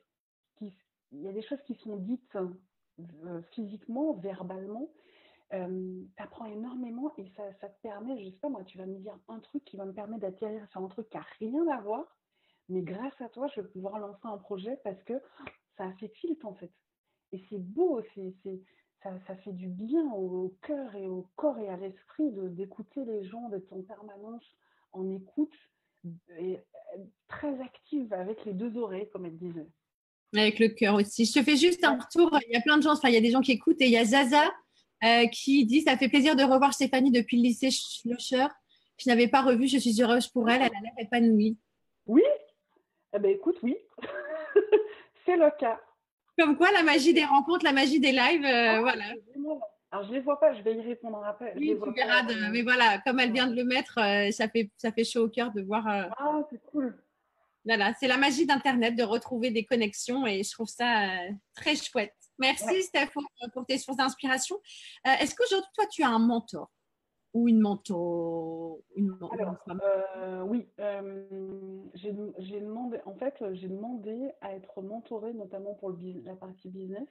qui, 0.57 0.73
il 1.13 1.23
y 1.23 1.29
a 1.29 1.33
des 1.33 1.43
choses 1.43 1.61
qui 1.67 1.75
sont 1.77 1.97
dites 1.97 2.37
euh, 2.37 3.43
physiquement, 3.53 4.13
verbalement, 4.15 4.89
tu 5.51 6.09
apprends 6.17 6.47
énormément 6.47 7.13
et 7.19 7.27
ça, 7.37 7.43
ça, 7.61 7.69
te 7.69 7.81
permet, 7.83 8.23
je 8.23 8.31
sais 8.31 8.37
pas 8.37 8.49
moi, 8.49 8.63
tu 8.65 8.79
vas 8.79 8.87
me 8.87 8.99
dire 8.99 9.19
un 9.27 9.41
truc 9.41 9.65
qui 9.65 9.77
va 9.77 9.85
me 9.85 9.93
permettre 9.93 10.21
d'atterrir 10.21 10.65
sur 10.71 10.81
un 10.81 10.89
truc 10.89 11.09
qui 11.11 11.17
n'a 11.17 11.27
rien 11.41 11.67
à 11.69 11.81
voir, 11.81 12.07
mais 12.71 12.83
grâce 12.83 13.21
à 13.21 13.29
toi, 13.29 13.49
je 13.55 13.61
vais 13.61 13.69
pouvoir 13.69 13.99
lancer 13.99 14.21
un 14.25 14.39
projet 14.39 14.79
parce 14.85 15.03
que 15.03 15.15
ça 15.77 15.85
a 15.85 15.93
fait 15.95 16.11
tilt 16.21 16.45
en 16.45 16.55
fait. 16.55 16.71
Et 17.33 17.43
c'est 17.49 17.59
beau, 17.59 18.01
c'est, 18.15 18.33
ça, 19.03 19.11
ça, 19.27 19.37
fait 19.37 19.53
du 19.53 19.69
bien 19.69 20.13
au, 20.13 20.57
cœur 20.63 20.95
et 20.95 21.07
au 21.07 21.29
corps 21.37 21.59
et 21.59 21.69
à 21.69 21.77
l'esprit 21.77 22.31
d'écouter 22.33 23.05
les 23.05 23.25
gens, 23.25 23.49
d'être 23.49 23.73
en 23.73 23.83
permanence 23.83 24.45
en 24.93 25.09
écoute 25.11 25.55
et 26.39 26.59
très 27.29 27.61
active 27.61 28.13
avec 28.13 28.45
les 28.45 28.53
deux 28.53 28.77
oreilles, 28.77 29.09
comme 29.13 29.27
elle 29.27 29.39
disait. 29.39 29.67
Avec 30.35 30.59
le 30.59 30.69
cœur 30.69 30.95
aussi. 30.95 31.25
Je 31.25 31.33
te 31.33 31.43
fais 31.43 31.57
juste 31.57 31.85
un 31.85 31.99
retour. 31.99 32.37
Il 32.49 32.53
y 32.53 32.57
a 32.57 32.61
plein 32.61 32.79
de 32.79 32.83
gens, 32.83 32.93
enfin, 32.93 33.09
il 33.09 33.15
y 33.15 33.19
a 33.19 33.21
des 33.21 33.31
gens 33.31 33.41
qui 33.41 33.53
écoutent 33.53 33.81
et 33.81 33.87
il 33.87 33.93
y 33.93 33.97
a 33.97 34.05
Zaza 34.05 34.51
euh, 35.05 35.27
qui 35.27 35.67
dit 35.67 35.83
Ça 35.83 35.97
fait 35.97 36.09
plaisir 36.09 36.37
de 36.37 36.45
revoir 36.45 36.73
Stéphanie 36.73 37.11
depuis 37.11 37.37
le 37.37 37.45
lycée 37.45 37.71
Schlocher. 37.71 38.47
Je 38.99 39.09
n'avais 39.09 39.29
pas 39.29 39.43
revu, 39.43 39.67
je 39.67 39.79
suis 39.79 40.01
heureuse 40.01 40.29
pour 40.29 40.49
elle, 40.49 40.63
elle 40.63 40.77
a 40.77 40.81
l'air 40.81 40.93
épanouie. 40.99 41.59
Oui, 42.07 42.23
eh 43.15 43.19
ben, 43.19 43.31
écoute, 43.31 43.59
oui, 43.63 43.77
c'est 45.27 45.37
le 45.37 45.51
cas. 45.59 45.81
Comme 46.39 46.57
quoi, 46.57 46.71
la 46.73 46.83
magie 46.83 47.13
des 47.13 47.25
rencontres, 47.25 47.65
la 47.65 47.73
magie 47.73 48.01
des 48.01 48.13
lives, 48.13 48.45
euh, 48.45 48.77
ah, 48.77 48.81
voilà. 48.81 49.05
Alors, 49.91 50.05
je 50.05 50.11
ne 50.11 50.15
les 50.15 50.21
vois 50.21 50.39
pas, 50.39 50.55
je 50.55 50.63
vais 50.63 50.77
y 50.77 50.81
répondre 50.81 51.23
après. 51.25 51.53
Oui, 51.57 51.77
tu 51.83 51.93
verras, 51.93 52.23
mais 52.51 52.63
voilà, 52.63 52.99
comme 53.05 53.19
elle 53.19 53.33
vient 53.33 53.49
de 53.49 53.57
le 53.57 53.65
mettre, 53.65 53.99
euh, 53.99 54.31
ça, 54.31 54.49
fait, 54.49 54.71
ça 54.77 54.93
fait 54.93 55.05
chaud 55.05 55.25
au 55.25 55.29
cœur 55.29 55.53
de 55.53 55.63
voir. 55.63 55.87
Ah, 55.87 56.41
c'est 56.51 56.63
cool. 56.71 57.03
Voilà, 57.65 57.93
c'est 58.01 58.09
la 58.09 58.17
magie 58.17 58.47
d'Internet 58.47 58.97
de 58.97 59.03
retrouver 59.03 59.51
des 59.51 59.65
connexions 59.65 60.27
et 60.27 60.43
je 60.43 60.51
trouve 60.51 60.69
ça 60.69 61.11
très 61.55 61.77
chouette. 61.77 62.15
Merci 62.41 62.83
Steph 62.83 63.11
pour 63.53 63.67
tes 63.67 63.77
sources 63.77 63.99
d'inspiration. 63.99 64.57
Euh, 65.07 65.11
est-ce 65.21 65.35
qu'aujourd'hui, 65.35 65.69
toi, 65.75 65.85
tu 65.93 66.03
as 66.03 66.09
un 66.09 66.19
mentor? 66.19 66.71
Ou 67.33 67.49
une 67.49 67.61
mentor 67.61 68.79
une, 68.97 69.17
euh, 70.17 70.43
Oui, 70.43 70.69
euh, 70.81 71.85
j'ai 71.95 72.61
demandé, 72.61 72.99
en 73.05 73.15
fait, 73.15 73.35
j'ai 73.53 73.69
demandé 73.69 74.33
à 74.41 74.55
être 74.55 74.83
mentorée, 74.83 75.33
notamment 75.33 75.75
pour 75.75 75.97
la 76.25 76.35
partie 76.35 76.69
business. 76.69 77.09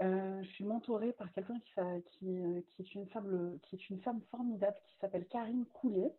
je 0.00 0.48
suis 0.52 0.64
mentorée 0.64 1.12
par 1.12 1.32
quelqu'un 1.32 1.58
qui, 1.60 1.74
qui, 2.10 2.64
qui, 2.68 2.82
est 2.82 2.94
une 2.94 3.06
femme, 3.08 3.58
qui 3.62 3.76
est 3.76 3.90
une 3.90 4.00
femme 4.00 4.20
formidable 4.30 4.76
qui 4.86 4.96
s'appelle 4.98 5.26
Karine 5.26 5.66
Coulet, 5.66 6.14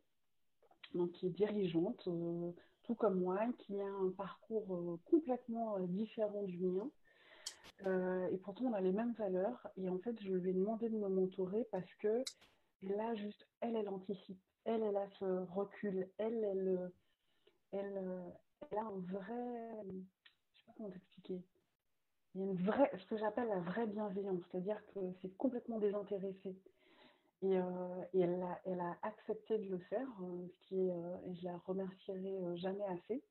donc 0.94 1.12
qui 1.12 1.28
est 1.28 1.32
dirigeante, 1.32 2.10
tout 2.84 2.96
comme 2.96 3.20
moi, 3.20 3.40
qui 3.60 3.80
a 3.80 3.88
un 3.88 4.12
parcours 4.12 5.00
complètement 5.06 5.80
différent 5.80 6.44
du 6.44 6.60
mien. 6.60 6.90
Euh, 7.86 8.28
et 8.32 8.38
pourtant, 8.38 8.66
on 8.66 8.74
a 8.74 8.82
les 8.82 8.92
mêmes 8.92 9.14
valeurs. 9.14 9.68
Et 9.78 9.90
en 9.90 10.00
fait, 10.00 10.16
je 10.22 10.32
lui 10.32 10.50
ai 10.50 10.54
demandé 10.54 10.90
de 10.90 10.96
me 10.96 11.08
mentorer 11.08 11.68
parce 11.72 11.94
que 11.96 12.24
là, 12.82 13.16
juste, 13.16 13.48
elle, 13.62 13.76
elle 13.76 13.90
anticipe. 13.90 14.40
Elle, 14.66 14.84
elle 14.84 14.98
a 14.98 15.08
ce 15.20 15.26
recul. 15.54 16.10
Elle, 16.18 16.44
elle, 16.44 16.92
elle, 17.72 18.34
elle 18.72 18.78
a 18.78 18.82
un 18.82 19.00
vrai. 19.00 19.84
Je 20.54 20.60
sais 20.60 20.66
pas 20.66 20.74
comment 20.76 20.90
t'expliquer. 20.90 21.42
Il 22.36 22.42
y 22.42 22.44
a 22.44 22.48
une 22.48 22.58
vraie, 22.58 22.92
ce 22.98 23.06
que 23.08 23.18
j'appelle 23.18 23.48
la 23.48 23.60
vraie 23.60 23.88
bienveillance, 23.88 24.42
c'est-à-dire 24.52 24.80
que 24.94 25.00
c'est 25.22 25.36
complètement 25.38 25.80
désintéressé. 25.80 26.56
Et, 27.42 27.58
euh, 27.58 28.04
et 28.14 28.22
elle, 28.22 28.42
a, 28.42 28.60
elle, 28.66 28.80
a, 28.80 28.98
accepté 29.04 29.58
de 29.58 29.70
le 29.70 29.78
faire, 29.80 30.08
euh, 30.24 30.48
ce 30.48 30.68
qui 30.68 30.80
est, 30.80 31.30
et 31.30 31.36
je 31.36 31.46
la 31.46 31.58
remercierai 31.66 32.58
jamais 32.58 32.86
assez, 32.86 33.24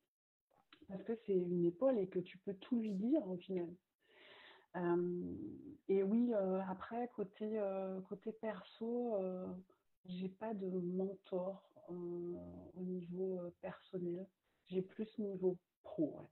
parce 0.87 1.03
que 1.03 1.13
c'est 1.25 1.33
une 1.33 1.65
épaule 1.65 1.99
et 1.99 2.07
que 2.07 2.19
tu 2.19 2.37
peux 2.39 2.53
tout 2.55 2.79
lui 2.79 2.93
dire 2.93 3.25
au 3.29 3.37
final 3.37 3.67
et 4.75 6.03
oui, 6.03 6.31
après, 6.69 7.09
côté, 7.15 7.59
côté 8.09 8.31
perso, 8.31 9.15
j'ai 10.05 10.29
pas 10.29 10.53
de 10.53 10.67
mentor 10.67 11.63
au 11.89 12.83
niveau 12.83 13.39
personnel. 13.61 14.25
J'ai 14.67 14.81
plus 14.81 15.07
niveau 15.17 15.57
pro. 15.83 16.29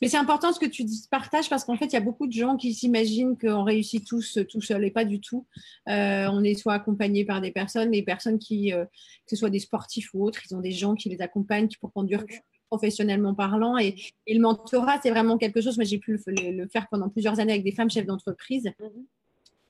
Mais 0.00 0.08
c'est 0.08 0.16
important 0.16 0.52
ce 0.52 0.58
que 0.58 0.66
tu 0.66 0.84
partages 1.10 1.48
parce 1.48 1.64
qu'en 1.64 1.76
fait, 1.76 1.86
il 1.86 1.92
y 1.92 1.96
a 1.96 2.00
beaucoup 2.00 2.26
de 2.26 2.32
gens 2.32 2.56
qui 2.56 2.72
s'imaginent 2.74 3.36
qu'on 3.36 3.64
réussit 3.64 4.06
tous 4.06 4.38
tout 4.48 4.60
seul 4.60 4.84
et 4.84 4.90
pas 4.90 5.04
du 5.04 5.20
tout. 5.20 5.46
on 5.86 6.42
est 6.42 6.54
soit 6.54 6.74
accompagné 6.74 7.24
par 7.24 7.40
des 7.40 7.52
personnes, 7.52 7.90
des 7.90 8.02
personnes 8.02 8.38
qui, 8.38 8.70
que 8.70 8.86
ce 9.28 9.36
soit 9.36 9.50
des 9.50 9.60
sportifs 9.60 10.12
ou 10.14 10.24
autres, 10.24 10.40
ils 10.48 10.54
ont 10.54 10.60
des 10.60 10.72
gens 10.72 10.94
qui 10.94 11.08
les 11.08 11.20
accompagnent 11.22 11.68
pour 11.80 11.90
prendre 11.90 12.08
du 12.08 12.16
recul 12.16 12.40
professionnellement 12.74 13.34
parlant. 13.34 13.78
Et, 13.78 13.94
le 14.26 14.40
mentorat, 14.40 14.98
c'est 15.02 15.10
vraiment 15.10 15.38
quelque 15.38 15.60
chose, 15.60 15.78
mais 15.78 15.84
j'ai 15.84 15.98
pu 15.98 16.18
le, 16.26 16.66
faire 16.68 16.88
pendant 16.90 17.08
plusieurs 17.08 17.38
années 17.38 17.52
avec 17.52 17.64
des 17.64 17.72
femmes 17.72 17.90
chefs 17.90 18.06
d'entreprise. 18.06 18.70
Mhm. 18.80 19.06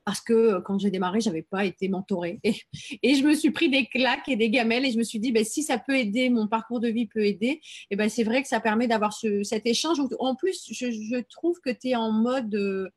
Parce 0.06 0.20
que 0.20 0.34
euh, 0.34 0.60
quand 0.60 0.78
j'ai 0.78 0.90
démarré, 0.90 1.20
je 1.20 1.28
n'avais 1.30 1.42
pas 1.42 1.64
été 1.64 1.88
mentorée. 1.88 2.38
Et, 2.44 2.54
et, 3.02 3.14
je 3.14 3.24
me 3.24 3.34
suis 3.34 3.50
pris 3.50 3.70
des 3.70 3.86
claques 3.86 4.28
et 4.28 4.36
des 4.36 4.50
gamelles 4.50 4.84
et 4.84 4.90
je 4.90 4.98
me 4.98 5.02
suis 5.02 5.18
dit, 5.18 5.32
ben, 5.32 5.44
si 5.44 5.62
ça 5.62 5.78
peut 5.78 5.96
aider, 5.96 6.28
mon 6.28 6.46
parcours 6.46 6.80
de 6.80 6.88
vie 6.88 7.06
peut 7.06 7.24
aider, 7.24 7.60
et 7.90 7.96
ben, 7.96 8.08
c'est 8.08 8.24
vrai 8.24 8.42
que 8.42 8.48
ça 8.48 8.60
permet 8.60 8.86
d'avoir 8.86 9.12
ce, 9.12 9.42
cet 9.42 9.66
échange. 9.66 9.98
En 10.18 10.34
plus, 10.34 10.68
je, 10.70 11.20
trouve 11.30 11.58
que 11.60 11.70
tu 11.70 11.88
es 11.88 11.94
en 11.94 12.12
mode, 12.12 12.54
euh, 12.54 12.88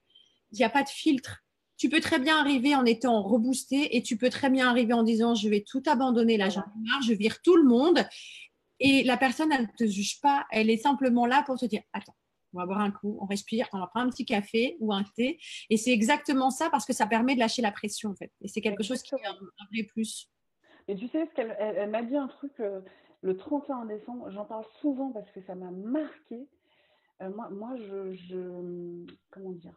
il 0.51 0.57
n'y 0.57 0.65
a 0.65 0.69
pas 0.69 0.83
de 0.83 0.89
filtre 0.89 1.43
tu 1.77 1.89
peux 1.89 1.99
très 2.01 2.19
bien 2.19 2.39
arriver 2.39 2.75
en 2.75 2.85
étant 2.85 3.21
reboosté 3.21 3.95
et 3.95 4.01
tu 4.01 4.17
peux 4.17 4.29
très 4.29 4.49
bien 4.49 4.67
arriver 4.67 4.93
en 4.93 5.03
disant 5.03 5.35
je 5.35 5.47
vais 5.47 5.61
tout 5.61 5.83
abandonner, 5.85 6.37
là 6.37 6.49
j'en 6.49 6.61
ai 6.61 6.89
marre, 6.89 7.01
je 7.03 7.13
vire 7.13 7.41
tout 7.41 7.55
le 7.55 7.63
monde 7.63 8.03
et 8.79 9.03
la 9.03 9.17
personne, 9.17 9.51
elle 9.51 9.63
ne 9.63 9.77
te 9.77 9.85
juge 9.85 10.19
pas, 10.21 10.45
elle 10.51 10.69
est 10.69 10.77
simplement 10.77 11.25
là 11.25 11.43
pour 11.45 11.57
te 11.57 11.65
dire, 11.65 11.81
attends, 11.93 12.15
on 12.53 12.59
va 12.59 12.65
boire 12.65 12.79
un 12.79 12.91
coup, 12.91 13.17
on 13.21 13.25
respire, 13.25 13.67
on 13.73 13.79
va 13.79 13.87
prendre 13.87 14.07
un 14.07 14.09
petit 14.09 14.25
café 14.25 14.77
ou 14.79 14.93
un 14.93 15.03
thé. 15.15 15.39
Et 15.69 15.77
c'est 15.77 15.91
exactement 15.91 16.49
ça 16.49 16.69
parce 16.69 16.85
que 16.85 16.93
ça 16.93 17.05
permet 17.05 17.35
de 17.35 17.39
lâcher 17.39 17.61
la 17.61 17.71
pression, 17.71 18.11
en 18.11 18.15
fait. 18.15 18.31
Et 18.41 18.47
c'est 18.47 18.61
quelque 18.61 18.83
chose 18.83 19.01
qui 19.01 19.15
est 19.15 19.25
un, 19.25 19.33
vrai 19.33 19.83
plus. 19.87 20.29
Et 20.87 20.95
tu 20.95 21.07
sais, 21.09 21.25
ce 21.25 21.33
qu'elle 21.33 21.55
elle, 21.59 21.89
m'a 21.89 22.03
dit 22.03 22.15
un 22.15 22.27
truc 22.27 22.53
euh, 22.59 22.81
le 23.21 23.35
31 23.35 23.85
décembre, 23.85 24.31
j'en 24.31 24.45
parle 24.45 24.65
souvent 24.79 25.11
parce 25.11 25.29
que 25.31 25.41
ça 25.41 25.55
m'a 25.55 25.71
marqué. 25.71 26.47
Euh, 27.21 27.29
moi, 27.29 27.49
moi 27.49 27.75
je, 27.77 28.13
je, 28.13 29.05
comment 29.31 29.51
dire, 29.51 29.75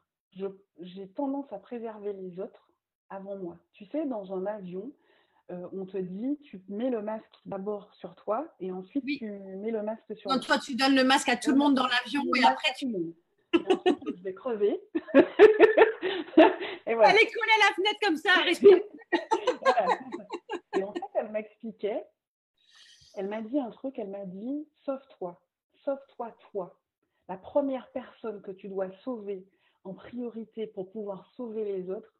j'ai 0.80 1.08
tendance 1.08 1.52
à 1.52 1.58
préserver 1.58 2.12
les 2.12 2.38
autres 2.38 2.70
avant 3.08 3.36
moi. 3.36 3.58
Tu 3.72 3.86
sais, 3.86 4.06
dans 4.06 4.32
un 4.32 4.46
avion, 4.46 4.92
euh, 5.50 5.68
on 5.72 5.84
te 5.84 5.96
dit, 5.96 6.38
tu 6.44 6.62
mets 6.68 6.90
le 6.90 7.02
masque 7.02 7.24
d'abord 7.44 7.92
sur 7.94 8.14
toi 8.14 8.46
et 8.60 8.70
ensuite 8.70 9.04
tu 9.04 9.30
mets 9.30 9.72
le 9.72 9.82
masque 9.82 10.16
sur 10.16 10.30
toi. 10.30 10.38
toi, 10.38 10.58
tu 10.58 10.76
donnes 10.76 10.94
le 10.94 11.02
masque 11.02 11.28
à 11.28 11.36
tout 11.36 11.50
le 11.50 11.56
monde 11.56 11.74
dans 11.74 11.86
l'avion 11.86 12.22
et 12.36 12.44
après 12.44 12.72
tu. 12.78 12.86
Et 12.86 13.58
ensuite, 13.58 14.16
je 14.16 14.22
vais 14.22 14.34
crever. 14.34 14.80
et 15.14 16.94
voilà. 16.94 17.08
Allez 17.08 17.26
coller 17.26 17.58
la 17.58 17.74
fenêtre 17.74 18.00
comme 18.00 18.16
ça, 18.16 18.32
respire. 18.44 18.78
Et 20.76 20.82
en 20.84 20.92
fait, 20.92 21.00
elle 21.14 21.30
m'expliquait, 21.30 22.04
elle 23.14 23.28
m'a 23.28 23.42
dit 23.42 23.58
un 23.58 23.70
truc, 23.70 23.98
elle 23.98 24.10
m'a 24.10 24.26
dit, 24.26 24.68
sauve-toi, 24.84 25.42
sauve-toi 25.84 26.36
toi. 26.52 26.78
La 27.28 27.36
première 27.36 27.90
personne 27.90 28.40
que 28.42 28.52
tu 28.52 28.68
dois 28.68 28.90
sauver 29.02 29.44
en 29.82 29.94
priorité 29.94 30.68
pour 30.68 30.92
pouvoir 30.92 31.26
sauver 31.34 31.64
les 31.64 31.90
autres, 31.90 32.14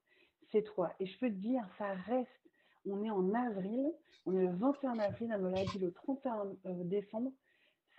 c'est 0.51 0.63
toi. 0.63 0.93
Et 0.99 1.07
je 1.07 1.17
peux 1.19 1.29
te 1.29 1.35
dire, 1.35 1.65
ça 1.79 1.93
reste 2.07 2.50
on 2.87 3.03
est 3.05 3.11
en 3.11 3.35
avril, 3.35 3.93
on 4.27 4.37
est 4.37 4.43
le 4.43 4.55
21 4.55 4.99
avril, 4.99 5.31
elle 5.33 5.43
me 5.43 5.51
l'a 5.51 5.65
dit 5.65 5.79
le 5.79 5.93
31 5.93 6.47
euh, 6.67 6.85
décembre. 6.85 7.33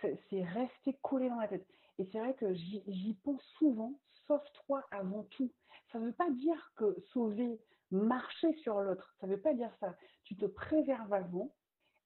C'est 0.00 0.42
resté 0.42 0.98
collé 1.00 1.28
dans 1.28 1.38
la 1.38 1.46
tête. 1.46 1.66
Et 1.98 2.08
c'est 2.10 2.18
vrai 2.18 2.34
que 2.34 2.52
j'y 2.54 3.16
pense 3.22 3.42
souvent, 3.58 4.00
sauve-toi 4.26 4.82
avant 4.90 5.24
tout. 5.30 5.52
Ça 5.92 6.00
ne 6.00 6.06
veut 6.06 6.12
pas 6.12 6.30
dire 6.30 6.72
que 6.76 6.96
sauver, 7.12 7.60
marcher 7.92 8.52
sur 8.54 8.80
l'autre, 8.80 9.14
ça 9.20 9.26
ne 9.26 9.34
veut 9.34 9.40
pas 9.40 9.54
dire 9.54 9.72
ça. 9.78 9.94
Tu 10.24 10.36
te 10.36 10.46
préserves 10.46 11.12
avant 11.12 11.54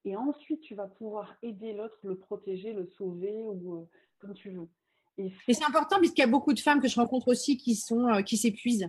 et 0.04 0.16
ensuite 0.16 0.60
tu 0.60 0.74
vas 0.74 0.86
pouvoir 0.86 1.36
aider 1.42 1.72
l'autre, 1.72 1.98
le 2.02 2.16
protéger, 2.16 2.72
le 2.72 2.86
sauver 2.86 3.42
ou 3.42 3.76
euh, 3.76 3.88
comme 4.18 4.34
tu 4.34 4.50
veux. 4.50 4.68
Et, 5.18 5.32
c'est 5.48 5.64
important 5.64 5.98
puisqu'il 5.98 6.20
y 6.20 6.24
a 6.24 6.28
beaucoup 6.28 6.52
de 6.52 6.60
femmes 6.60 6.80
que 6.80 6.88
je 6.88 6.96
rencontre 6.96 7.28
aussi 7.28 7.56
qui 7.56 7.80
euh, 7.92 8.22
qui 8.22 8.36
s'épuisent 8.36 8.88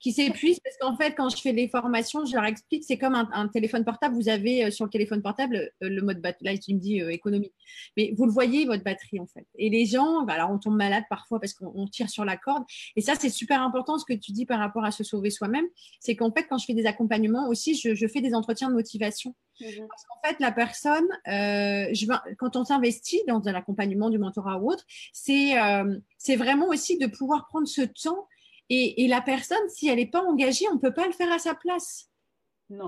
qui 0.00 0.12
s'épuisent 0.12 0.60
parce 0.60 0.76
qu'en 0.78 0.96
fait, 0.96 1.14
quand 1.14 1.28
je 1.28 1.36
fais 1.36 1.52
les 1.52 1.68
formations, 1.68 2.24
je 2.24 2.34
leur 2.34 2.44
explique, 2.44 2.84
c'est 2.84 2.98
comme 2.98 3.14
un, 3.14 3.48
téléphone 3.48 3.84
portable. 3.84 4.14
Vous 4.14 4.28
avez 4.28 4.64
euh, 4.64 4.70
sur 4.70 4.84
le 4.84 4.90
téléphone 4.90 5.22
portable 5.22 5.56
euh, 5.82 5.88
le 5.88 6.02
mode 6.02 6.20
batterie. 6.20 6.44
Là, 6.44 6.52
il 6.66 6.76
me 6.76 6.80
dit 6.80 7.00
euh, 7.00 7.10
économie. 7.10 7.52
Mais 7.96 8.12
vous 8.16 8.26
le 8.26 8.32
voyez, 8.32 8.66
votre 8.66 8.84
batterie, 8.84 9.20
en 9.20 9.26
fait. 9.26 9.46
Et 9.56 9.70
les 9.70 9.86
gens, 9.86 10.22
bah, 10.24 10.34
alors 10.34 10.50
on 10.50 10.58
tombe 10.58 10.76
malade 10.76 11.04
parfois 11.08 11.40
parce 11.40 11.54
qu'on 11.54 11.86
tire 11.86 12.10
sur 12.10 12.24
la 12.24 12.36
corde. 12.36 12.64
Et 12.96 13.00
ça, 13.00 13.14
c'est 13.18 13.30
super 13.30 13.62
important 13.62 13.98
ce 13.98 14.04
que 14.04 14.18
tu 14.18 14.32
dis 14.32 14.46
par 14.46 14.58
rapport 14.58 14.84
à 14.84 14.90
se 14.90 15.04
sauver 15.04 15.30
soi-même. 15.30 15.66
C'est 16.00 16.16
qu'en 16.16 16.32
fait, 16.32 16.46
quand 16.48 16.58
je 16.58 16.66
fais 16.66 16.74
des 16.74 16.86
accompagnements 16.86 17.48
aussi, 17.48 17.74
je, 17.74 18.06
fais 18.06 18.20
des 18.20 18.34
entretiens 18.34 18.68
de 18.68 18.74
motivation. 18.74 19.34
Mmh 19.60 19.64
parce 19.88 20.04
qu'en 20.04 20.28
fait, 20.28 20.36
la 20.38 20.52
personne, 20.52 21.08
je, 21.26 22.34
quand 22.38 22.54
on 22.54 22.64
s'investit 22.64 23.20
dans 23.26 23.48
un 23.48 23.54
accompagnement 23.54 24.08
du 24.08 24.16
mentorat 24.16 24.58
ou 24.60 24.70
autre, 24.70 24.84
c'est 25.12 25.54
c'est 26.16 26.36
vraiment 26.36 26.68
aussi 26.68 26.96
de 26.96 27.06
pouvoir 27.06 27.46
prendre 27.48 27.66
ce 27.66 27.82
temps 27.82 28.28
et, 28.70 29.06
la 29.08 29.20
personne, 29.20 29.68
si 29.68 29.88
elle 29.88 29.96
n'est 29.96 30.06
pas 30.06 30.22
engagée, 30.22 30.66
on 30.70 30.74
ne 30.74 30.80
peut 30.80 30.92
pas 30.94 31.06
le 31.06 31.12
faire 31.12 31.32
à 31.32 31.38
sa 31.38 31.54
place. 31.54 32.10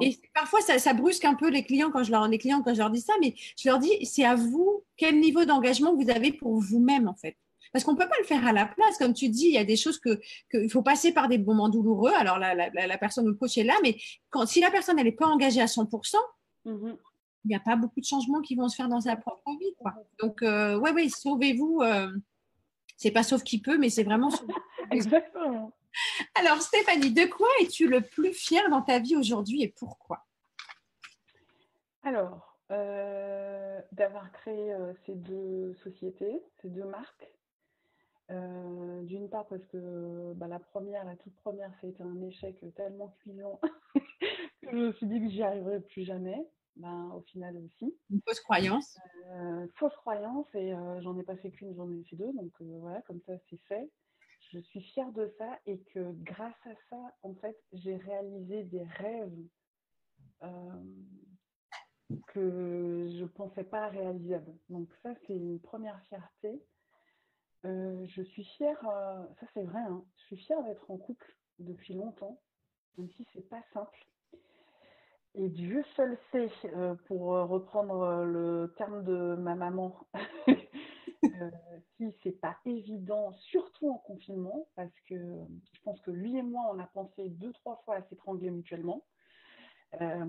Et 0.03 0.19
parfois, 0.35 0.61
ça, 0.61 0.93
brusque 0.93 1.25
un 1.25 1.35
peu 1.35 1.49
les 1.49 1.65
clients 1.65 1.91
quand 1.91 2.03
je 2.03 2.11
leur, 2.11 2.29
les 2.29 2.37
clients 2.37 2.63
quand 2.63 2.75
je 2.75 2.81
leur 2.81 2.91
dis 2.91 3.01
ça, 3.01 3.15
mais 3.21 3.35
je 3.59 3.69
leur 3.69 3.79
dis, 3.79 4.05
c'est 4.05 4.25
à 4.25 4.35
vous 4.35 4.85
quel 4.99 5.19
niveau 5.21 5.47
d'engagement 5.47 5.95
vous 5.95 6.11
avez 6.11 6.33
pour 6.33 6.61
vous-même, 6.61 7.09
en 7.09 7.15
fait. 7.15 7.37
parce 7.73 7.85
qu'on 7.85 7.93
ne 7.93 7.97
peut 7.97 8.09
pas 8.09 8.19
le 8.19 8.27
faire 8.27 8.47
à 8.47 8.53
la 8.53 8.67
place. 8.67 8.99
Comme 8.99 9.15
tu 9.15 9.31
dis, 9.31 9.47
il 9.47 9.55
y 9.55 9.59
a 9.59 9.65
des 9.65 9.77
choses 9.77 9.99
que 9.99 10.21
qu'il 10.51 10.71
faut 10.71 10.83
passer 10.83 11.13
par 11.13 11.29
des 11.29 11.39
moments 11.39 11.71
douloureux. 11.71 12.13
Alors 12.13 12.39
la, 12.39 12.55
la, 12.55 12.99
personne 12.99 13.25
ou 13.25 13.31
le 13.31 13.37
coach 13.37 13.57
est 13.57 13.65
là, 13.65 13.75
mais 13.83 13.97
quand, 14.29 14.45
si 14.45 14.61
la 14.61 14.71
personne 14.71 14.97
n'est 14.97 15.13
pas 15.13 15.27
engagée 15.27 15.63
à 15.63 15.67
100%, 15.67 16.17
mmh 16.67 16.93
il 17.45 17.49
n'y 17.49 17.57
a 17.57 17.61
pas 17.61 17.77
beaucoup 17.77 18.01
de 18.01 18.05
changements 18.05 18.43
qui 18.43 18.55
vont 18.55 18.69
se 18.69 18.77
faire 18.77 18.89
dans 18.89 19.01
sa 19.01 19.17
propre 19.17 19.51
vie. 19.59 19.75
Quoi. 19.79 19.95
Donc, 20.21 20.43
euh, 20.43 20.79
ouais, 20.79 20.93
oui, 20.93 21.09
sauvez-vous. 21.09 21.81
Euh, 21.83 22.11
c'est 23.01 23.11
pas 23.11 23.23
sauf 23.23 23.43
qui 23.43 23.61
peut, 23.61 23.79
mais 23.79 23.89
c'est 23.89 24.05
vraiment. 24.05 24.29
Exactement. 24.91 25.73
Alors, 26.35 26.61
Stéphanie, 26.61 27.13
de 27.13 27.25
quoi 27.25 27.49
es-tu 27.63 27.89
le 27.89 28.03
plus 28.03 28.35
fière 28.35 28.69
dans 28.69 28.83
ta 28.83 28.99
vie 28.99 29.17
aujourd'hui 29.17 29.63
et 29.63 29.69
pourquoi? 29.69 30.27
Alors, 32.03 32.59
euh, 32.71 33.81
d'avoir 33.93 34.31
créé 34.33 34.75
euh, 34.75 34.93
ces 35.07 35.15
deux 35.15 35.75
sociétés, 35.83 36.43
ces 36.61 36.69
deux 36.69 36.85
marques. 36.85 37.27
Euh, 38.31 39.03
d'une 39.03 39.29
part 39.29 39.47
parce 39.49 39.67
que 39.67 40.35
bah, 40.35 40.47
la 40.47 40.61
première, 40.61 41.05
la 41.05 41.17
toute 41.17 41.35
première, 41.37 41.71
ça 41.81 41.87
a 41.87 41.91
été 41.91 42.03
un 42.03 42.23
échec 42.23 42.55
tellement 42.77 43.17
cuisant 43.23 43.59
que 43.95 44.71
je 44.71 44.77
me 44.77 44.93
suis 44.93 45.07
dit 45.07 45.21
que 45.21 45.31
j'y 45.31 45.43
arriverais 45.43 45.81
plus 45.81 46.05
jamais. 46.05 46.47
Ben, 46.81 47.13
au 47.15 47.21
final 47.23 47.57
aussi. 47.59 47.95
Une 48.11 48.21
fausse 48.27 48.41
croyance. 48.41 48.99
fausse 49.75 49.95
croyance 49.97 50.47
et 50.55 50.73
j'en 51.01 51.19
ai 51.19 51.23
pas 51.23 51.37
fait 51.37 51.51
qu'une, 51.51 51.75
j'en 51.75 51.91
ai 51.91 52.03
fait 52.05 52.17
deux. 52.17 52.33
Donc 52.33 52.53
voilà, 52.61 53.03
comme 53.03 53.21
ça 53.27 53.35
c'est 53.49 53.61
fait. 53.69 53.91
Je 54.53 54.59
suis 54.59 54.81
fière 54.81 55.13
de 55.13 55.33
ça 55.39 55.59
et 55.67 55.79
que 55.93 56.13
grâce 56.23 56.67
à 56.67 56.75
ça, 56.89 57.15
en 57.23 57.35
fait, 57.35 57.57
j'ai 57.73 57.97
réalisé 57.97 58.65
des 58.65 58.83
rêves 58.83 59.39
que 62.29 63.09
je 63.11 63.23
ne 63.23 63.29
pensais 63.29 63.65
pas 63.65 63.89
réalisable. 63.89 64.53
Donc 64.69 64.89
ça, 65.03 65.15
c'est 65.27 65.35
une 65.35 65.61
première 65.61 66.01
fierté. 66.09 66.63
Euh, 67.65 68.07
je 68.07 68.23
suis 68.23 68.45
fière, 68.45 68.79
euh, 68.89 69.27
ça 69.39 69.47
c'est 69.53 69.63
vrai, 69.63 69.83
hein, 69.83 70.03
je 70.17 70.23
suis 70.25 70.37
fière 70.39 70.63
d'être 70.65 70.91
en 70.91 70.97
couple 70.97 71.37
depuis 71.59 71.93
longtemps, 71.93 72.41
même 72.97 73.11
si 73.11 73.27
c'est 73.35 73.47
pas 73.51 73.63
simple. 73.75 74.07
Et 75.37 75.49
Dieu 75.49 75.85
seul 75.97 76.19
sait, 76.33 76.51
euh, 76.75 76.95
pour 77.07 77.29
reprendre 77.29 78.25
le 78.25 78.75
terme 78.77 79.05
de 79.05 79.37
ma 79.37 79.55
maman, 79.55 79.97
si 81.97 82.13
c'est 82.23 82.41
pas 82.41 82.57
évident, 82.67 83.33
surtout 83.51 83.91
en 83.91 83.99
confinement, 83.99 84.67
parce 84.75 84.93
que 85.09 85.15
je 85.15 85.81
pense 85.85 86.01
que 86.01 86.11
lui 86.11 86.37
et 86.37 86.43
moi, 86.43 86.63
on 86.75 86.79
a 86.79 86.87
pensé 86.87 87.29
deux, 87.29 87.53
trois 87.53 87.81
fois 87.85 87.97
à 87.97 88.03
s'étrangler 88.09 88.51
mutuellement. 88.51 89.05
Euh, 90.01 90.25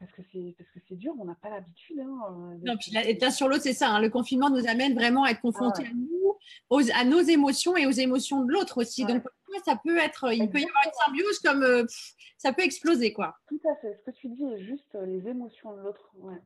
parce 0.00 0.10
que 0.12 0.22
c'est 0.32 0.54
parce 0.58 0.68
que 0.70 0.80
c'est 0.88 0.96
dur, 0.96 1.14
on 1.20 1.24
n'a 1.24 1.36
pas 1.36 1.48
l'habitude. 1.48 2.00
Hein, 2.00 2.58
non, 2.64 2.76
puis 2.76 2.90
l'un 2.90 3.30
sur 3.30 3.48
l'autre, 3.48 3.62
c'est 3.62 3.72
ça. 3.72 3.90
Hein, 3.90 4.00
le 4.00 4.10
confinement 4.10 4.50
nous 4.50 4.66
amène 4.66 4.94
vraiment 4.94 5.22
à 5.22 5.30
être 5.30 5.40
confrontés 5.40 5.84
à 5.84 5.90
nous, 5.94 6.90
à 6.92 7.04
nos 7.04 7.20
émotions 7.20 7.76
et 7.76 7.86
aux 7.86 7.92
émotions 7.92 8.44
de 8.44 8.52
l'autre 8.52 8.78
aussi. 8.78 9.04
Donc 9.04 9.22
ça 9.64 9.76
peut 9.82 9.98
être, 9.98 10.32
il 10.32 10.50
peut 10.50 10.60
y 10.60 10.64
avoir 10.64 10.84
une 10.84 10.92
symbiose 10.92 11.38
comme 11.40 11.62
euh, 11.62 11.84
ça 12.38 12.52
peut 12.52 12.62
exploser 12.62 13.12
quoi. 13.12 13.36
Tout 13.48 13.60
à 13.68 13.76
fait. 13.76 13.94
Ce 13.96 14.02
que 14.02 14.10
tu 14.10 14.28
dis 14.28 14.44
est 14.44 14.64
juste 14.64 14.94
euh, 14.94 15.06
les 15.06 15.28
émotions 15.28 15.74
de 15.76 15.80
l'autre. 15.80 16.10
Ouais. 16.16 16.40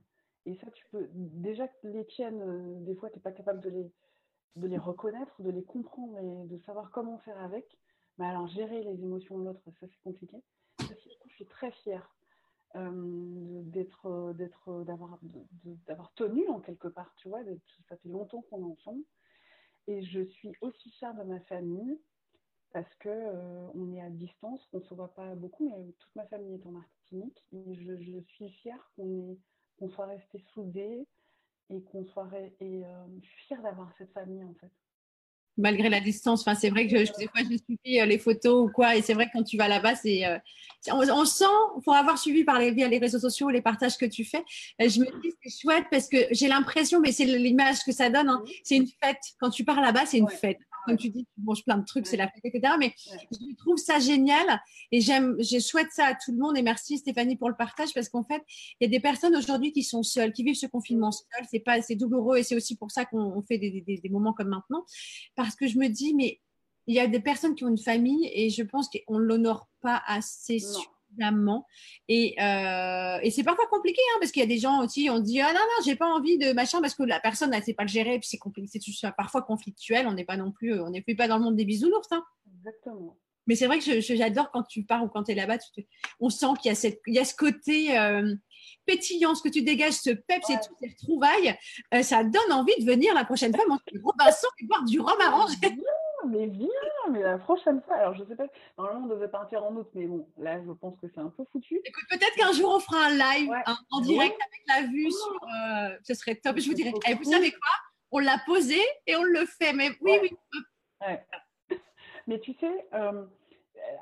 Et 0.46 0.54
ça, 0.56 0.70
tu 0.70 0.84
peux 0.90 1.09
déjà 1.12 1.68
les 1.82 2.06
tiennes, 2.06 2.84
des 2.84 2.94
fois, 2.94 3.11
tu 3.11 3.16
n'es 3.16 3.22
pas 3.22 3.32
capable 3.32 3.61
de 3.61 3.68
les 3.68 3.92
de 4.59 4.66
les 4.66 4.78
reconnaître, 4.78 5.40
de 5.40 5.50
les 5.50 5.64
comprendre 5.64 6.18
et 6.18 6.48
de 6.48 6.59
savoir 6.64 6.90
comment 6.90 7.18
faire 7.18 7.40
avec. 7.40 7.64
Mais 8.18 8.26
alors 8.26 8.48
gérer 8.48 8.82
les 8.82 9.02
émotions 9.02 9.38
de 9.38 9.44
l'autre, 9.44 9.62
ça 9.64 9.86
c'est 9.86 10.02
compliqué. 10.02 10.36
je 10.80 11.34
suis 11.34 11.46
très 11.46 11.70
fière 11.70 12.12
euh, 12.76 13.62
d'être, 13.62 14.06
euh, 14.06 14.32
d'être, 14.34 14.68
euh, 14.68 14.84
d'avoir, 14.84 15.18
d'avoir 15.86 16.12
tenu 16.14 16.48
en 16.48 16.61
quelque 16.61 16.88
part, 16.88 17.14
tu 17.16 17.28
vois. 17.28 17.40
Ça 17.88 17.96
fait 17.96 18.09
longtemps 18.09 18.42
qu'on 18.50 18.61
est 18.61 18.72
ensemble. 18.72 19.02
Et 19.86 20.02
je 20.02 20.20
suis 20.20 20.52
aussi 20.61 20.90
fière 20.90 21.14
de 21.14 21.22
ma 21.22 21.40
famille 21.40 21.98
parce 22.73 22.95
que 22.97 23.09
on 23.75 23.93
est 23.95 24.01
à 24.01 24.11
distance, 24.11 24.66
qu'on 24.71 24.79
ne 24.79 24.85
se 24.85 24.95
voit 24.95 25.14
pas 25.14 25.35
beaucoup, 25.35 25.69
mais 25.71 25.93
toute 25.99 26.14
ma 26.16 26.27
famille 26.27 26.55
est 26.55 26.66
en 26.66 26.73
Martinique. 26.73 27.45
Et 27.53 27.75
je, 27.75 28.21
suis 28.35 28.51
fière 28.62 28.91
qu'on, 28.97 29.37
soit 29.91 30.07
resté 30.07 30.43
soudés 30.53 31.07
et 31.71 31.81
qu'on 31.83 32.05
soit. 32.07 32.29
Et 32.61 32.83
je 33.23 33.29
suis 33.29 33.47
fière 33.47 33.62
d'avoir 33.62 33.93
cette 33.97 34.12
famille 34.12 34.45
en 34.45 34.55
fait 34.55 34.71
malgré 35.59 35.89
la 35.89 36.01
distance. 36.01 36.41
Enfin, 36.41 36.55
c'est 36.55 36.71
vrai 36.71 36.87
que 36.87 37.05
je, 37.05 37.12
des 37.19 37.27
fois, 37.27 37.43
je 37.43 37.57
suivi 37.57 38.01
euh, 38.01 38.07
les 38.07 38.19
photos 38.19 38.69
ou 38.69 38.73
quoi. 38.73 38.97
Et 38.97 39.03
c'est 39.03 39.12
vrai 39.12 39.27
que 39.27 39.33
quand 39.35 39.43
tu 39.43 39.57
vas 39.57 39.69
là-bas, 39.69 39.97
c'est, 39.97 40.25
euh, 40.25 40.39
on, 40.93 41.25
sent, 41.25 41.45
pour 41.85 41.95
avoir 41.95 42.16
suivi 42.16 42.45
par 42.45 42.59
les, 42.59 42.71
via 42.71 42.89
les 42.89 42.99
réseaux 42.99 43.19
sociaux, 43.19 43.51
les 43.51 43.61
partages 43.61 43.99
que 43.99 44.07
tu 44.07 44.25
fais, 44.25 44.43
je 44.79 45.01
me 45.01 45.21
dis 45.21 45.35
c'est 45.43 45.61
chouette 45.61 45.85
parce 45.91 46.09
que 46.09 46.16
j'ai 46.31 46.49
l'impression, 46.49 47.01
mais 47.01 47.12
c'est 47.12 47.25
l'image 47.25 47.83
que 47.85 47.93
ça 47.93 48.09
donne, 48.09 48.29
hein, 48.29 48.43
c'est 48.62 48.77
une 48.77 48.87
fête. 48.87 49.21
Quand 49.41 49.51
tu 49.51 49.64
pars 49.64 49.81
là-bas, 49.81 50.07
c'est 50.07 50.19
une 50.19 50.29
fête 50.29 50.59
comme 50.89 50.97
tu 50.97 51.11
dis, 51.11 51.24
tu 51.24 51.41
manges 51.43 51.64
plein 51.64 51.76
de 51.76 51.84
trucs, 51.84 52.07
c'est 52.07 52.16
la 52.16 52.28
fête, 52.28 52.45
etc. 52.45 52.74
Mais 52.78 52.95
je 53.30 53.55
trouve 53.57 53.76
ça 53.76 53.99
génial 53.99 54.61
et 54.91 55.01
j'aime, 55.01 55.36
je 55.39 55.59
souhaite 55.59 55.89
ça 55.93 56.07
à 56.07 56.14
tout 56.14 56.32
le 56.32 56.39
monde. 56.39 56.57
Et 56.57 56.62
merci 56.62 56.99
Stéphanie 56.99 57.36
pour 57.36 57.49
le 57.49 57.57
partage 57.57 57.93
parce 57.95 58.09
qu'en 58.09 58.24
fait, 58.24 58.43
il 58.80 58.84
y 58.84 58.86
a 58.86 58.91
des 58.91 59.01
personnes 59.01 59.36
aujourd'hui 59.36 59.72
qui 59.72 59.82
sont 59.82 60.03
seules, 60.03 60.32
qui 60.32 60.43
vivent 60.43 60.57
ce 60.57 60.66
confinement 60.66 61.12
seules. 61.12 61.47
C'est 61.51 61.61
pas, 61.61 61.82
c'est 61.82 61.97
douloureux 61.97 62.39
et 62.39 62.43
c'est 62.43 62.57
aussi 62.57 62.76
pour 62.76 62.91
ça 62.91 63.05
qu'on 63.05 63.43
fait 63.43 63.59
des, 63.59 63.82
des, 63.86 63.99
des, 63.99 64.09
moments 64.09 64.32
comme 64.32 64.49
maintenant. 64.49 64.84
Parce 65.36 65.55
que 65.55 65.66
je 65.66 65.78
me 65.78 65.89
dis, 65.89 66.14
mais 66.14 66.41
il 66.86 66.95
y 66.95 67.01
a 67.01 67.07
des 67.07 67.20
personnes 67.20 67.55
qui 67.55 67.64
ont 67.64 67.68
une 67.68 67.78
famille 67.78 68.30
et 68.32 68.49
je 68.49 68.62
pense 68.62 68.89
qu'on 68.89 69.18
ne 69.18 69.24
l'honore 69.24 69.68
pas 69.82 70.03
assez. 70.07 70.59
Et, 72.09 72.34
euh, 72.40 73.18
et 73.22 73.30
c'est 73.30 73.42
parfois 73.42 73.66
compliqué, 73.66 74.00
hein, 74.12 74.18
parce 74.20 74.32
qu'il 74.32 74.40
y 74.40 74.44
a 74.44 74.48
des 74.48 74.59
gens 74.59 74.82
aussi, 74.82 75.09
on 75.11 75.18
dit 75.18 75.40
Ah 75.40 75.52
non, 75.52 75.61
non, 75.61 75.84
j'ai 75.84 75.96
pas 75.96 76.06
envie 76.06 76.38
de 76.38 76.52
machin, 76.52 76.80
parce 76.80 76.94
que 76.94 77.02
la 77.02 77.20
personne, 77.20 77.52
elle 77.52 77.62
sait 77.62 77.74
pas 77.74 77.84
le 77.84 77.88
gérer, 77.88 78.18
puis 78.18 78.28
c'est 78.28 78.38
compliqué, 78.38 78.80
c'est 78.80 79.16
parfois 79.16 79.42
conflictuel, 79.42 80.06
on 80.06 80.12
n'est 80.12 80.24
pas 80.24 80.36
non 80.36 80.52
plus, 80.52 80.80
on 80.80 80.90
n'est 80.90 81.02
plus 81.02 81.16
pas 81.16 81.28
dans 81.28 81.38
le 81.38 81.44
monde 81.44 81.56
des 81.56 81.64
bisounours. 81.64 82.09
Hein. 82.12 82.24
Exactement. 82.59 83.16
Mais 83.48 83.56
c'est 83.56 83.66
vrai 83.66 83.78
que 83.78 84.00
j'adore 84.00 84.50
quand 84.52 84.62
tu 84.62 84.84
pars 84.84 85.02
ou 85.02 85.09
quand 85.09 85.24
tu 85.24 85.32
es 85.32 85.34
là-bas, 85.34 85.56
on 86.20 86.28
sent 86.28 86.46
qu'il 86.61 86.68
y, 86.68 86.72
a 86.72 86.74
cette, 86.74 87.00
il 87.06 87.14
y 87.14 87.18
a 87.18 87.24
ce 87.24 87.34
côté 87.34 87.98
euh, 87.98 88.34
pétillant, 88.84 89.34
ce 89.34 89.42
que 89.42 89.48
tu 89.48 89.62
dégages, 89.62 89.94
ce 89.94 90.11
peps 90.11 90.50
et 90.50 90.56
toutes 90.56 90.76
ces 90.78 90.88
retrouvailles. 90.88 91.56
Euh, 91.94 92.02
ça 92.02 92.24
donne 92.24 92.52
envie 92.52 92.78
de 92.78 92.84
venir 92.84 93.14
la 93.14 93.24
prochaine 93.24 93.54
fois 93.54 93.64
manger 93.66 93.82
du 93.90 94.00
Robinson 94.00 94.48
et 94.61 94.66
boire 94.66 94.84
du 94.84 95.00
rhum 95.00 95.18
arrangé 95.18 95.56
mais 96.29 96.47
viens, 96.47 96.68
mais 97.11 97.22
la 97.22 97.39
prochaine 97.39 97.81
fois, 97.83 97.97
alors 97.97 98.14
je 98.14 98.24
sais 98.24 98.37
pas, 98.37 98.47
normalement 98.76 99.07
on 99.07 99.09
devait 99.09 99.29
partir 99.29 99.64
en 99.64 99.74
août, 99.74 99.89
mais 99.95 100.07
bon, 100.07 100.29
là 100.39 100.61
je 100.64 100.72
pense 100.72 100.99
que 101.01 101.07
c'est 101.14 101.20
un 101.20 101.31
peu 101.31 101.45
foutu. 101.51 101.81
Écoute, 101.85 102.05
peut-être 102.11 102.35
qu'un 102.37 102.53
jour 102.53 102.72
on 102.74 102.81
fera 102.81 103.07
un 103.07 103.11
live 103.11 103.51
hein, 103.66 103.76
en 103.91 104.01
direct 104.01 104.39
avec 104.41 104.62
la 104.68 104.87
vue 104.87 105.11
sur. 105.11 105.43
Euh, 105.43 105.97
ce 106.03 106.14
serait 106.14 106.37
top. 106.37 106.59
Je 106.59 106.68
vous 106.68 106.74
dirais, 106.74 106.93
eh, 107.09 107.14
vous 107.14 107.24
savez 107.24 107.51
quoi? 107.51 107.70
On 108.11 108.18
l'a 108.18 108.39
posé 108.47 108.81
et 109.07 109.16
on 109.16 109.22
le 109.22 109.45
fait, 109.45 109.72
mais 109.72 109.91
oui, 110.01 110.18
oui. 110.22 110.37
Mais 112.26 112.39
tu 112.41 112.53
sais, 112.61 112.87
euh, 112.93 113.24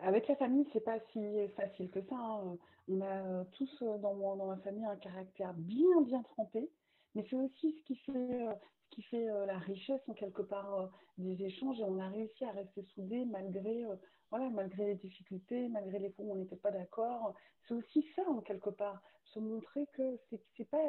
avec 0.03 0.27
la 0.27 0.35
famille, 0.35 0.67
c'est 0.73 0.85
pas 0.85 0.99
si 1.13 1.21
facile 1.57 1.91
que 1.91 2.01
ça. 2.09 2.17
Hein. 2.17 2.57
On 2.89 3.01
a 3.01 3.45
tous 3.53 3.71
euh, 3.83 3.99
dans, 3.99 4.15
dans 4.37 4.47
ma 4.47 4.57
famille 4.59 4.85
un 4.85 4.97
caractère 4.97 5.53
bien, 5.55 6.01
bien 6.03 6.23
trempé. 6.23 6.69
Mais 7.15 7.25
c'est 7.31 7.37
aussi 7.37 7.77
ce 7.79 7.87
qui 7.87 7.97
fait, 7.97 8.49
qui 8.91 9.03
fait 9.03 9.29
euh, 9.29 9.47
la 9.47 9.59
richesse 9.59 10.01
en 10.09 10.15
quelque 10.15 10.43
part 10.43 10.81
euh, 10.81 10.87
des 11.19 11.45
échanges. 11.45 11.79
Et 11.81 11.85
on 11.85 11.99
a 11.99 12.09
réussi 12.09 12.45
à 12.45 12.53
rester 12.53 12.83
soudés 12.95 13.25
malgré 13.25 13.85
euh, 13.85 13.95
voilà 14.31 14.51
malgré 14.51 14.87
les 14.87 14.95
difficultés 14.97 15.69
malgré 15.69 15.99
les 15.99 16.11
fois 16.11 16.25
où 16.25 16.33
on 16.33 16.37
n'était 16.37 16.57
pas 16.57 16.71
d'accord. 16.71 17.35
C'est 17.67 17.75
aussi 17.75 18.07
ça 18.15 18.23
en 18.29 18.41
quelque 18.41 18.71
part 18.71 19.03
se 19.25 19.39
montrer 19.39 19.87
que 19.93 20.19
c'est 20.57 20.69
pas 20.69 20.83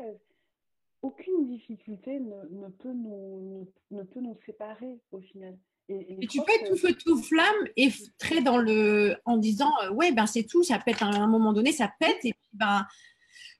aucune 1.01 1.47
difficulté 1.47 2.19
ne, 2.19 2.43
ne 2.49 2.69
peut 2.69 2.93
nous 2.93 3.67
ne, 3.91 4.03
peut 4.03 4.21
nous 4.21 4.37
séparer 4.45 4.99
au 5.11 5.19
final. 5.19 5.57
Et, 5.89 6.27
tu 6.27 6.41
peux 6.41 6.51
être 6.51 6.69
tout 6.69 6.75
feu 6.75 6.93
tout 6.93 7.17
flamme 7.17 7.55
et 7.77 7.89
très 8.17 8.41
dans 8.41 8.57
le 8.57 9.15
en 9.23 9.37
disant 9.37 9.71
ouais 9.93 10.11
ben 10.11 10.25
c'est 10.25 10.43
tout 10.43 10.61
ça 10.63 10.79
pète 10.79 11.01
à 11.01 11.05
un 11.05 11.27
moment 11.27 11.53
donné 11.53 11.71
ça 11.71 11.91
pète. 11.99 12.25
Et 12.25 12.33
puis 12.33 12.49
ben 12.53 12.85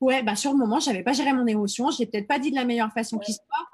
ouais 0.01 0.23
ben 0.23 0.35
sur 0.35 0.51
le 0.51 0.57
moment 0.57 0.79
j'avais 0.79 1.03
pas 1.03 1.13
géré 1.13 1.33
mon 1.33 1.47
émotion. 1.47 1.89
Je 1.89 1.99
l'ai 1.99 2.05
peut-être 2.05 2.27
pas 2.27 2.39
dit 2.39 2.51
de 2.51 2.55
la 2.55 2.65
meilleure 2.65 2.91
façon 2.91 3.17
qui 3.17 3.33
soit 3.33 3.67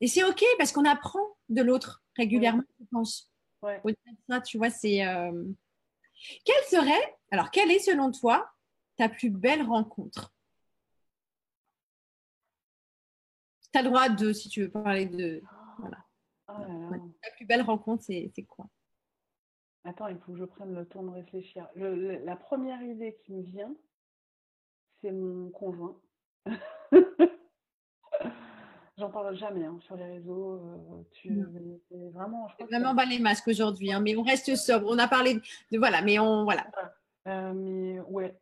et 0.00 0.06
c'est 0.06 0.24
OK 0.24 0.42
parce 0.58 0.72
qu'on 0.72 0.84
apprend 0.84 1.36
de 1.48 1.62
l'autre 1.62 2.02
régulièrement, 2.16 2.64
je 2.78 2.86
pense. 2.90 3.32
Ouais. 3.62 3.80
Ça, 4.28 4.40
tu 4.40 4.58
vois, 4.58 4.70
c'est. 4.70 5.06
Euh... 5.06 5.44
Quelle 6.44 6.64
serait, 6.64 7.18
alors, 7.30 7.50
quelle 7.50 7.70
est 7.70 7.78
selon 7.78 8.10
toi 8.10 8.50
ta 8.96 9.08
plus 9.08 9.30
belle 9.30 9.62
rencontre? 9.62 10.34
Tu 13.72 13.78
as 13.78 13.82
le 13.82 13.88
droit 13.88 14.08
de, 14.08 14.32
si 14.32 14.48
tu 14.48 14.62
veux 14.62 14.70
parler 14.70 15.06
de. 15.06 15.42
Voilà. 15.78 16.04
Oh 16.48 16.52
ta 17.22 17.30
plus 17.36 17.46
belle 17.46 17.62
rencontre, 17.62 18.02
c'est 18.02 18.46
quoi? 18.48 18.66
Attends, 19.84 20.08
il 20.08 20.18
faut 20.18 20.32
que 20.32 20.38
je 20.38 20.44
prenne 20.44 20.74
le 20.74 20.86
temps 20.86 21.02
de 21.02 21.10
réfléchir. 21.10 21.68
la 21.74 22.36
première 22.36 22.82
idée 22.82 23.16
qui 23.24 23.32
me 23.32 23.42
vient, 23.42 23.74
c'est 25.00 25.12
mon 25.12 25.50
conjoint. 25.50 25.98
J'en 29.00 29.08
parle 29.08 29.34
jamais 29.34 29.64
hein, 29.64 29.78
sur 29.86 29.96
les 29.96 30.04
réseaux. 30.04 30.56
Euh, 30.56 31.02
tu, 31.12 31.42
vraiment, 32.12 32.48
je 32.48 32.66
vraiment 32.66 32.92
bas 32.92 33.06
les 33.06 33.18
masques 33.18 33.48
aujourd'hui, 33.48 33.90
hein, 33.90 34.00
mais 34.00 34.14
on 34.14 34.22
reste 34.22 34.54
sobre. 34.56 34.88
On 34.90 34.98
a 34.98 35.08
parlé 35.08 35.40
de, 35.72 35.78
voilà, 35.78 36.02
mais 36.02 36.18
on 36.18 36.44
voilà. 36.44 36.66
Euh, 37.26 37.54
mais 37.54 37.98
ouais, 38.00 38.38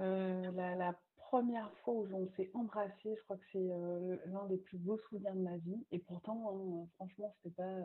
euh, 0.00 0.50
la, 0.52 0.94
première 1.18 1.70
fois 1.84 1.92
où 1.92 2.08
on 2.14 2.26
s'est 2.38 2.50
embrassé, 2.54 2.94
je 3.04 3.22
crois 3.24 3.36
que 3.36 3.42
c'est 3.52 4.30
l'un 4.30 4.46
des 4.48 4.56
plus 4.56 4.78
beaux 4.78 4.96
souvenirs 5.10 5.34
de 5.34 5.40
ma 5.40 5.58
vie. 5.58 5.84
Et 5.92 5.98
pourtant, 5.98 6.42
hein, 6.48 6.86
franchement, 6.94 7.34
c'était 7.42 7.54
pas. 7.54 7.76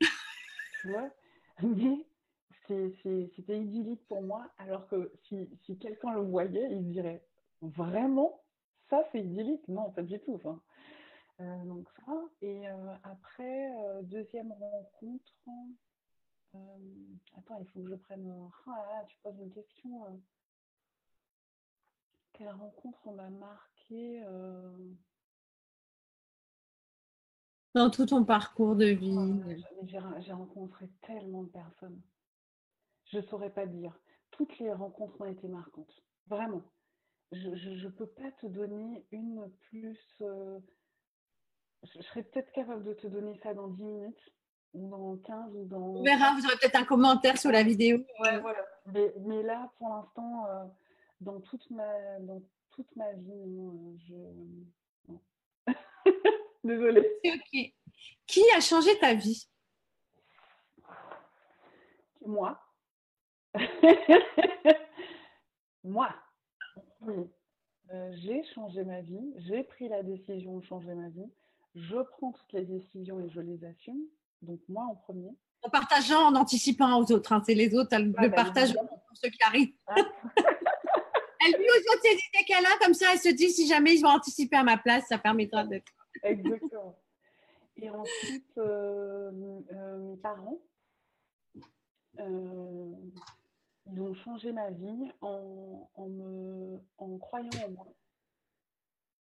tu 0.82 0.92
vois. 0.92 1.10
Mais 1.64 2.06
c'était 2.68 3.58
idyllique 3.60 4.06
pour 4.06 4.22
moi, 4.22 4.46
alors 4.58 4.86
que 4.86 5.10
si, 5.24 5.50
si 5.66 5.76
quelqu'un 5.78 6.14
le 6.14 6.20
voyait, 6.20 6.68
il 6.70 6.92
dirait 6.92 7.24
vraiment, 7.60 8.40
ça 8.88 9.02
c'est 9.10 9.18
idyllique? 9.18 9.66
Non, 9.66 9.90
pas 9.90 10.02
du 10.02 10.20
tout. 10.20 10.34
Enfin, 10.36 10.50
euh, 10.50 10.71
donc 11.64 11.88
ça. 12.04 12.12
Et 12.40 12.68
euh, 12.68 12.94
après, 13.02 13.70
euh, 13.84 14.02
deuxième 14.02 14.52
rencontre. 14.52 15.32
attends, 17.36 17.58
il 17.60 17.66
faut 17.66 17.80
que 17.80 17.90
je 17.90 17.94
prenne. 17.96 18.50
Ah 18.66 19.04
tu 19.08 19.16
poses 19.22 19.38
une 19.38 19.50
question. 19.50 20.22
Quelle 22.32 22.50
rencontre 22.50 23.12
m'a 23.12 23.30
marqué 23.30 24.24
Dans 27.74 27.90
tout 27.90 28.06
ton 28.06 28.24
parcours 28.24 28.76
de 28.76 28.86
vie. 28.86 29.16
J'ai 29.84 30.32
rencontré 30.32 30.88
tellement 31.02 31.42
de 31.42 31.48
personnes. 31.48 32.00
Je 33.06 33.18
ne 33.18 33.22
saurais 33.22 33.50
pas 33.50 33.66
dire. 33.66 33.98
Toutes 34.30 34.58
les 34.58 34.72
rencontres 34.72 35.20
ont 35.20 35.26
été 35.26 35.46
marquantes. 35.48 36.02
Vraiment. 36.26 36.62
Je 37.32 37.48
ne 37.48 37.88
peux 37.88 38.06
pas 38.06 38.30
te 38.32 38.46
donner 38.46 39.06
une 39.10 39.50
plus 39.70 40.22
je 41.82 42.02
serais 42.02 42.22
peut-être 42.22 42.52
capable 42.52 42.84
de 42.84 42.94
te 42.94 43.06
donner 43.06 43.38
ça 43.42 43.54
dans 43.54 43.68
10 43.68 43.82
minutes, 43.82 44.32
ou 44.74 44.88
dans 44.88 45.16
15, 45.16 45.54
ou 45.56 45.64
dans. 45.66 45.96
On 45.96 46.02
verra, 46.02 46.34
vous 46.34 46.44
aurez 46.46 46.56
peut-être 46.56 46.76
un 46.76 46.84
commentaire 46.84 47.36
sur 47.38 47.50
la 47.50 47.62
vidéo. 47.62 47.98
Ouais, 48.20 48.38
voilà. 48.40 48.64
Mais, 48.86 49.42
là, 49.42 49.70
pour 49.78 49.88
l'instant, 49.88 50.46
euh, 50.46 50.64
dans, 51.20 51.40
toute 51.40 51.68
ma, 51.70 52.18
dans 52.20 52.40
toute 52.70 52.94
ma 52.96 53.12
vie, 53.12 53.46
non, 53.46 53.96
euh, 54.08 55.14
je. 55.66 55.72
Désolée. 56.64 57.10
ok. 57.24 57.72
Qui 58.26 58.42
a 58.56 58.60
changé 58.60 58.96
ta 58.98 59.14
vie? 59.14 59.48
Moi. 62.24 62.58
Moi. 65.84 66.08
Oui. 67.00 67.28
Euh, 67.90 68.12
j'ai 68.14 68.44
changé 68.54 68.84
ma 68.84 69.00
vie, 69.02 69.34
j'ai 69.38 69.64
pris 69.64 69.88
la 69.88 70.02
décision 70.02 70.58
de 70.58 70.64
changer 70.64 70.94
ma 70.94 71.08
vie 71.10 71.30
je 71.74 71.96
prends 71.96 72.32
toutes 72.32 72.52
les 72.52 72.64
décisions 72.64 73.20
et 73.20 73.30
je 73.30 73.40
les 73.40 73.64
assume. 73.64 74.02
Donc 74.42 74.60
moi 74.68 74.84
en 74.84 74.96
premier. 74.96 75.30
En 75.62 75.70
partageant, 75.70 76.26
en 76.26 76.34
anticipant 76.34 77.00
aux 77.00 77.12
autres. 77.12 77.32
Hein. 77.32 77.42
C'est 77.46 77.54
les 77.54 77.74
autres, 77.74 77.96
le 77.96 78.10
bah, 78.10 78.28
partage 78.30 78.72
pour 78.74 79.16
ceux 79.16 79.30
qui 79.30 79.42
arrivent. 79.44 79.74
Ah. 79.86 79.94
elle 81.46 81.60
dit 81.60 81.68
aux 81.68 81.92
autres 81.92 82.02
ces 82.02 82.14
idées 82.14 82.44
qu'elle 82.46 82.66
a, 82.66 82.78
comme 82.80 82.94
ça 82.94 83.06
elle 83.12 83.18
se 83.18 83.28
dit 83.28 83.50
si 83.50 83.66
jamais 83.66 83.94
ils 83.94 84.02
vont 84.02 84.10
anticiper 84.10 84.56
à 84.56 84.64
ma 84.64 84.76
place, 84.76 85.04
ça 85.08 85.18
permettra 85.18 85.64
de. 85.64 85.80
Exactement. 86.22 86.96
Et 87.76 87.90
ensuite, 87.90 88.58
euh, 88.58 89.30
euh, 89.72 89.98
mes 89.98 90.16
parents, 90.18 90.60
euh, 92.20 92.92
ils 93.90 94.00
ont 94.00 94.14
changé 94.14 94.52
ma 94.52 94.70
vie 94.70 95.10
en, 95.20 95.90
en, 95.94 96.08
me, 96.08 96.78
en 96.98 97.18
croyant 97.18 97.50
en 97.66 97.70
moi 97.70 97.94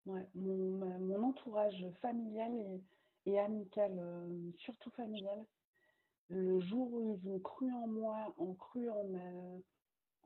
mon, 0.06 1.22
entourage 1.22 1.84
familial 2.00 2.52
et, 3.26 3.38
amical, 3.38 3.92
euh, 3.98 4.50
surtout 4.58 4.90
familial, 4.90 5.44
le 6.28 6.60
jour 6.60 6.92
où 6.92 7.18
ils 7.20 7.28
ont 7.28 7.38
cru 7.40 7.70
en 7.72 7.86
moi, 7.86 8.34
ont 8.38 8.54
cru 8.54 8.88
en, 8.88 9.62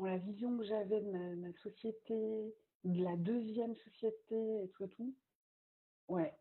la 0.05 0.18
vision 0.18 0.57
que 0.59 0.64
j'avais 0.64 1.01
de 1.01 1.11
ma, 1.11 1.53
société, 1.62 2.55
de 2.85 3.05
la 3.05 3.16
deuxième 3.16 3.75
société 3.77 4.62
et 4.64 4.68
tout 4.70 4.85
et 4.85 4.89
tout, 4.89 5.14
ouais. 6.09 6.35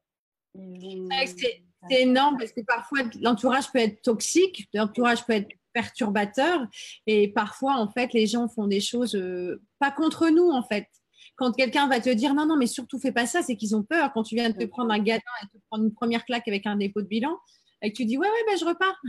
C'est 0.56 2.02
énorme 2.02 2.38
parce 2.38 2.52
que 2.52 2.62
parfois 2.62 3.00
l'entourage 3.20 3.72
peut 3.72 3.80
être 3.80 4.02
toxique, 4.04 4.70
l'entourage 4.74 5.26
peut 5.26 5.34
être 5.34 5.50
perturbateur 5.74 6.68
et 7.08 7.28
parfois 7.30 7.78
en 7.78 7.90
fait 7.90 8.14
les 8.14 8.28
gens 8.28 8.48
font 8.48 8.68
des 8.68 8.80
choses 8.80 9.16
euh, 9.16 9.62
pas 9.80 9.90
contre 9.90 10.30
nous 10.30 10.50
en 10.52 10.62
fait 10.62 10.88
quand 11.36 11.52
quelqu'un 11.54 11.88
va 11.88 12.00
te 12.00 12.10
dire 12.10 12.34
non, 12.34 12.46
non, 12.46 12.58
mais 12.58 12.68
surtout 12.68 13.00
fais 13.00 13.12
pas 13.12 13.26
ça, 13.26 13.42
c'est 13.42 13.56
qu'ils 13.56 13.76
ont 13.76 13.84
peur. 13.84 14.12
Quand 14.14 14.24
tu 14.24 14.36
viens 14.36 14.50
de 14.50 14.58
te 14.58 14.66
prendre 14.66 14.92
un 14.92 15.00
gadin 15.00 15.22
et 15.44 15.48
te 15.48 15.64
prendre 15.70 15.84
une 15.84 15.94
première 15.94 16.26
claque 16.26 16.48
avec 16.48 16.68
un 16.68 16.76
dépôt 16.76 17.02
de 17.02 17.08
bilan, 17.08 17.38
et 17.82 17.92
que 17.92 17.98
tu 17.98 18.06
dis 18.06 18.18
ouais, 18.18 18.28
ouais, 18.28 18.44
ben, 18.48 18.58
je 18.58 18.66
repars. 18.66 19.02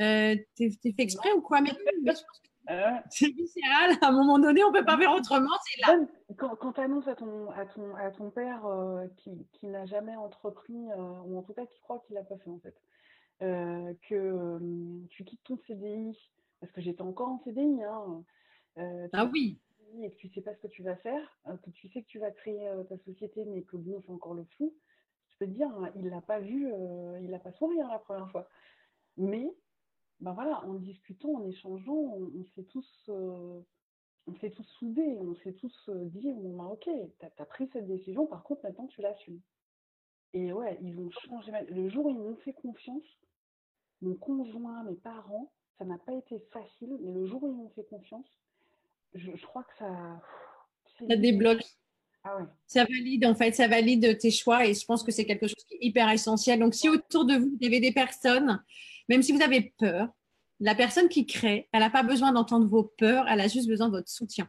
Euh, 0.00 0.36
T'es 0.56 0.70
fait 0.70 1.02
exprès 1.02 1.32
ou 1.32 1.40
quoi? 1.40 1.60
Mais, 1.60 1.70
c'est 3.10 3.28
viscéral. 3.28 3.92
À 4.02 4.08
un 4.08 4.12
moment 4.12 4.38
donné, 4.38 4.62
on 4.64 4.72
peut 4.72 4.84
pas 4.84 4.98
faire 4.98 5.12
autrement. 5.12 5.50
C'est 5.64 5.80
là. 5.86 5.98
Quand, 6.36 6.56
quand 6.56 6.72
tu 6.72 6.80
annonces 6.80 7.08
à 7.08 7.14
ton, 7.14 7.50
à 7.50 7.66
ton, 7.66 7.94
à 7.96 8.10
ton 8.10 8.30
père 8.30 8.66
euh, 8.66 9.06
qui, 9.16 9.30
qui 9.52 9.66
n'a 9.66 9.86
jamais 9.86 10.16
entrepris, 10.16 10.90
euh, 10.92 11.20
ou 11.24 11.38
en 11.38 11.42
tout 11.42 11.54
cas 11.54 11.66
qui 11.66 11.80
croit 11.80 12.02
qu'il 12.06 12.14
l'a 12.14 12.24
pas 12.24 12.36
fait 12.38 12.50
en 12.50 12.58
fait, 12.58 12.76
euh, 13.42 13.94
que 14.08 14.58
tu 15.08 15.24
quittes 15.24 15.42
ton 15.44 15.58
CDI, 15.66 16.16
parce 16.60 16.72
que 16.72 16.80
j'étais 16.80 17.02
encore 17.02 17.28
en 17.28 17.38
CDI. 17.44 17.82
Hein, 17.82 18.22
ah 19.12 19.24
oui 19.24 19.58
et 20.02 20.10
que 20.10 20.16
tu 20.16 20.28
sais 20.30 20.42
pas 20.42 20.54
ce 20.54 20.60
que 20.60 20.66
tu 20.68 20.82
vas 20.82 20.96
faire, 20.96 21.38
euh, 21.46 21.56
que 21.56 21.70
tu 21.70 21.88
sais 21.88 22.02
que 22.02 22.08
tu 22.08 22.18
vas 22.18 22.30
créer 22.30 22.68
euh, 22.68 22.84
ta 22.84 22.98
société, 22.98 23.44
mais 23.44 23.62
que 23.62 23.76
bon, 23.76 24.02
c'est 24.04 24.12
encore 24.12 24.34
le 24.34 24.44
flou, 24.44 24.74
je 25.30 25.38
peux 25.38 25.46
te 25.46 25.50
dire, 25.50 25.68
hein, 25.68 25.90
il 25.96 26.08
l'a 26.08 26.20
pas 26.20 26.40
vu, 26.40 26.72
euh, 26.72 27.20
il 27.22 27.30
l'a 27.30 27.38
pas 27.38 27.52
souri 27.52 27.80
hein, 27.80 27.88
la 27.90 27.98
première 27.98 28.30
fois. 28.30 28.48
Mais, 29.16 29.50
ben 30.20 30.32
voilà, 30.32 30.64
en 30.64 30.74
discutant, 30.74 31.30
en 31.34 31.44
échangeant, 31.44 31.92
on, 31.94 32.44
s'est 32.54 32.64
tous, 32.64 33.08
on 33.08 34.34
s'est 34.40 34.50
tous 34.50 34.66
soudés, 34.78 35.18
on 35.20 35.34
s'est 35.36 35.54
tous 35.54 35.90
dit, 35.90 36.32
bon, 36.32 36.56
ben, 36.56 36.66
ok, 36.66 36.88
tu 37.18 37.26
as, 37.26 37.46
pris 37.46 37.68
cette 37.72 37.86
décision, 37.86 38.26
par 38.26 38.42
contre, 38.42 38.62
maintenant 38.64 38.86
tu 38.86 39.00
l'assumes. 39.00 39.40
Et 40.34 40.52
ouais, 40.52 40.78
ils 40.82 40.98
ont 40.98 41.10
changé. 41.10 41.52
Le 41.68 41.88
jour 41.88 42.06
où 42.06 42.10
ils 42.10 42.18
m'ont 42.18 42.36
fait 42.36 42.52
confiance, 42.52 43.04
mon 44.02 44.14
conjoint, 44.14 44.84
mes 44.84 44.96
parents, 44.96 45.50
ça 45.78 45.84
n'a 45.84 45.98
pas 45.98 46.12
été 46.12 46.38
facile, 46.52 46.98
mais 47.00 47.12
le 47.12 47.26
jour 47.26 47.42
où 47.42 47.48
ils 47.48 47.56
m'ont 47.56 47.70
fait 47.70 47.84
confiance, 47.84 48.26
je, 49.14 49.46
crois 49.46 49.64
que 49.64 49.78
ça. 49.78 50.20
Ça 51.08 51.16
débloque. 51.16 51.62
Ah 52.24 52.38
ça 52.66 52.84
valide, 52.84 53.24
en 53.24 53.34
fait, 53.34 53.52
ça 53.52 53.68
valide 53.68 54.18
tes 54.18 54.30
choix 54.30 54.66
et 54.66 54.74
je 54.74 54.84
pense 54.84 55.02
que 55.02 55.12
c'est 55.12 55.24
quelque 55.24 55.46
chose 55.46 55.64
qui 55.68 55.74
est 55.74 55.86
hyper 55.86 56.10
essentiel. 56.10 56.58
Donc, 56.58 56.74
si 56.74 56.88
autour 56.88 57.24
de 57.24 57.36
vous, 57.36 57.56
vous 57.58 57.66
avez 57.66 57.80
des 57.80 57.92
personnes, 57.92 58.62
même 59.08 59.22
si 59.22 59.32
vous 59.32 59.42
avez 59.42 59.72
peur, 59.78 60.08
la 60.60 60.74
personne 60.74 61.08
qui 61.08 61.26
crée, 61.26 61.68
elle 61.72 61.80
n'a 61.80 61.90
pas 61.90 62.02
besoin 62.02 62.32
d'entendre 62.32 62.66
vos 62.66 62.82
peurs, 62.82 63.26
elle 63.28 63.40
a 63.40 63.48
juste 63.48 63.68
besoin 63.68 63.86
de 63.86 63.92
votre 63.92 64.08
soutien. 64.08 64.48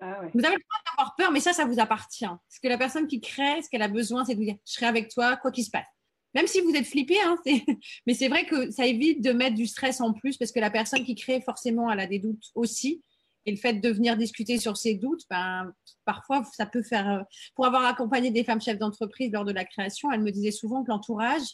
Ah 0.00 0.20
vous 0.32 0.44
avez 0.44 0.54
le 0.54 0.60
droit 0.60 0.80
d'avoir 0.86 1.16
peur, 1.16 1.32
mais 1.32 1.40
ça, 1.40 1.52
ça 1.52 1.64
vous 1.64 1.80
appartient. 1.80 2.24
Parce 2.24 2.58
que 2.62 2.68
la 2.68 2.78
personne 2.78 3.08
qui 3.08 3.20
crée, 3.20 3.60
ce 3.62 3.68
qu'elle 3.68 3.82
a 3.82 3.88
besoin, 3.88 4.24
c'est 4.24 4.34
de 4.34 4.38
vous 4.38 4.44
dire 4.44 4.56
Je 4.64 4.72
serai 4.72 4.86
avec 4.86 5.08
toi, 5.08 5.36
quoi 5.36 5.50
qu'il 5.50 5.64
se 5.64 5.70
passe. 5.70 5.88
Même 6.34 6.46
si 6.46 6.60
vous 6.60 6.74
êtes 6.74 6.86
flippé, 6.86 7.16
hein, 7.20 7.36
mais 8.06 8.14
c'est 8.14 8.28
vrai 8.28 8.46
que 8.46 8.70
ça 8.70 8.86
évite 8.86 9.22
de 9.22 9.32
mettre 9.32 9.56
du 9.56 9.66
stress 9.66 10.00
en 10.00 10.12
plus 10.12 10.36
parce 10.36 10.52
que 10.52 10.60
la 10.60 10.70
personne 10.70 11.04
qui 11.04 11.16
crée, 11.16 11.40
forcément, 11.40 11.90
elle 11.90 12.00
a 12.00 12.06
des 12.06 12.20
doutes 12.20 12.50
aussi. 12.54 13.02
Et 13.48 13.50
le 13.50 13.56
fait 13.56 13.72
de 13.72 13.88
venir 13.88 14.14
discuter 14.14 14.58
sur 14.58 14.76
ces 14.76 14.94
doutes, 14.96 15.22
ben, 15.30 15.72
parfois, 16.04 16.44
ça 16.52 16.66
peut 16.66 16.82
faire. 16.82 17.08
Euh, 17.08 17.22
pour 17.54 17.64
avoir 17.64 17.86
accompagné 17.86 18.30
des 18.30 18.44
femmes 18.44 18.60
chefs 18.60 18.78
d'entreprise 18.78 19.32
lors 19.32 19.46
de 19.46 19.52
la 19.52 19.64
création, 19.64 20.12
elles 20.12 20.20
me 20.20 20.30
disaient 20.30 20.50
souvent 20.50 20.84
que 20.84 20.90
l'entourage, 20.90 21.46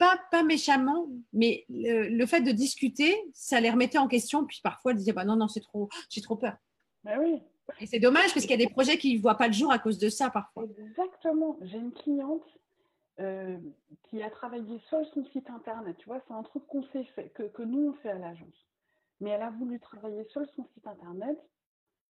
pas, 0.00 0.20
pas 0.32 0.42
méchamment, 0.42 1.06
mais 1.32 1.64
le, 1.68 2.26
fait 2.26 2.40
de 2.40 2.50
discuter, 2.50 3.14
ça 3.32 3.60
les 3.60 3.70
remettait 3.70 3.98
en 3.98 4.08
question. 4.08 4.46
Puis 4.46 4.58
parfois, 4.64 4.90
elles 4.90 4.98
disaient 4.98 5.12
bah 5.12 5.24
non, 5.24 5.36
non, 5.36 5.46
c'est 5.46 5.60
trop, 5.60 5.88
j'ai 6.10 6.22
trop 6.22 6.34
peur. 6.34 6.56
Ben 7.04 7.20
oui. 7.20 7.40
Et 7.80 7.86
c'est 7.86 8.00
dommage 8.00 8.34
parce 8.34 8.44
qu'il 8.44 8.50
y 8.50 8.64
a 8.64 8.66
des 8.66 8.72
projets 8.72 8.98
qui 8.98 9.16
ne 9.16 9.22
voient 9.22 9.36
pas 9.36 9.46
le 9.46 9.52
jour 9.52 9.70
à 9.70 9.78
cause 9.78 9.98
de 9.98 10.08
ça 10.08 10.28
parfois. 10.30 10.64
Exactement. 10.76 11.56
J'ai 11.62 11.78
une 11.78 11.92
cliente 11.92 12.42
euh, 13.20 13.58
qui 14.10 14.24
a 14.24 14.30
travaillé 14.30 14.80
seule 14.90 15.06
son 15.14 15.24
site 15.26 15.48
internet. 15.50 15.96
Tu 15.98 16.06
vois, 16.06 16.20
c'est 16.26 16.34
un 16.34 16.42
truc 16.42 16.66
qu'on 16.66 16.82
fait, 16.82 17.06
que, 17.32 17.44
que 17.44 17.62
nous 17.62 17.90
on 17.90 17.92
fait 18.02 18.10
à 18.10 18.18
l'agence 18.18 18.66
mais 19.20 19.30
elle 19.30 19.42
a 19.42 19.50
voulu 19.50 19.80
travailler 19.80 20.24
sur 20.24 20.44
son 20.54 20.64
site 20.74 20.86
internet, 20.86 21.38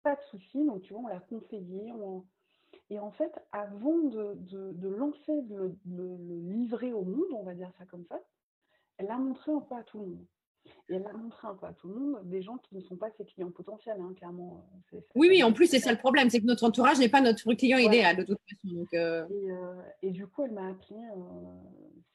pas 0.03 0.15
de 0.15 0.21
souci, 0.29 0.63
donc 0.65 0.81
tu 0.83 0.93
vois, 0.93 1.03
on 1.03 1.07
l'a 1.07 1.19
conseillé. 1.19 1.91
Et 2.89 2.99
en 2.99 3.11
fait, 3.11 3.33
avant 3.51 3.97
de, 3.97 4.35
de, 4.35 4.87
lancer, 4.87 5.41
de 5.43 5.75
le, 5.85 6.17
livrer 6.51 6.93
au 6.93 7.03
monde, 7.03 7.27
on 7.33 7.43
va 7.43 7.53
dire 7.53 7.71
ça 7.77 7.85
comme 7.85 8.05
ça, 8.05 8.19
elle 8.97 9.07
l'a 9.07 9.17
montré 9.17 9.51
un 9.51 9.61
peu 9.61 9.75
à 9.75 9.83
tout 9.83 9.99
le 9.99 10.05
monde. 10.05 10.25
Et 10.89 10.95
elle 10.95 11.03
l'a 11.03 11.13
montré 11.13 11.47
un 11.47 11.55
peu 11.55 11.65
à 11.67 11.73
tout 11.73 11.87
le 11.87 11.95
monde, 11.95 12.29
des 12.29 12.41
gens 12.41 12.57
qui 12.57 12.75
ne 12.75 12.81
sont 12.81 12.95
pas 12.95 13.09
ses 13.17 13.25
clients 13.25 13.51
potentiels, 13.51 13.99
hein, 13.99 14.13
clairement. 14.15 14.67
Euh, 14.93 14.99
oui, 15.15 15.27
oui, 15.29 15.43
en 15.43 15.53
plus, 15.53 15.67
c'est 15.67 15.79
ça 15.79 15.91
le 15.91 15.97
problème, 15.97 16.29
c'est 16.29 16.39
que 16.39 16.45
notre 16.45 16.63
entourage 16.63 16.99
n'est 16.99 17.09
pas 17.09 17.21
notre 17.21 17.53
client 17.53 17.77
idéal, 17.77 18.17
de 18.17 18.23
toute 18.23 18.39
façon. 18.49 18.75
Donc, 18.75 18.93
euh. 18.93 19.27
euh, 19.31 19.81
et, 20.01 20.11
du 20.11 20.25
coup, 20.27 20.43
elle 20.43 20.53
m'a 20.53 20.69
appelé, 20.69 20.99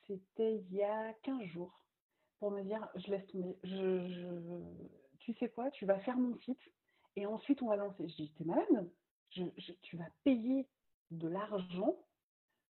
c'était 0.07 0.57
il 0.57 0.77
y 0.77 0.83
a 0.83 1.13
15 1.23 1.45
jours 1.45 1.81
pour 2.41 2.51
me 2.51 2.63
dire 2.63 2.89
je 2.97 3.11
laisse 3.11 3.27
tomber. 3.29 3.57
Je, 3.63 4.59
tu 5.21 5.35
sais 5.35 5.49
quoi, 5.49 5.71
tu 5.71 5.87
vas 5.87 6.01
faire 6.01 6.17
mon 6.17 6.37
site 6.39 6.59
et 7.15 7.27
ensuite 7.27 7.63
on 7.63 7.69
va 7.69 7.77
lancer. 7.77 8.09
Je 8.09 8.17
dis, 8.17 8.33
t'es 8.37 8.45
malade? 8.45 8.91
Tu 9.31 9.97
vas 9.97 10.09
payer 10.25 10.67
de 11.13 11.29
l'argent 11.29 11.97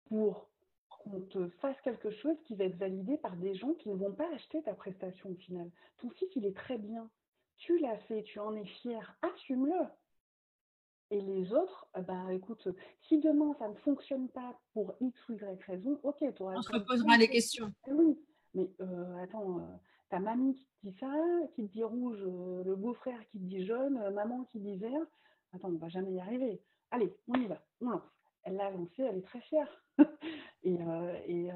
pour 0.06 0.50
qu'on 0.90 1.20
te 1.20 1.48
fasse 1.60 1.80
quelque 1.80 2.10
chose 2.10 2.36
qui 2.44 2.54
va 2.54 2.64
être 2.64 2.76
validé 2.76 3.16
par 3.16 3.36
des 3.36 3.54
gens 3.54 3.72
qui 3.74 3.88
ne 3.88 3.96
vont 3.96 4.12
pas 4.12 4.30
acheter 4.34 4.62
ta 4.62 4.74
prestation 4.74 5.30
au 5.30 5.34
final. 5.36 5.70
Ton 5.98 6.10
site, 6.12 6.36
il 6.36 6.44
est 6.44 6.56
très 6.56 6.76
bien. 6.76 7.08
Tu 7.56 7.78
l'as 7.78 7.98
fait, 8.00 8.22
tu 8.24 8.38
en 8.38 8.54
es 8.54 8.66
fier, 8.66 9.16
assume-le. 9.22 9.86
Et 11.10 11.20
les 11.20 11.52
autres, 11.52 11.86
bah 12.06 12.32
écoute, 12.32 12.66
si 13.02 13.18
demain 13.18 13.54
ça 13.58 13.68
ne 13.68 13.74
fonctionne 13.76 14.28
pas 14.30 14.58
pour 14.72 14.94
X 15.00 15.28
ou 15.28 15.34
Y 15.34 15.62
raison, 15.66 16.00
ok, 16.02 16.16
tu 16.34 16.42
auras. 16.42 16.56
On 16.56 16.62
se 16.62 16.72
reposera 16.72 17.16
les 17.18 17.28
questions. 17.28 17.72
Oui, 17.86 18.18
mais 18.54 18.70
attends, 19.22 19.60
ta 20.12 20.18
mamie 20.18 20.54
qui 20.56 20.66
te 20.66 20.86
dit 20.86 20.96
ça, 21.00 21.10
qui 21.54 21.66
te 21.66 21.72
dit 21.72 21.82
rouge, 21.82 22.18
euh, 22.20 22.62
le 22.64 22.76
beau-frère 22.76 23.18
qui 23.30 23.38
te 23.38 23.44
dit 23.44 23.64
jaune, 23.64 23.96
euh, 23.96 24.10
maman 24.10 24.44
qui 24.44 24.60
dit 24.60 24.76
vert. 24.76 25.06
Attends, 25.54 25.70
on 25.70 25.78
va 25.78 25.88
jamais 25.88 26.12
y 26.12 26.20
arriver. 26.20 26.60
Allez, 26.90 27.16
on 27.28 27.34
y 27.40 27.46
va, 27.46 27.64
on 27.80 27.88
lance. 27.88 28.02
Elle 28.42 28.56
l'a 28.56 28.70
lancé, 28.70 29.04
elle 29.04 29.16
est 29.16 29.22
très 29.22 29.40
fière. 29.40 29.82
et 30.64 30.82
euh, 30.82 31.18
il 31.26 31.50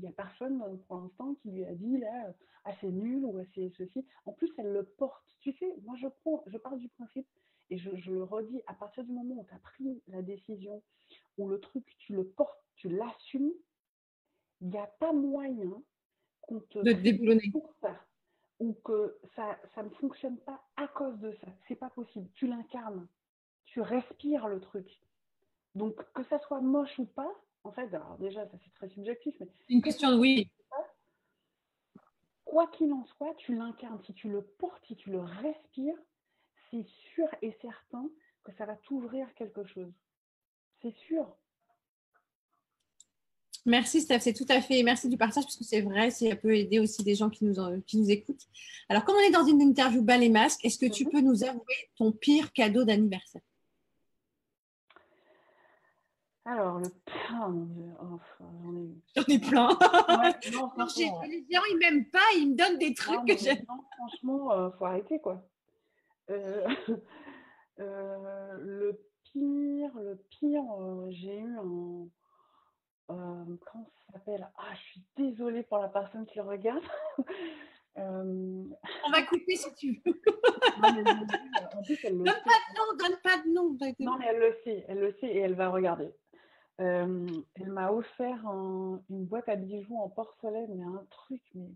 n'y 0.00 0.08
a 0.08 0.12
personne 0.16 0.80
pour 0.88 0.96
l'instant 0.96 1.36
qui 1.42 1.52
lui 1.52 1.64
a 1.64 1.74
dit 1.76 1.98
là, 1.98 2.34
ah, 2.64 2.72
c'est 2.80 2.90
nul 2.90 3.24
ou 3.24 3.40
c'est 3.54 3.70
ceci. 3.78 4.04
En 4.26 4.32
plus, 4.32 4.50
elle 4.58 4.72
le 4.72 4.82
porte. 4.82 5.24
Tu 5.38 5.52
sais, 5.52 5.72
moi 5.84 5.94
je 6.00 6.08
prends, 6.08 6.42
je 6.48 6.58
pars 6.58 6.76
du 6.76 6.88
principe 6.88 7.28
et 7.70 7.78
je, 7.78 7.94
je 7.98 8.10
le 8.10 8.24
redis, 8.24 8.62
à 8.66 8.74
partir 8.74 9.04
du 9.04 9.12
moment 9.12 9.36
où 9.36 9.44
tu 9.44 9.54
as 9.54 9.58
pris 9.58 10.02
la 10.08 10.22
décision, 10.22 10.82
où 11.38 11.48
le 11.48 11.60
truc, 11.60 11.86
tu 11.98 12.14
le 12.14 12.26
portes, 12.26 12.64
tu 12.74 12.88
l'assumes, 12.88 13.52
il 14.60 14.70
n'y 14.70 14.78
a 14.78 14.88
pas 14.98 15.12
moyen 15.12 15.80
qu'on 16.42 16.60
te 16.60 16.78
de 16.78 17.50
pour 17.50 17.72
ça 17.80 17.96
ou 18.60 18.74
que 18.84 19.18
ça, 19.34 19.58
ça 19.74 19.82
ne 19.82 19.90
fonctionne 19.90 20.36
pas 20.38 20.62
à 20.76 20.86
cause 20.86 21.18
de 21.18 21.32
ça. 21.40 21.48
C'est 21.66 21.74
pas 21.74 21.90
possible. 21.90 22.28
Tu 22.34 22.46
l'incarnes, 22.46 23.08
tu 23.64 23.80
respires 23.80 24.46
le 24.48 24.60
truc. 24.60 24.86
Donc 25.74 25.96
que 26.12 26.22
ça 26.24 26.38
soit 26.40 26.60
moche 26.60 26.98
ou 26.98 27.06
pas, 27.06 27.32
en 27.64 27.72
fait, 27.72 27.92
alors 27.94 28.16
déjà 28.18 28.46
ça 28.46 28.56
c'est 28.62 28.74
très 28.74 28.88
subjectif, 28.90 29.34
mais 29.40 29.48
une 29.68 29.82
question 29.82 30.12
de 30.12 30.18
oui. 30.18 30.50
Quoi 32.44 32.66
qu'il 32.66 32.92
en 32.92 33.06
soit, 33.16 33.34
tu 33.36 33.54
l'incarnes. 33.54 34.00
Si 34.04 34.12
tu 34.12 34.28
le 34.28 34.42
portes, 34.42 34.84
si 34.86 34.94
tu 34.94 35.10
le 35.10 35.20
respires, 35.20 35.96
c'est 36.70 36.84
sûr 37.14 37.26
et 37.40 37.56
certain 37.62 38.10
que 38.44 38.52
ça 38.52 38.66
va 38.66 38.76
t'ouvrir 38.76 39.32
quelque 39.34 39.64
chose. 39.64 39.90
C'est 40.82 40.94
sûr. 41.06 41.34
Merci 43.64 44.00
Steph, 44.00 44.20
c'est 44.20 44.32
tout 44.32 44.46
à 44.48 44.60
fait. 44.60 44.82
Merci 44.82 45.08
du 45.08 45.16
partage 45.16 45.44
parce 45.44 45.56
que 45.56 45.64
c'est 45.64 45.82
vrai, 45.82 46.10
ça 46.10 46.34
peut 46.34 46.56
aider 46.56 46.80
aussi 46.80 47.04
des 47.04 47.14
gens 47.14 47.30
qui 47.30 47.44
nous, 47.44 47.54
qui 47.82 47.96
nous 47.96 48.10
écoutent. 48.10 48.48
Alors, 48.88 49.04
comme 49.04 49.14
on 49.16 49.20
est 49.20 49.30
dans 49.30 49.46
une 49.46 49.62
interview 49.62 50.02
bas 50.02 50.16
les 50.16 50.28
masques, 50.28 50.64
est-ce 50.64 50.78
que 50.78 50.92
tu 50.92 51.04
mhm. 51.04 51.10
peux 51.10 51.20
nous 51.20 51.44
avouer 51.44 51.90
ton 51.96 52.10
pire 52.10 52.52
cadeau 52.52 52.84
d'anniversaire? 52.84 53.42
Alors, 56.44 56.80
le 56.80 56.88
oh, 57.30 58.18
j'en 58.40 58.76
ai 58.76 58.88
J'en 59.14 59.22
ai 59.28 59.38
plein. 59.38 59.68
les 60.44 60.50
gens, 60.52 61.62
ils 61.70 61.78
m'aiment 61.78 62.06
pas, 62.06 62.18
ils 62.36 62.50
me 62.50 62.56
donnent 62.56 62.78
des 62.78 62.94
trucs 62.94 63.24
que 63.24 63.36
j'aime. 63.36 63.64
franchement, 63.96 64.52
il 64.52 64.58
euh, 64.58 64.70
faut 64.72 64.84
arrêter, 64.84 65.20
quoi. 65.20 65.48
Euh, 66.30 66.66
euh, 67.78 68.56
le 68.58 69.00
pire, 69.22 69.92
le 69.94 70.16
pire, 70.30 70.64
j'ai 71.10 71.38
eu 71.38 71.56
un 71.58 72.08
euh, 73.12 73.56
comment 73.70 73.88
ça 74.06 74.12
s'appelle? 74.12 74.48
Ah, 74.56 74.74
je 74.74 74.80
suis 74.80 75.02
désolée 75.16 75.62
pour 75.62 75.78
la 75.78 75.88
personne 75.88 76.26
qui 76.26 76.40
regarde. 76.40 76.84
Euh, 77.98 78.64
On 79.06 79.10
va 79.10 79.22
couper 79.24 79.54
si 79.54 79.74
tu 79.74 80.00
veux. 80.02 80.22
en 80.82 81.82
plus, 81.82 82.02
elle 82.04 82.16
le 82.16 82.24
donne 82.24 82.34
pas 82.42 82.56
de 82.64 82.74
nom, 82.74 82.94
donne 82.98 83.18
pas 83.22 83.36
de 83.42 83.52
nom. 83.52 83.76
Non, 84.00 84.18
mais 84.18 84.28
elle 84.30 84.38
le 84.38 84.56
sait, 84.64 84.86
elle 84.88 84.98
le 84.98 85.12
sait 85.20 85.26
et 85.26 85.40
elle 85.40 85.54
va 85.54 85.68
regarder. 85.68 86.10
Euh, 86.80 87.26
elle 87.54 87.70
m'a 87.70 87.92
offert 87.92 88.40
une 89.10 89.26
boîte 89.26 89.50
à 89.50 89.56
bijoux 89.56 89.98
en 89.98 90.08
porcelaine, 90.08 90.74
mais 90.74 90.84
un 90.84 91.04
truc, 91.10 91.42
mais 91.54 91.68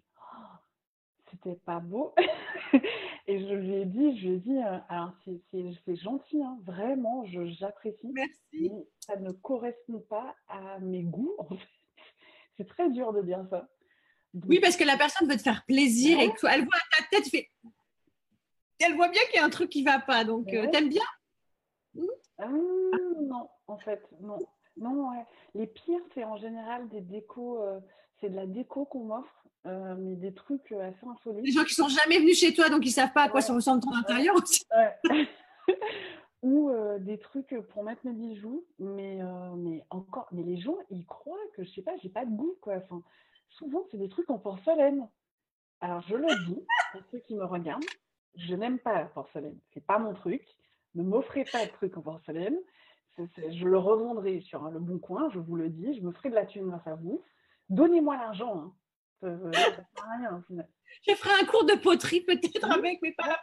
c'était 1.43 1.59
pas 1.64 1.80
beau. 1.80 2.14
et 3.26 3.41
je 3.41 3.55
lui 3.55 3.74
ai 3.74 3.84
dit, 3.84 4.18
je 4.18 4.28
lui 4.28 4.34
ai 4.37 4.39
dit, 4.39 4.59
euh, 4.59 4.78
alors 4.89 5.12
c'est 5.51 5.97
gentil, 5.97 6.43
hein, 6.43 6.59
vraiment, 6.62 7.24
j'apprécie. 7.26 8.09
Merci. 8.12 8.39
Mais 8.53 8.87
ça 9.01 9.16
ne 9.16 9.32
correspond 9.32 10.01
pas 10.09 10.34
à 10.49 10.78
mes 10.80 11.03
goûts. 11.03 11.34
En 11.39 11.45
fait. 11.45 11.57
C'est 12.57 12.66
très 12.66 12.89
dur 12.89 13.12
de 13.12 13.20
dire 13.20 13.45
ça. 13.51 13.68
oui, 14.49 14.61
parce 14.61 14.78
que 14.78 14.84
la 14.84 14.97
personne 14.97 15.28
veut 15.28 15.37
te 15.37 15.43
faire 15.43 15.62
plaisir 15.66 16.18
et 16.18 16.32
elle 16.51 16.64
voit 16.64 16.78
ta 16.97 17.05
tête, 17.11 17.28
fait... 17.28 17.51
elle 18.80 18.95
voit 18.95 19.09
bien 19.09 19.20
qu'il 19.26 19.34
y 19.34 19.39
a 19.39 19.45
un 19.45 19.51
truc 19.51 19.68
qui 19.68 19.84
va 19.84 19.99
pas. 19.99 20.24
Donc, 20.24 20.51
euh, 20.55 20.66
t'aimes 20.70 20.89
bien? 20.89 21.05
Ah, 22.39 22.49
Non, 22.49 23.51
en 23.66 23.76
fait, 23.76 24.03
non. 24.20 24.39
Non, 24.78 25.11
les 25.55 25.66
pires, 25.66 26.01
c'est 26.14 26.24
en 26.24 26.37
général 26.37 26.89
des 26.89 27.01
décos, 27.01 27.62
euh, 27.62 27.80
c'est 28.21 28.31
de 28.31 28.37
la 28.37 28.47
déco 28.47 28.85
qu'on 28.85 29.05
m'offre 29.05 29.47
euh, 29.67 29.97
mais 29.99 30.14
des 30.14 30.33
trucs 30.33 30.71
euh, 30.71 30.89
assez 30.89 31.05
insolites. 31.05 31.45
Des 31.45 31.51
gens 31.51 31.64
qui 31.64 31.75
sont 31.75 31.89
jamais 31.89 32.21
venus 32.21 32.39
chez 32.39 32.55
toi, 32.55 32.69
donc 32.69 32.87
ils 32.87 32.93
savent 32.93 33.12
pas 33.12 33.25
à 33.25 33.29
quoi 33.29 33.41
ça 33.41 33.53
ressemble 33.53 33.83
ton 33.83 33.93
intérieur 33.95 34.37
aussi. 34.37 34.64
Ou 36.43 36.71
euh, 36.71 37.01
des 37.01 37.19
trucs 37.19 37.53
pour 37.71 37.83
mettre 37.83 38.07
mes 38.07 38.12
bijoux, 38.12 38.64
mais, 38.79 39.19
mais 39.57 39.85
encore, 39.91 40.29
mais 40.31 40.45
les 40.45 40.59
gens, 40.59 40.77
ils 40.91 41.05
croient 41.05 41.37
que 41.55 41.64
je 41.64 41.71
sais 41.71 41.83
pas, 41.83 41.97
j'ai 42.01 42.09
pas 42.09 42.25
de 42.25 42.31
goût 42.31 42.57
quoi. 42.61 42.75
Enfin, 42.77 43.03
souvent 43.49 43.85
c'est 43.91 43.97
des 43.97 44.09
trucs 44.09 44.31
en 44.31 44.39
porcelaine. 44.39 45.09
Alors 45.81 46.01
je 46.03 46.14
le 46.14 46.47
dis 46.47 46.64
pour 46.93 47.01
ceux 47.11 47.19
qui 47.19 47.35
me 47.35 47.45
regardent, 47.45 47.85
je 48.37 48.55
n'aime 48.55 48.79
pas 48.79 48.95
la 48.95 49.07
porcelaine, 49.07 49.59
c'est 49.75 49.85
pas 49.85 49.99
mon 49.99 50.14
truc. 50.14 50.45
Ne 50.95 51.03
m'offrez 51.03 51.45
pas 51.45 51.67
de 51.67 51.73
trucs 51.73 51.97
en 51.97 52.03
porcelaine. 52.03 52.57
je 53.19 53.67
le 53.67 53.79
revendrai 53.79 54.41
sur 54.43 54.62
le 54.71 54.79
bon 54.79 55.01
coin, 55.01 55.29
je 55.31 55.41
vous 55.41 55.57
le 55.57 55.71
dis, 55.71 55.95
je 55.95 56.03
me 56.03 56.12
ferai 56.12 56.31
de 56.31 56.37
la 56.37 56.47
thune 56.47 56.69
grâce 56.69 56.87
à 56.87 56.95
vous. 56.95 57.25
Donnez-moi 57.69 58.17
l'argent, 58.17 58.57
hein. 58.57 58.75
Je 59.23 61.14
ferai 61.14 61.41
un 61.41 61.47
cours 61.47 61.64
de 61.64 61.75
poterie 61.75 62.21
peut-être 62.21 62.71
avec 62.71 63.01
mes 63.03 63.12
parents. 63.12 63.35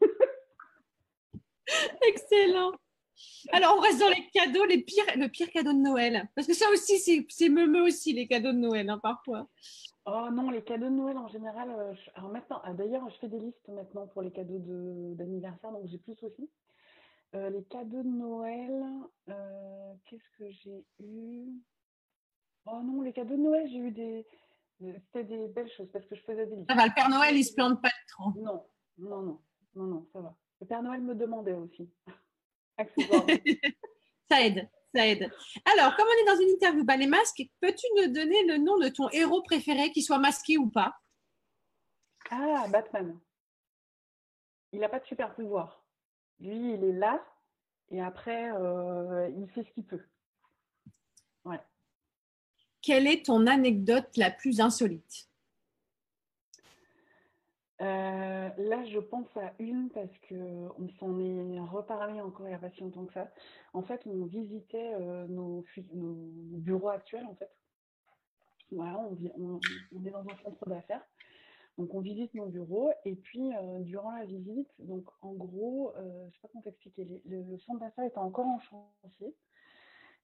Excellent. 2.06 2.72
Alors, 3.52 3.74
on 3.76 3.80
reste 3.80 3.98
dans 3.98 4.08
les 4.08 4.28
cadeaux, 4.32 4.64
les 4.64 4.82
pires, 4.82 5.04
le 5.16 5.28
pire 5.28 5.50
cadeau 5.50 5.72
de 5.72 5.78
Noël. 5.78 6.28
Parce 6.34 6.46
que 6.46 6.54
ça 6.54 6.70
aussi, 6.70 7.26
c'est 7.28 7.48
me 7.48 7.82
aussi, 7.82 8.12
les 8.12 8.28
cadeaux 8.28 8.52
de 8.52 8.58
Noël, 8.58 8.88
hein, 8.88 9.00
parfois. 9.02 9.48
Oh 10.06 10.28
non, 10.32 10.50
les 10.50 10.62
cadeaux 10.62 10.86
de 10.86 10.94
Noël 10.94 11.18
en 11.18 11.28
général. 11.28 11.70
Euh, 11.70 11.92
alors 12.14 12.30
maintenant, 12.30 12.60
ah, 12.64 12.72
d'ailleurs, 12.72 13.08
je 13.10 13.18
fais 13.18 13.28
des 13.28 13.38
listes 13.38 13.68
maintenant 13.68 14.06
pour 14.06 14.22
les 14.22 14.30
cadeaux 14.30 14.58
d'anniversaire, 15.14 15.70
donc 15.70 15.86
j'ai 15.86 15.98
plus 15.98 16.16
aussi. 16.22 16.48
Euh, 17.34 17.50
les 17.50 17.64
cadeaux 17.64 18.02
de 18.02 18.08
Noël, 18.08 18.84
euh, 19.28 19.92
qu'est-ce 20.06 20.30
que 20.38 20.50
j'ai 20.50 20.86
eu? 21.00 21.48
Oh 22.70 22.82
non, 22.82 23.02
les 23.02 23.12
cadeaux 23.12 23.36
de 23.36 23.42
Noël, 23.42 23.68
j'ai 23.68 23.78
eu 23.78 23.90
des, 23.90 24.26
c'était 24.80 25.24
des 25.24 25.48
belles 25.48 25.70
choses 25.70 25.88
parce 25.92 26.04
que 26.06 26.14
je 26.14 26.22
faisais 26.22 26.46
des 26.46 26.56
livres. 26.56 26.66
Ça 26.68 26.76
va, 26.76 26.86
le 26.86 26.94
Père 26.94 27.08
Noël, 27.08 27.36
il 27.36 27.44
se 27.44 27.54
plante 27.54 27.80
pas 27.80 27.90
trop. 28.08 28.30
Non, 28.36 28.64
non, 28.98 29.22
non, 29.22 29.40
non, 29.74 29.84
non, 29.84 30.06
ça 30.12 30.20
va. 30.20 30.36
Le 30.60 30.66
Père 30.66 30.82
Noël 30.82 31.00
me 31.00 31.14
demandait 31.14 31.54
aussi. 31.54 31.90
ça 34.30 34.40
aide, 34.42 34.68
ça 34.94 35.06
aide. 35.06 35.30
Alors, 35.72 35.96
comme 35.96 36.06
on 36.06 36.22
est 36.22 36.26
dans 36.26 36.40
une 36.40 36.50
interview 36.50 36.84
bas 36.84 36.96
les 36.96 37.06
masques, 37.06 37.42
peux-tu 37.60 37.86
nous 37.96 38.12
donner 38.12 38.44
le 38.46 38.58
nom 38.58 38.78
de 38.78 38.88
ton 38.88 39.08
héros 39.10 39.42
préféré, 39.42 39.90
qu'il 39.90 40.04
soit 40.04 40.18
masqué 40.18 40.58
ou 40.58 40.68
pas? 40.68 40.94
Ah, 42.30 42.66
Batman. 42.68 43.18
Il 44.72 44.80
n'a 44.80 44.88
pas 44.88 45.00
de 45.00 45.06
super 45.06 45.34
pouvoir. 45.34 45.82
Lui, 46.40 46.74
il 46.74 46.84
est 46.84 46.92
là 46.92 47.24
et 47.90 48.00
après, 48.00 48.52
euh, 48.52 49.30
il 49.36 49.48
fait 49.50 49.64
ce 49.64 49.70
qu'il 49.70 49.86
peut. 49.86 50.04
Quelle 52.82 53.06
est 53.06 53.26
ton 53.26 53.46
anecdote 53.46 54.16
la 54.16 54.30
plus 54.30 54.60
insolite? 54.60 55.28
Euh, 57.80 58.48
là, 58.56 58.84
je 58.86 58.98
pense 58.98 59.28
à 59.36 59.52
une 59.60 59.88
parce 59.90 60.10
qu'on 60.28 60.88
s'en 60.98 61.18
est 61.20 61.60
reparlé 61.60 62.20
encore 62.20 62.46
il 62.46 62.48
n'y 62.48 62.54
a 62.54 62.58
pas 62.58 62.70
si 62.70 62.80
longtemps 62.80 63.06
que 63.06 63.12
ça. 63.12 63.30
En 63.72 63.82
fait, 63.82 64.02
on 64.06 64.24
visitait 64.24 64.94
euh, 64.94 65.26
nos, 65.28 65.64
bureaux 65.94 66.88
actuels, 66.88 67.26
en 67.26 67.36
fait. 67.36 67.50
Voilà, 68.72 68.98
on, 68.98 69.60
est 70.04 70.10
dans 70.10 70.28
un 70.28 70.36
centre 70.42 70.68
d'affaires. 70.68 71.06
Donc, 71.78 71.94
on 71.94 72.00
visite 72.00 72.34
nos 72.34 72.46
bureaux 72.46 72.90
et 73.04 73.14
puis, 73.14 73.54
euh, 73.54 73.78
durant 73.80 74.10
la 74.10 74.24
visite, 74.24 74.68
donc 74.80 75.04
en 75.22 75.32
gros, 75.32 75.92
je 75.96 76.02
ne 76.02 76.30
sais 76.30 76.38
pas 76.42 76.48
comment 76.48 76.62
t'expliquer, 76.62 77.04
le, 77.04 77.42
le 77.42 77.58
centre 77.58 77.78
d'affaires 77.78 78.04
était 78.04 78.18
encore 78.18 78.46
en 78.46 78.58
chantier. 78.58 79.34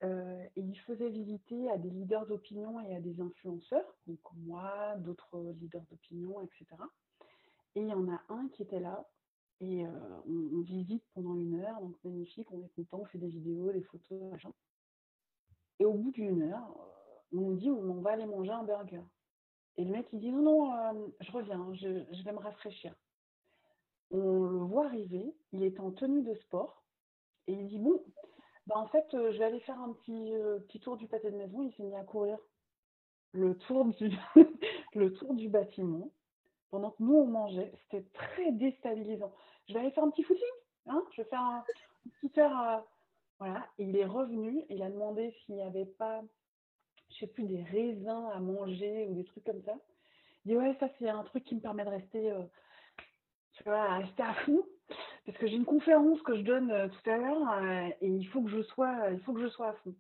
Euh, 0.03 0.45
et 0.57 0.61
il 0.61 0.79
faisait 0.81 1.09
visiter 1.09 1.71
à 1.71 1.79
des 1.79 1.89
leaders 1.89 2.27
d'opinion 2.27 2.81
et 2.81 2.97
à 2.97 3.01
des 3.01 3.21
influenceurs, 3.21 3.95
donc 4.07 4.19
moi, 4.37 4.97
d'autres 4.99 5.55
leaders 5.61 5.85
d'opinion, 5.91 6.41
etc. 6.43 6.67
Et 7.75 7.81
il 7.81 7.89
y 7.89 7.95
en 7.95 8.09
a 8.11 8.21
un 8.29 8.49
qui 8.49 8.63
était 8.63 8.81
là, 8.81 9.09
et 9.61 9.87
euh, 9.87 9.91
on, 10.27 10.61
visite 10.63 11.05
pendant 11.15 11.37
une 11.37 11.61
heure, 11.61 11.81
donc 11.81 11.95
magnifique, 12.05 12.51
on 12.51 12.63
est 12.63 12.75
content, 12.75 13.01
on 13.03 13.05
fait 13.07 13.19
des 13.19 13.29
vidéos, 13.29 13.73
des 13.73 13.83
photos, 13.83 14.21
machin. 14.31 14.53
Et 15.79 15.85
au 15.85 15.95
bout 15.95 16.11
d'une 16.11 16.43
heure, 16.43 16.77
on 17.33 17.37
nous 17.37 17.57
dit 17.57 17.71
on 17.71 18.01
va 18.01 18.13
aller 18.13 18.27
manger 18.27 18.51
un 18.51 18.65
burger. 18.65 19.03
Et 19.77 19.85
le 19.85 19.91
mec 19.91 20.07
il 20.13 20.21
dit 20.21 20.33
non, 20.33 20.43
non, 20.43 20.75
euh, 20.75 21.07
je 21.21 21.33
reviens, 21.33 21.73
je, 21.75 22.05
je 22.13 22.23
vais 22.25 22.33
me 22.33 22.39
rafraîchir. 22.39 22.95
On 24.11 24.45
le 24.45 24.59
voit 24.59 24.87
arriver, 24.87 25.35
il 25.53 25.63
est 25.63 25.81
en 25.81 25.91
tenue 25.93 26.23
de 26.23 26.35
sport, 26.35 26.85
et 27.47 27.53
il 27.53 27.67
dit 27.67 27.79
bon, 27.79 28.03
bah, 28.67 28.77
en 28.79 28.87
fait, 28.87 29.07
euh, 29.15 29.31
je 29.33 29.39
vais 29.39 29.45
aller 29.45 29.61
faire 29.61 29.79
un 29.79 29.93
petit, 29.93 30.33
euh, 30.35 30.59
petit 30.61 30.81
tour 30.81 30.97
du 30.97 31.07
pâté 31.07 31.31
de 31.31 31.37
maison. 31.37 31.63
Il 31.63 31.73
s'est 31.75 31.83
mis 31.83 31.95
à 31.97 32.05
courir 32.05 32.39
le 33.33 33.57
tour 33.59 33.85
du, 33.87 34.11
le 34.95 35.13
tour 35.13 35.35
du 35.35 35.49
bâtiment 35.49 36.11
pendant 36.71 36.91
que 36.91 37.03
nous, 37.03 37.15
on 37.15 37.27
mangeait. 37.27 37.73
C'était 37.83 38.07
très 38.15 38.53
déstabilisant. 38.53 39.33
Je 39.69 39.75
vais 39.75 39.81
aller 39.81 39.91
faire 39.91 40.05
un 40.05 40.11
petit 40.11 40.25
footing. 40.25 40.45
Hein 40.87 41.03
je 41.13 41.23
vais 41.23 41.29
faire 41.29 41.41
un, 41.41 41.65
petit 42.21 42.41
heure. 42.41 42.85
Voilà. 43.39 43.67
Il 43.79 43.97
est 43.97 44.07
revenu. 44.07 44.65
Il 44.71 44.83
a 44.83 44.91
demandé 44.91 45.35
s'il 45.45 45.57
n'y 45.57 45.63
avait 45.63 45.87
pas, 45.87 46.23
je 47.11 47.19
sais 47.19 47.27
plus, 47.27 47.45
des 47.45 47.63
raisins 47.63 48.31
à 48.33 48.41
manger 48.41 49.07
ou 49.09 49.15
des 49.15 49.25
trucs 49.25 49.45
comme 49.45 49.63
ça. 49.63 49.75
dis 50.47 50.57
ouais, 50.57 50.77
ça 50.81 50.89
c'est 50.99 51.09
un 51.09 51.23
truc 51.25 51.45
qui 51.45 51.55
me 51.55 51.61
permet 51.61 51.85
de 51.85 51.91
rester, 51.91 52.31
euh, 52.31 52.43
tu 53.53 53.65
vois, 53.65 53.99
rester 53.99 54.23
à 54.23 54.35
fond. 54.35 54.65
Parce 55.27 55.39
que 55.39 55.47
j'ai 55.47 55.57
une 55.57 55.65
conférence 55.65 56.21
que 56.23 56.37
je 56.37 56.43
donne 56.43 56.71
euh, 56.71 56.89
tout 56.89 57.11
à 57.11 57.17
l'heure 57.17 57.51
euh, 57.51 57.89
et 58.01 58.09
il 58.09 58.27
faut 58.29 58.43
que 58.43 58.51
je 58.51 58.63
sois, 58.63 59.11
il 59.11 59.21
faut 59.21 59.33
que 59.33 59.41
je 59.41 59.49
sois 59.49 59.69
à 59.69 59.73
fond. 59.73 59.95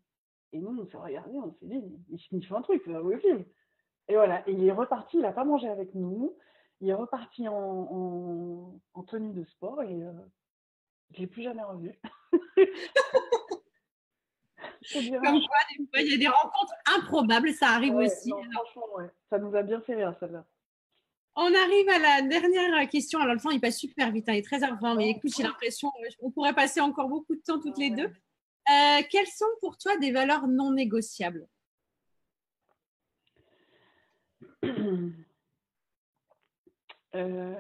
Et 0.52 0.58
nous, 0.58 0.78
on 0.78 0.86
s'est 0.86 0.96
regardé, 0.96 1.36
on 1.38 1.52
s'est 1.52 1.66
dit, 1.66 1.82
il, 2.30 2.46
fait 2.46 2.54
un 2.54 2.62
truc, 2.62 2.82
c'est 2.84 3.18
film. 3.20 3.44
Et 4.08 4.14
voilà, 4.14 4.46
et 4.48 4.52
il 4.52 4.64
est 4.66 4.72
reparti, 4.72 5.16
il 5.16 5.22
n'a 5.22 5.32
pas 5.32 5.44
mangé 5.44 5.68
avec 5.68 5.94
nous, 5.94 6.36
il 6.80 6.90
est 6.90 6.94
reparti 6.94 7.48
en, 7.48 8.78
en, 8.92 9.02
tenue 9.02 9.32
de 9.32 9.44
sport 9.44 9.82
et 9.82 9.98
je 9.98 10.04
ne 10.04 11.18
l'ai 11.18 11.26
plus 11.26 11.42
jamais 11.42 11.62
revu. 11.62 11.98
Comme 14.92 15.08
quoi, 15.08 15.30
des 15.32 15.86
fois, 15.86 16.00
il 16.00 16.10
y 16.10 16.14
a 16.14 16.18
des 16.18 16.28
rencontres 16.28 16.74
improbables, 16.96 17.52
ça 17.52 17.68
arrive 17.68 17.94
aussi. 17.94 18.30
franchement, 18.30 18.86
ouais. 18.96 19.10
Ça 19.30 19.38
nous 19.38 19.56
a 19.56 19.62
bien 19.62 19.80
fait 19.80 19.94
rire, 19.94 20.14
celle-là. 20.20 20.44
On 21.37 21.53
arrive 21.53 21.89
à 21.89 21.99
la 21.99 22.22
dernière 22.22 22.89
question. 22.89 23.18
Alors, 23.18 23.35
le 23.35 23.41
temps, 23.41 23.51
il 23.51 23.61
passe 23.61 23.78
super 23.78 24.12
vite, 24.12 24.28
hein, 24.28 24.35
il 24.35 24.39
est 24.39 24.43
très 24.43 24.61
h 24.61 24.97
mais 24.97 25.11
écoute, 25.11 25.32
j'ai 25.37 25.43
l'impression 25.43 25.91
qu'on 26.20 26.30
pourrait 26.30 26.55
passer 26.55 26.80
encore 26.80 27.09
beaucoup 27.09 27.35
de 27.35 27.41
temps 27.41 27.61
toutes 27.61 27.78
les 27.78 27.91
deux. 27.91 28.07
Euh, 28.70 29.03
quelles 29.11 29.26
sont 29.26 29.45
pour 29.61 29.76
toi 29.76 29.97
des 29.99 30.12
valeurs 30.12 30.47
non 30.47 30.72
négociables? 30.72 31.47
Euh, 37.16 37.55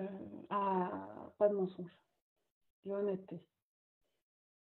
ah, 0.50 0.90
Pas 1.38 1.48
de 1.48 1.54
mensonge. 1.54 1.96
L'honnêteté. 2.84 3.40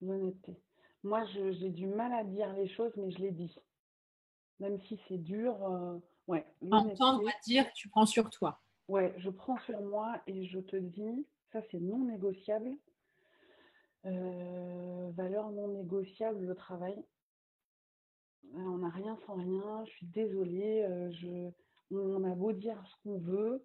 L'honnêteté. 0.00 0.56
Moi, 1.02 1.24
j'ai 1.26 1.68
du 1.68 1.86
mal 1.86 2.12
à 2.14 2.24
dire 2.24 2.52
les 2.54 2.68
choses, 2.68 2.92
mais 2.96 3.10
je 3.10 3.18
les 3.18 3.30
dis. 3.30 3.54
Même 4.60 4.80
si 4.80 4.98
c'est 5.06 5.18
dur. 5.18 5.62
Euh, 5.62 5.98
ouais, 6.26 6.46
Entendre 6.70 7.28
dire 7.44 7.70
tu 7.74 7.88
prends 7.90 8.06
sur 8.06 8.30
toi. 8.30 8.62
Ouais, 8.88 9.14
je 9.18 9.28
prends 9.28 9.58
sur 9.60 9.80
moi 9.82 10.20
et 10.26 10.46
je 10.46 10.60
te 10.60 10.76
dis, 10.76 11.26
ça 11.52 11.60
c'est 11.70 11.80
non 11.80 11.98
négociable. 12.06 12.70
Euh, 14.06 15.10
valeur 15.14 15.50
non 15.50 15.68
négociable, 15.68 16.46
le 16.46 16.54
travail. 16.54 16.96
Euh, 18.54 18.58
on 18.58 18.78
n'a 18.78 18.88
rien 18.88 19.18
sans 19.26 19.34
rien. 19.34 19.84
Je 19.84 19.90
suis 19.90 20.06
désolée. 20.06 20.86
je, 21.12 21.50
on 21.90 22.24
a 22.24 22.34
beau 22.34 22.52
dire 22.52 22.82
ce 22.86 23.02
qu'on 23.02 23.18
veut. 23.18 23.62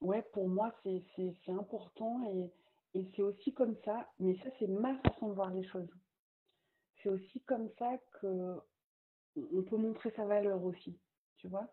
ouais, 0.00 0.22
pour 0.32 0.48
moi, 0.48 0.74
c'est 0.82 1.04
important 1.48 2.24
et, 2.32 2.50
et 2.98 3.06
c'est 3.14 3.22
aussi 3.22 3.52
comme 3.52 3.76
ça, 3.84 4.10
mais 4.18 4.36
ça 4.38 4.50
c'est 4.58 4.66
ma 4.66 4.96
façon 4.98 5.28
de 5.28 5.34
voir 5.34 5.50
les 5.50 5.64
choses. 5.64 5.88
C'est 7.02 7.08
aussi 7.08 7.40
comme 7.42 7.68
ça 7.78 7.98
que 8.20 8.56
on 9.36 9.62
peut 9.62 9.76
montrer 9.76 10.10
sa 10.16 10.24
valeur 10.24 10.62
aussi, 10.64 10.98
tu 11.36 11.46
vois, 11.48 11.68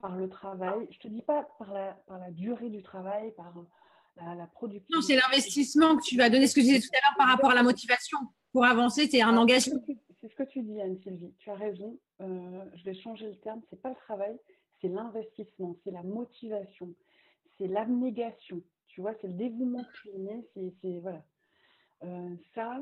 par 0.00 0.16
le 0.16 0.28
travail. 0.28 0.86
Je 0.90 0.98
te 0.98 1.08
dis 1.08 1.22
pas 1.22 1.48
par 1.58 1.72
la, 1.72 1.92
par 2.06 2.18
la 2.18 2.30
durée 2.30 2.70
du 2.70 2.82
travail, 2.82 3.32
par 3.32 3.52
la, 4.16 4.34
la 4.34 4.46
productivité. 4.46 4.94
Non, 4.94 5.02
c'est 5.02 5.16
l'investissement 5.16 5.96
que 5.96 6.02
tu 6.02 6.16
vas 6.16 6.30
donner. 6.30 6.46
Ce 6.46 6.54
que 6.54 6.60
je 6.60 6.66
disais 6.66 6.80
tout 6.80 6.90
à 6.92 6.98
l'heure 6.98 7.16
par 7.16 7.28
rapport 7.28 7.50
à 7.50 7.54
la 7.54 7.62
motivation. 7.62 8.18
Pour 8.52 8.64
avancer, 8.64 9.08
c'est 9.10 9.22
un 9.22 9.36
engagement. 9.36 9.80
C'est 10.20 10.28
ce 10.28 10.34
que 10.34 10.42
tu 10.44 10.62
dis, 10.62 10.80
Anne-Sylvie. 10.80 11.34
Tu 11.38 11.50
as 11.50 11.54
raison. 11.54 11.98
Euh, 12.20 12.64
je 12.74 12.84
vais 12.84 12.94
changer 12.94 13.28
le 13.28 13.36
terme. 13.36 13.60
C'est 13.70 13.80
pas 13.80 13.90
le 13.90 13.96
travail, 13.96 14.36
c'est 14.80 14.88
l'investissement, 14.88 15.76
c'est 15.84 15.90
la 15.90 16.02
motivation, 16.02 16.94
c'est 17.56 17.68
l'abnégation. 17.68 18.62
Tu 18.86 19.00
vois, 19.00 19.14
c'est 19.20 19.28
le 19.28 19.34
dévouement 19.34 19.84
que 19.84 20.08
tu 20.08 20.72
c'est 20.82 20.98
voilà. 21.00 21.22
Euh, 22.04 22.34
ça 22.54 22.80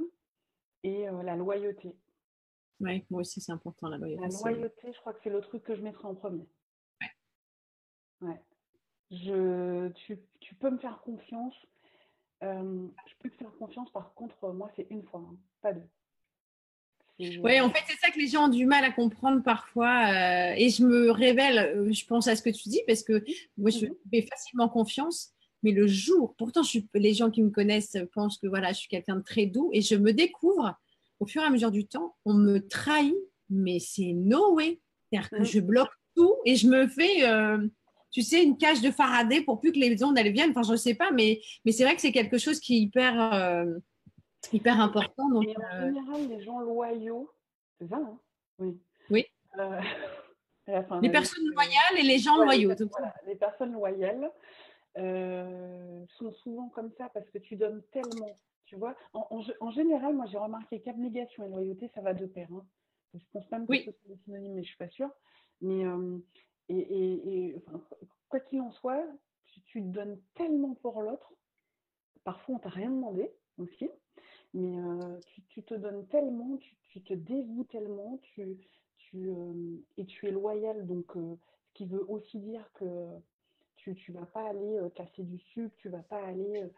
et 0.82 1.08
euh, 1.08 1.22
la 1.22 1.36
loyauté. 1.36 1.94
Oui, 2.80 3.04
moi 3.10 3.20
aussi, 3.20 3.40
c'est 3.40 3.52
important, 3.52 3.88
la 3.88 3.98
loyauté. 3.98 4.22
La 4.22 4.50
loyauté, 4.50 4.92
je 4.92 5.00
crois 5.00 5.12
que 5.12 5.20
c'est 5.22 5.30
le 5.30 5.40
truc 5.40 5.62
que 5.62 5.74
je 5.74 5.82
mettrai 5.82 6.06
en 6.06 6.14
premier. 6.14 6.46
Ouais. 8.26 8.40
Je, 9.10 9.88
tu, 9.92 10.18
tu, 10.40 10.54
peux 10.56 10.70
me 10.70 10.78
faire 10.78 11.00
confiance. 11.04 11.54
Euh, 12.42 12.86
je 13.06 13.14
peux 13.20 13.30
te 13.30 13.36
faire 13.36 13.52
confiance, 13.58 13.90
par 13.90 14.12
contre, 14.14 14.52
moi, 14.52 14.70
c'est 14.76 14.86
une 14.90 15.02
fois, 15.04 15.20
hein, 15.20 15.36
pas 15.62 15.72
deux. 15.72 15.88
Oui, 17.18 17.60
en 17.60 17.70
fait, 17.70 17.82
c'est 17.88 17.96
ça 17.96 18.10
que 18.10 18.18
les 18.18 18.26
gens 18.26 18.44
ont 18.44 18.48
du 18.48 18.66
mal 18.66 18.84
à 18.84 18.92
comprendre 18.92 19.42
parfois. 19.42 20.10
et 20.58 20.68
je 20.68 20.84
me 20.84 21.10
révèle, 21.10 21.90
je 21.90 22.04
pense 22.04 22.28
à 22.28 22.36
ce 22.36 22.42
que 22.42 22.50
tu 22.50 22.68
dis, 22.68 22.82
parce 22.86 23.02
que 23.02 23.24
moi, 23.56 23.70
je 23.70 23.86
mhm. 23.86 23.94
fais 24.10 24.22
facilement 24.22 24.68
confiance. 24.68 25.32
Mais 25.62 25.72
le 25.72 25.86
jour, 25.86 26.34
pourtant, 26.36 26.62
je 26.62 26.80
les 26.94 27.14
gens 27.14 27.30
qui 27.30 27.42
me 27.42 27.50
connaissent 27.50 27.96
pensent 28.12 28.38
que 28.38 28.46
voilà, 28.46 28.72
je 28.72 28.80
suis 28.80 28.88
quelqu'un 28.88 29.16
de 29.16 29.22
très 29.22 29.46
doux 29.46 29.70
et 29.72 29.80
je 29.80 29.96
me 29.96 30.12
découvre 30.12 30.78
au 31.20 31.26
fur 31.26 31.42
et 31.42 31.46
à 31.46 31.50
mesure 31.50 31.70
du 31.70 31.86
temps, 31.86 32.14
on 32.24 32.34
me 32.34 32.58
trahit, 32.66 33.16
mais 33.48 33.78
c'est 33.78 34.12
no 34.12 34.54
way. 34.54 34.80
C'est-à-dire 35.10 35.30
que 35.30 35.44
je 35.44 35.60
bloque 35.60 35.92
tout 36.14 36.36
et 36.44 36.56
je 36.56 36.68
me 36.68 36.86
fais, 36.86 37.26
euh, 37.28 37.66
tu 38.16 38.22
sais, 38.22 38.42
une 38.42 38.56
cage 38.56 38.80
de 38.80 38.90
Faraday 38.90 39.42
pour 39.42 39.60
plus 39.60 39.72
que 39.72 39.78
les 39.78 40.02
ondes 40.02 40.16
elles 40.16 40.32
viennent. 40.32 40.52
Enfin, 40.52 40.62
je 40.62 40.72
ne 40.72 40.76
sais 40.78 40.94
pas, 40.94 41.10
mais, 41.10 41.42
mais 41.66 41.72
c'est 41.72 41.84
vrai 41.84 41.94
que 41.94 42.00
c'est 42.00 42.12
quelque 42.12 42.38
chose 42.38 42.60
qui 42.60 42.76
est 42.76 42.80
hyper, 42.80 43.34
euh, 43.34 43.78
hyper 44.54 44.80
important. 44.80 45.28
Donc, 45.28 45.44
et 45.44 45.54
en 45.54 45.60
euh, 45.60 45.86
général, 45.88 46.26
les 46.26 46.42
gens 46.42 46.60
loyaux, 46.60 47.30
c'est 47.78 47.88
ça, 47.88 47.96
hein 47.96 48.18
Oui. 48.58 48.80
Oui. 49.10 49.26
les 51.02 51.10
personnes 51.10 51.44
loyales 51.44 51.98
et 51.98 52.04
les 52.04 52.18
gens 52.18 52.38
loyaux. 52.42 52.72
les 53.26 53.34
personnes 53.34 53.72
loyales, 53.72 54.32
euh, 54.96 56.06
sont 56.16 56.32
souvent 56.32 56.70
comme 56.70 56.90
ça 56.96 57.10
parce 57.12 57.28
que 57.28 57.36
tu 57.36 57.56
donnes 57.56 57.82
tellement. 57.92 58.34
Tu 58.64 58.76
vois, 58.76 58.96
en, 59.12 59.70
général, 59.72 60.14
moi 60.14 60.24
j'ai 60.24 60.38
remarqué 60.38 60.80
qu'abnégation 60.80 61.44
et 61.44 61.50
loyauté, 61.50 61.90
ça 61.94 62.00
va 62.00 62.14
de 62.14 62.24
pair. 62.24 62.48
Hein. 62.50 62.64
Je 63.12 63.20
pense 63.34 63.50
même 63.50 63.66
que 63.66 63.72
oui. 63.72 63.82
ce 63.84 63.92
sont 63.92 64.08
des 64.08 64.16
synonymes, 64.24 64.54
mais 64.54 64.62
je 64.62 64.68
suis 64.68 64.78
pas 64.78 64.88
sûre. 64.88 65.10
Mais 65.60 65.84
euh, 65.84 66.18
et, 66.68 67.54
quoi 68.28 68.40
qu'il 68.40 68.60
en 68.60 68.70
soit, 68.72 69.04
tu, 69.44 69.60
tu, 69.62 69.80
te 69.82 69.86
donnes 69.86 70.20
tellement 70.34 70.74
pour 70.74 71.02
l'autre. 71.02 71.32
Parfois, 72.24 72.56
on 72.56 72.58
t'a 72.58 72.68
rien 72.68 72.90
demandé 72.90 73.30
aussi, 73.58 73.88
mais 74.52 74.76
euh, 74.78 75.20
tu, 75.48 75.62
te 75.62 75.74
donnes 75.74 76.06
tellement, 76.08 76.58
tu, 76.90 77.02
te 77.02 77.14
dévoues 77.14 77.64
tellement, 77.64 78.18
tu, 78.22 78.58
tu 78.96 79.30
et 79.96 80.06
tu 80.06 80.26
es 80.26 80.30
loyal. 80.32 80.86
Donc, 80.86 81.12
ce 81.14 81.72
qui 81.74 81.86
veut 81.86 82.04
aussi 82.10 82.38
dire 82.38 82.68
que 82.74 83.20
tu 83.94 84.12
ne 84.12 84.18
vas 84.18 84.26
pas 84.26 84.48
aller 84.48 84.78
euh, 84.78 84.88
casser 84.90 85.22
du 85.22 85.38
sucre, 85.38 85.74
tu 85.76 85.88
vas 85.88 86.02
pas 86.02 86.24
aller. 86.24 86.62
Euh, 86.62 86.68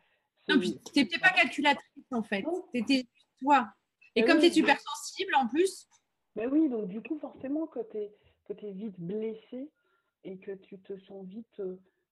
non, 0.48 0.60
tu 0.60 1.00
n'étais 1.00 1.18
pas 1.18 1.30
calculatrice 1.30 2.12
en 2.12 2.22
fait, 2.22 2.44
tu 2.72 2.80
étais 2.80 3.06
toi. 3.38 3.68
Et 4.14 4.24
comme 4.24 4.38
tu 4.40 4.46
es 4.46 4.50
super 4.50 4.78
sensible 4.80 5.34
en 5.36 5.48
plus. 5.48 5.86
Ben 6.34 6.48
oui, 6.50 6.68
donc 6.68 6.88
du 6.88 7.02
coup, 7.02 7.18
forcément, 7.18 7.66
que 7.66 7.80
tu 7.90 7.98
es, 7.98 8.12
es, 8.48 8.72
vite 8.72 8.98
blessé 8.98 9.70
et 10.24 10.38
que 10.38 10.52
tu 10.52 10.78
te 10.80 10.98
sens 11.00 11.24
vite 11.26 11.62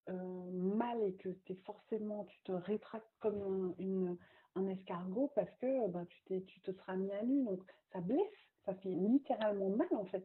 euh, 0.09 0.51
mal 0.53 1.03
et 1.03 1.15
que 1.15 1.29
es 1.29 1.55
forcément, 1.65 2.25
tu 2.25 2.39
te 2.45 2.53
rétractes 2.53 3.11
comme 3.21 3.41
un, 3.41 3.83
une, 3.83 4.17
un 4.55 4.69
escargot 4.69 5.33
parce 5.35 5.51
que 5.61 5.89
ben, 5.89 6.07
tu, 6.07 6.61
te 6.61 6.73
seras 6.73 6.97
mis 6.97 7.13
à 7.13 7.23
nu. 7.23 7.45
Donc 7.45 7.61
ça 7.93 8.01
blesse, 8.01 8.21
ça 8.65 8.75
fait 8.75 8.91
littéralement 8.91 9.71
mal 9.71 9.89
en 9.93 10.05
fait 10.07 10.25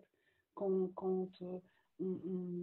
quand, 0.54 0.88
quand 0.96 1.30
on, 1.42 1.62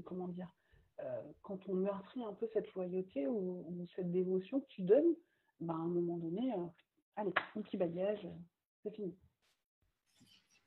comment 0.05 0.29
dire, 0.29 0.53
euh, 1.01 1.23
quand 1.43 1.59
on 1.69 1.75
meurtrit 1.75 2.25
un 2.25 2.35
peu 2.35 2.49
cette 2.53 2.73
loyauté 2.75 3.27
ou, 3.27 3.87
cette 3.95 4.11
dévotion 4.11 4.61
que 4.61 4.69
tu 4.69 4.83
donnes, 4.83 5.15
ben, 5.61 5.75
à 5.75 5.79
un 5.79 5.89
moment 5.89 6.19
donné, 6.19 6.53
euh, 6.55 6.67
allez, 7.17 7.33
un 7.57 7.63
petit 7.63 7.77
bagage, 7.77 8.27
c'est 8.83 8.91
fini. 8.91 9.15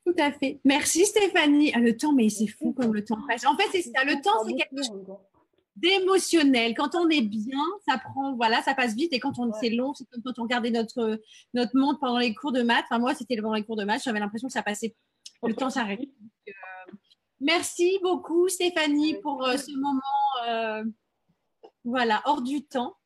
Tout 0.04 0.14
à 0.18 0.32
fait. 0.32 0.60
Merci 0.64 1.06
Stéphanie. 1.06 1.72
Ah, 1.74 1.80
le 1.80 1.96
temps, 1.96 2.12
mais 2.12 2.28
c'est 2.28 2.48
fou 2.48 2.72
comme 2.72 2.92
le 2.92 3.04
temps 3.04 3.18
passe. 3.28 3.46
En 3.46 3.56
fait, 3.56 3.68
c'est 3.70 3.82
ça. 3.82 4.04
Le 4.04 4.20
temps, 4.20 4.44
c'est 4.46 4.54
quelque 4.54 4.82
chose 4.82 5.04
d'émotionnel. 5.76 6.74
Quand 6.74 6.94
on 6.94 7.08
est 7.08 7.22
bien, 7.22 7.64
ça 7.88 7.98
prend, 7.98 8.34
voilà, 8.34 8.62
ça 8.62 8.74
passe 8.74 8.94
vite. 8.94 9.12
Et 9.12 9.20
quand 9.20 9.38
on 9.38 9.52
c'est 9.52 9.70
long, 9.70 9.94
c'est 9.94 10.04
comme 10.10 10.22
quand 10.22 10.38
on 10.38 10.42
regardait 10.42 10.70
notre 10.70 11.20
notre 11.54 11.76
montre 11.76 12.00
pendant 12.00 12.18
les 12.18 12.34
cours 12.34 12.52
de 12.52 12.62
maths. 12.62 12.84
Enfin, 12.90 12.98
moi, 12.98 13.14
c'était 13.14 13.36
pendant 13.36 13.54
les 13.54 13.64
cours 13.64 13.76
de 13.76 13.84
maths. 13.84 14.02
J'avais 14.04 14.20
l'impression 14.20 14.48
que 14.48 14.52
ça 14.52 14.62
passait. 14.62 14.94
Le 15.44 15.54
temps 15.54 15.70
s'arrête. 15.70 16.00
Merci 17.40 17.98
beaucoup 18.02 18.48
Stéphanie 18.48 19.16
pour 19.20 19.44
euh, 19.44 19.56
ce 19.56 19.72
moment 19.72 20.00
euh, 20.46 20.84
voilà, 21.84 22.22
hors 22.24 22.42
du 22.42 22.64
temps. 22.64 22.96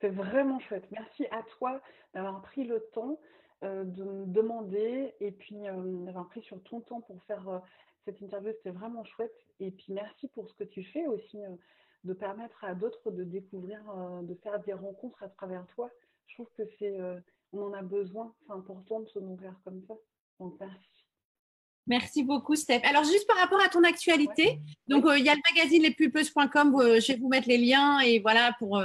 C'est 0.00 0.10
vraiment 0.10 0.60
chouette. 0.60 0.84
Merci 0.90 1.26
à 1.30 1.42
toi 1.58 1.80
d'avoir 2.14 2.42
pris 2.42 2.64
le 2.64 2.84
temps 2.92 3.18
euh, 3.62 3.84
de 3.84 4.04
me 4.04 4.26
demander 4.26 5.14
et 5.20 5.32
puis 5.32 5.56
d'avoir 5.56 6.28
pris 6.28 6.42
sur 6.42 6.62
ton 6.62 6.80
temps 6.80 7.00
pour 7.00 7.22
faire 7.24 7.62
cette 8.04 8.20
interview. 8.20 8.52
C'était 8.56 8.70
vraiment 8.70 9.04
chouette. 9.04 9.34
Et 9.58 9.70
puis 9.70 9.92
merci 9.92 10.28
pour 10.28 10.48
ce 10.48 10.54
que 10.54 10.64
tu 10.64 10.84
fais 10.84 11.06
aussi, 11.06 11.38
de 12.04 12.12
permettre 12.14 12.64
à 12.64 12.74
d'autres 12.74 13.10
de 13.10 13.24
découvrir, 13.24 13.82
de 14.22 14.34
faire 14.36 14.60
des 14.60 14.72
rencontres 14.72 15.22
à 15.22 15.28
travers 15.28 15.66
toi. 15.74 15.90
Je 16.26 16.34
trouve 16.34 16.50
que 16.56 16.62
c'est, 16.78 16.98
on 17.52 17.62
en 17.62 17.72
a 17.74 17.82
besoin. 17.82 18.34
C'est 18.46 18.52
important 18.52 19.00
de 19.00 19.08
se 19.08 19.18
nourrir 19.18 19.54
comme 19.64 19.82
ça. 19.86 19.94
Donc 20.38 20.54
merci. 20.58 20.99
Merci 21.90 22.22
beaucoup, 22.22 22.54
Steph. 22.54 22.82
Alors, 22.84 23.02
juste 23.02 23.26
par 23.26 23.36
rapport 23.36 23.60
à 23.60 23.68
ton 23.68 23.82
actualité, 23.82 24.60
donc 24.86 25.04
euh, 25.06 25.18
il 25.18 25.24
y 25.24 25.28
a 25.28 25.34
le 25.34 25.40
magazine 25.52 25.82
lespulpeuses.com, 25.82 26.76
euh, 26.76 27.00
je 27.00 27.12
vais 27.12 27.18
vous 27.18 27.28
mettre 27.28 27.48
les 27.48 27.58
liens 27.58 27.98
et 27.98 28.20
voilà, 28.20 28.54
pour 28.60 28.80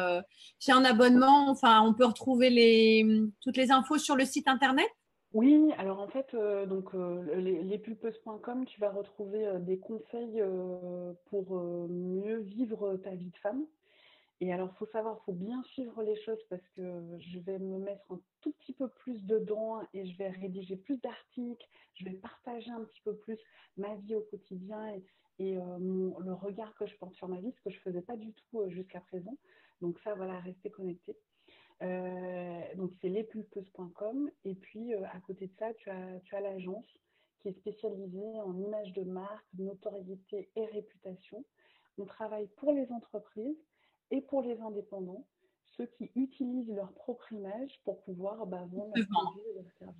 j'ai 0.59 0.71
euh, 0.71 0.75
un 0.75 0.83
abonnement, 0.83 1.51
enfin, 1.51 1.83
on 1.83 1.93
peut 1.93 2.05
retrouver 2.05 2.49
les, 2.49 3.05
toutes 3.41 3.57
les 3.57 3.69
infos 3.69 3.99
sur 3.99 4.15
le 4.15 4.25
site 4.25 4.47
internet. 4.47 4.87
Oui, 5.33 5.71
alors 5.77 5.99
en 5.99 6.07
fait, 6.07 6.35
donc 6.67 6.93
les, 7.35 7.61
lespulpeuses.com, 7.61 8.65
tu 8.65 8.79
vas 8.79 8.89
retrouver 8.89 9.51
des 9.59 9.77
conseils 9.77 10.41
pour 11.29 11.61
mieux 11.89 12.39
vivre 12.39 12.95
ta 13.03 13.11
vie 13.11 13.29
de 13.29 13.37
femme. 13.37 13.65
Et 14.41 14.51
alors, 14.51 14.73
faut 14.77 14.85
savoir, 14.87 15.21
faut 15.23 15.33
bien 15.33 15.63
suivre 15.63 16.03
les 16.03 16.21
choses 16.23 16.41
parce 16.49 16.67
que 16.75 17.17
je 17.19 17.39
vais 17.39 17.57
me 17.57 17.77
mettre 17.77 18.11
un 18.11 18.19
tout 18.41 18.51
petit 18.53 18.73
peu 18.73 18.89
plus 18.89 19.23
dedans 19.25 19.81
et 19.93 20.05
je 20.05 20.17
vais 20.17 20.29
rédiger 20.29 20.75
plus 20.75 20.97
d'articles, 20.99 21.65
je 21.93 22.03
vais 22.03 22.15
partager 22.15 22.69
un 22.69 22.83
petit 22.83 23.01
peu 23.01 23.15
plus 23.15 23.39
ma 23.77 23.95
vie 23.95 24.15
au 24.15 24.21
quotidien 24.21 24.93
et, 25.39 25.57
euh, 25.57 25.77
le 25.79 26.33
regard 26.33 26.73
que 26.75 26.85
je 26.85 26.95
porte 26.97 27.13
sur 27.15 27.29
ma 27.29 27.39
vie, 27.39 27.51
ce 27.51 27.61
que 27.61 27.69
je 27.69 27.79
faisais 27.79 28.01
pas 28.01 28.17
du 28.17 28.33
tout 28.33 28.61
euh, 28.61 28.69
jusqu'à 28.69 28.99
présent. 29.01 29.37
Donc 29.81 29.99
ça, 29.99 30.13
voilà, 30.15 30.39
restez 30.39 30.69
connectés. 30.69 31.17
Euh, 31.81 32.75
donc 32.75 32.91
c'est 33.01 33.09
lespulpeuses.com 33.09 34.31
et 34.45 34.55
puis 34.55 34.93
à 34.93 35.19
côté 35.25 35.47
de 35.47 35.53
ça, 35.59 35.73
tu 35.73 35.89
as, 35.89 36.19
tu 36.21 36.35
as 36.35 36.41
l'agence 36.41 36.85
qui 37.39 37.49
est 37.49 37.59
spécialisée 37.59 38.41
en 38.41 38.57
images 38.57 38.93
de 38.93 39.03
marque, 39.03 39.45
notoriété 39.57 40.49
et 40.55 40.65
réputation. 40.65 41.43
On 41.97 42.05
travaille 42.05 42.47
pour 42.57 42.73
les 42.73 42.89
entreprises 42.91 43.57
et 44.11 44.21
pour 44.21 44.41
les 44.41 44.59
indépendants, 44.61 45.25
ceux 45.77 45.85
qui 45.97 46.11
utilisent 46.15 46.71
leur 46.71 46.91
propre 46.93 47.31
image 47.33 47.79
pour 47.83 48.01
pouvoir 48.03 48.45
bah, 48.45 48.65
vendre 48.71 48.91
leurs 48.95 49.07
produits 49.07 49.41
et 49.51 49.55
leurs 49.55 49.71
services. 49.79 49.95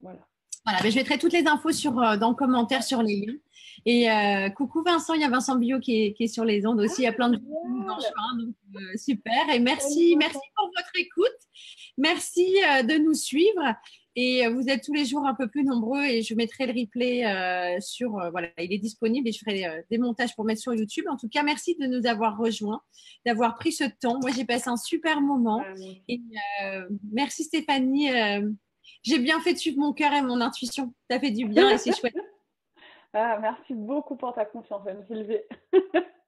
Voilà. 0.00 0.26
Voilà, 0.64 0.82
ben, 0.82 0.90
je 0.90 0.96
mettrai 0.96 1.18
toutes 1.18 1.32
les 1.32 1.46
infos 1.46 1.72
sur, 1.72 1.98
euh, 1.98 2.16
dans 2.16 2.30
le 2.30 2.34
commentaire 2.34 2.82
sur 2.82 3.02
les 3.02 3.16
liens. 3.16 3.38
Et 3.86 4.10
euh, 4.10 4.50
coucou 4.50 4.82
Vincent, 4.82 5.14
il 5.14 5.22
y 5.22 5.24
a 5.24 5.30
Vincent 5.30 5.56
Bio 5.56 5.80
qui 5.80 6.02
est, 6.02 6.12
qui 6.12 6.24
est 6.24 6.28
sur 6.28 6.44
les 6.44 6.66
ondes 6.66 6.80
aussi. 6.80 7.02
il 7.02 7.04
y 7.04 7.08
a 7.08 7.12
plein 7.12 7.30
de 7.30 7.36
gens 7.36 8.38
euh, 8.76 8.96
super. 8.96 9.48
Et 9.54 9.58
merci, 9.58 10.16
merci 10.18 10.38
pour 10.54 10.66
votre 10.66 10.90
écoute. 10.96 11.38
Merci 11.96 12.44
de 12.84 12.98
nous 12.98 13.14
suivre. 13.14 13.74
Et 14.16 14.46
vous 14.48 14.68
êtes 14.68 14.82
tous 14.82 14.92
les 14.92 15.04
jours 15.04 15.24
un 15.26 15.34
peu 15.34 15.48
plus 15.48 15.64
nombreux 15.64 16.02
et 16.02 16.22
je 16.22 16.34
mettrai 16.34 16.66
le 16.66 16.72
replay 16.78 17.80
sur. 17.80 18.10
voilà, 18.32 18.48
il 18.58 18.72
est 18.72 18.78
disponible 18.78 19.28
et 19.28 19.32
je 19.32 19.38
ferai 19.38 19.84
des 19.88 19.98
montages 19.98 20.34
pour 20.34 20.44
mettre 20.44 20.60
sur 20.60 20.74
YouTube. 20.74 21.04
En 21.08 21.16
tout 21.16 21.28
cas, 21.28 21.42
merci 21.42 21.76
de 21.76 21.86
nous 21.86 22.06
avoir 22.06 22.36
rejoints, 22.36 22.82
d'avoir 23.24 23.54
pris 23.54 23.72
ce 23.72 23.84
temps. 23.84 24.18
Moi, 24.20 24.30
j'ai 24.34 24.44
passé 24.44 24.68
un 24.68 24.76
super 24.76 25.20
moment. 25.20 25.62
Et 26.08 26.20
merci 27.12 27.44
Stéphanie 27.44 28.10
j'ai 29.02 29.18
bien 29.18 29.40
fait 29.40 29.52
de 29.52 29.58
suivre 29.58 29.78
mon 29.78 29.92
cœur 29.92 30.12
et 30.12 30.22
mon 30.22 30.40
intuition. 30.40 30.92
Ça 31.10 31.18
fait 31.18 31.30
du 31.30 31.46
bien 31.46 31.70
et 31.70 31.78
c'est 31.78 31.98
chouette. 31.98 32.14
Ah, 33.12 33.40
merci 33.40 33.74
beaucoup 33.74 34.14
pour 34.14 34.32
ta 34.32 34.44
confiance, 34.44 34.82
Sylvie. 35.08 35.40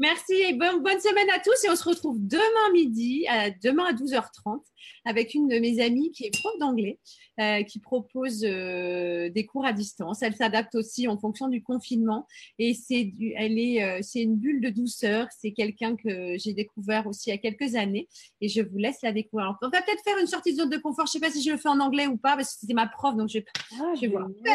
Merci 0.00 0.32
et 0.32 0.54
bonne, 0.54 0.80
semaine 0.98 1.28
à 1.28 1.40
tous. 1.40 1.62
Et 1.62 1.68
on 1.68 1.76
se 1.76 1.86
retrouve 1.86 2.16
demain 2.18 2.72
midi, 2.72 3.26
demain 3.62 3.84
à 3.84 3.92
12h30, 3.92 4.62
avec 5.04 5.34
une 5.34 5.46
de 5.46 5.58
mes 5.58 5.78
amies 5.82 6.10
qui 6.10 6.24
est 6.24 6.30
prof 6.40 6.54
d'anglais, 6.58 6.98
euh, 7.38 7.62
qui 7.64 7.80
propose 7.80 8.42
euh, 8.44 9.28
des 9.28 9.44
cours 9.44 9.66
à 9.66 9.74
distance. 9.74 10.22
Elle 10.22 10.34
s'adapte 10.34 10.74
aussi 10.74 11.06
en 11.06 11.18
fonction 11.18 11.48
du 11.48 11.62
confinement. 11.62 12.26
Et 12.58 12.72
c'est 12.72 13.12
elle 13.36 13.58
est, 13.58 13.84
euh, 13.84 13.98
c'est 14.00 14.22
une 14.22 14.36
bulle 14.36 14.62
de 14.62 14.70
douceur. 14.70 15.26
C'est 15.38 15.52
quelqu'un 15.52 15.96
que 15.96 16.38
j'ai 16.38 16.54
découvert 16.54 17.06
aussi 17.06 17.28
il 17.28 17.32
y 17.32 17.34
a 17.34 17.38
quelques 17.38 17.74
années. 17.74 18.08
Et 18.40 18.48
je 18.48 18.62
vous 18.62 18.78
laisse 18.78 19.02
la 19.02 19.12
découvrir. 19.12 19.54
on 19.60 19.68
va 19.68 19.82
peut-être 19.82 20.02
faire 20.02 20.16
une 20.16 20.26
sortie 20.26 20.54
de 20.54 20.62
zone 20.62 20.70
de 20.70 20.78
confort. 20.78 21.04
Je 21.08 21.18
ne 21.18 21.20
sais 21.20 21.26
pas 21.26 21.30
si 21.30 21.42
je 21.42 21.50
le 21.50 21.58
fais 21.58 21.68
en 21.68 21.78
anglais 21.78 22.06
ou 22.06 22.16
pas, 22.16 22.36
parce 22.36 22.54
que 22.54 22.66
c'est 22.66 22.72
ma 22.72 22.86
prof, 22.86 23.14
donc 23.16 23.28
je, 23.28 23.40
ah, 23.78 23.92
je 23.96 24.00
vais 24.00 24.06
voir. 24.06 24.28
C'est 24.42 24.50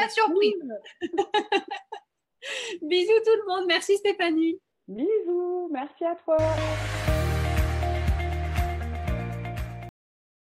la 0.00 0.08
surprise. 0.08 0.54
Bisous 2.80 3.12
tout 3.26 3.36
le 3.36 3.46
monde. 3.46 3.66
Merci 3.68 3.98
Stéphanie. 3.98 4.58
Bisous, 4.90 5.68
merci 5.70 6.04
à 6.04 6.16
toi. 6.16 6.36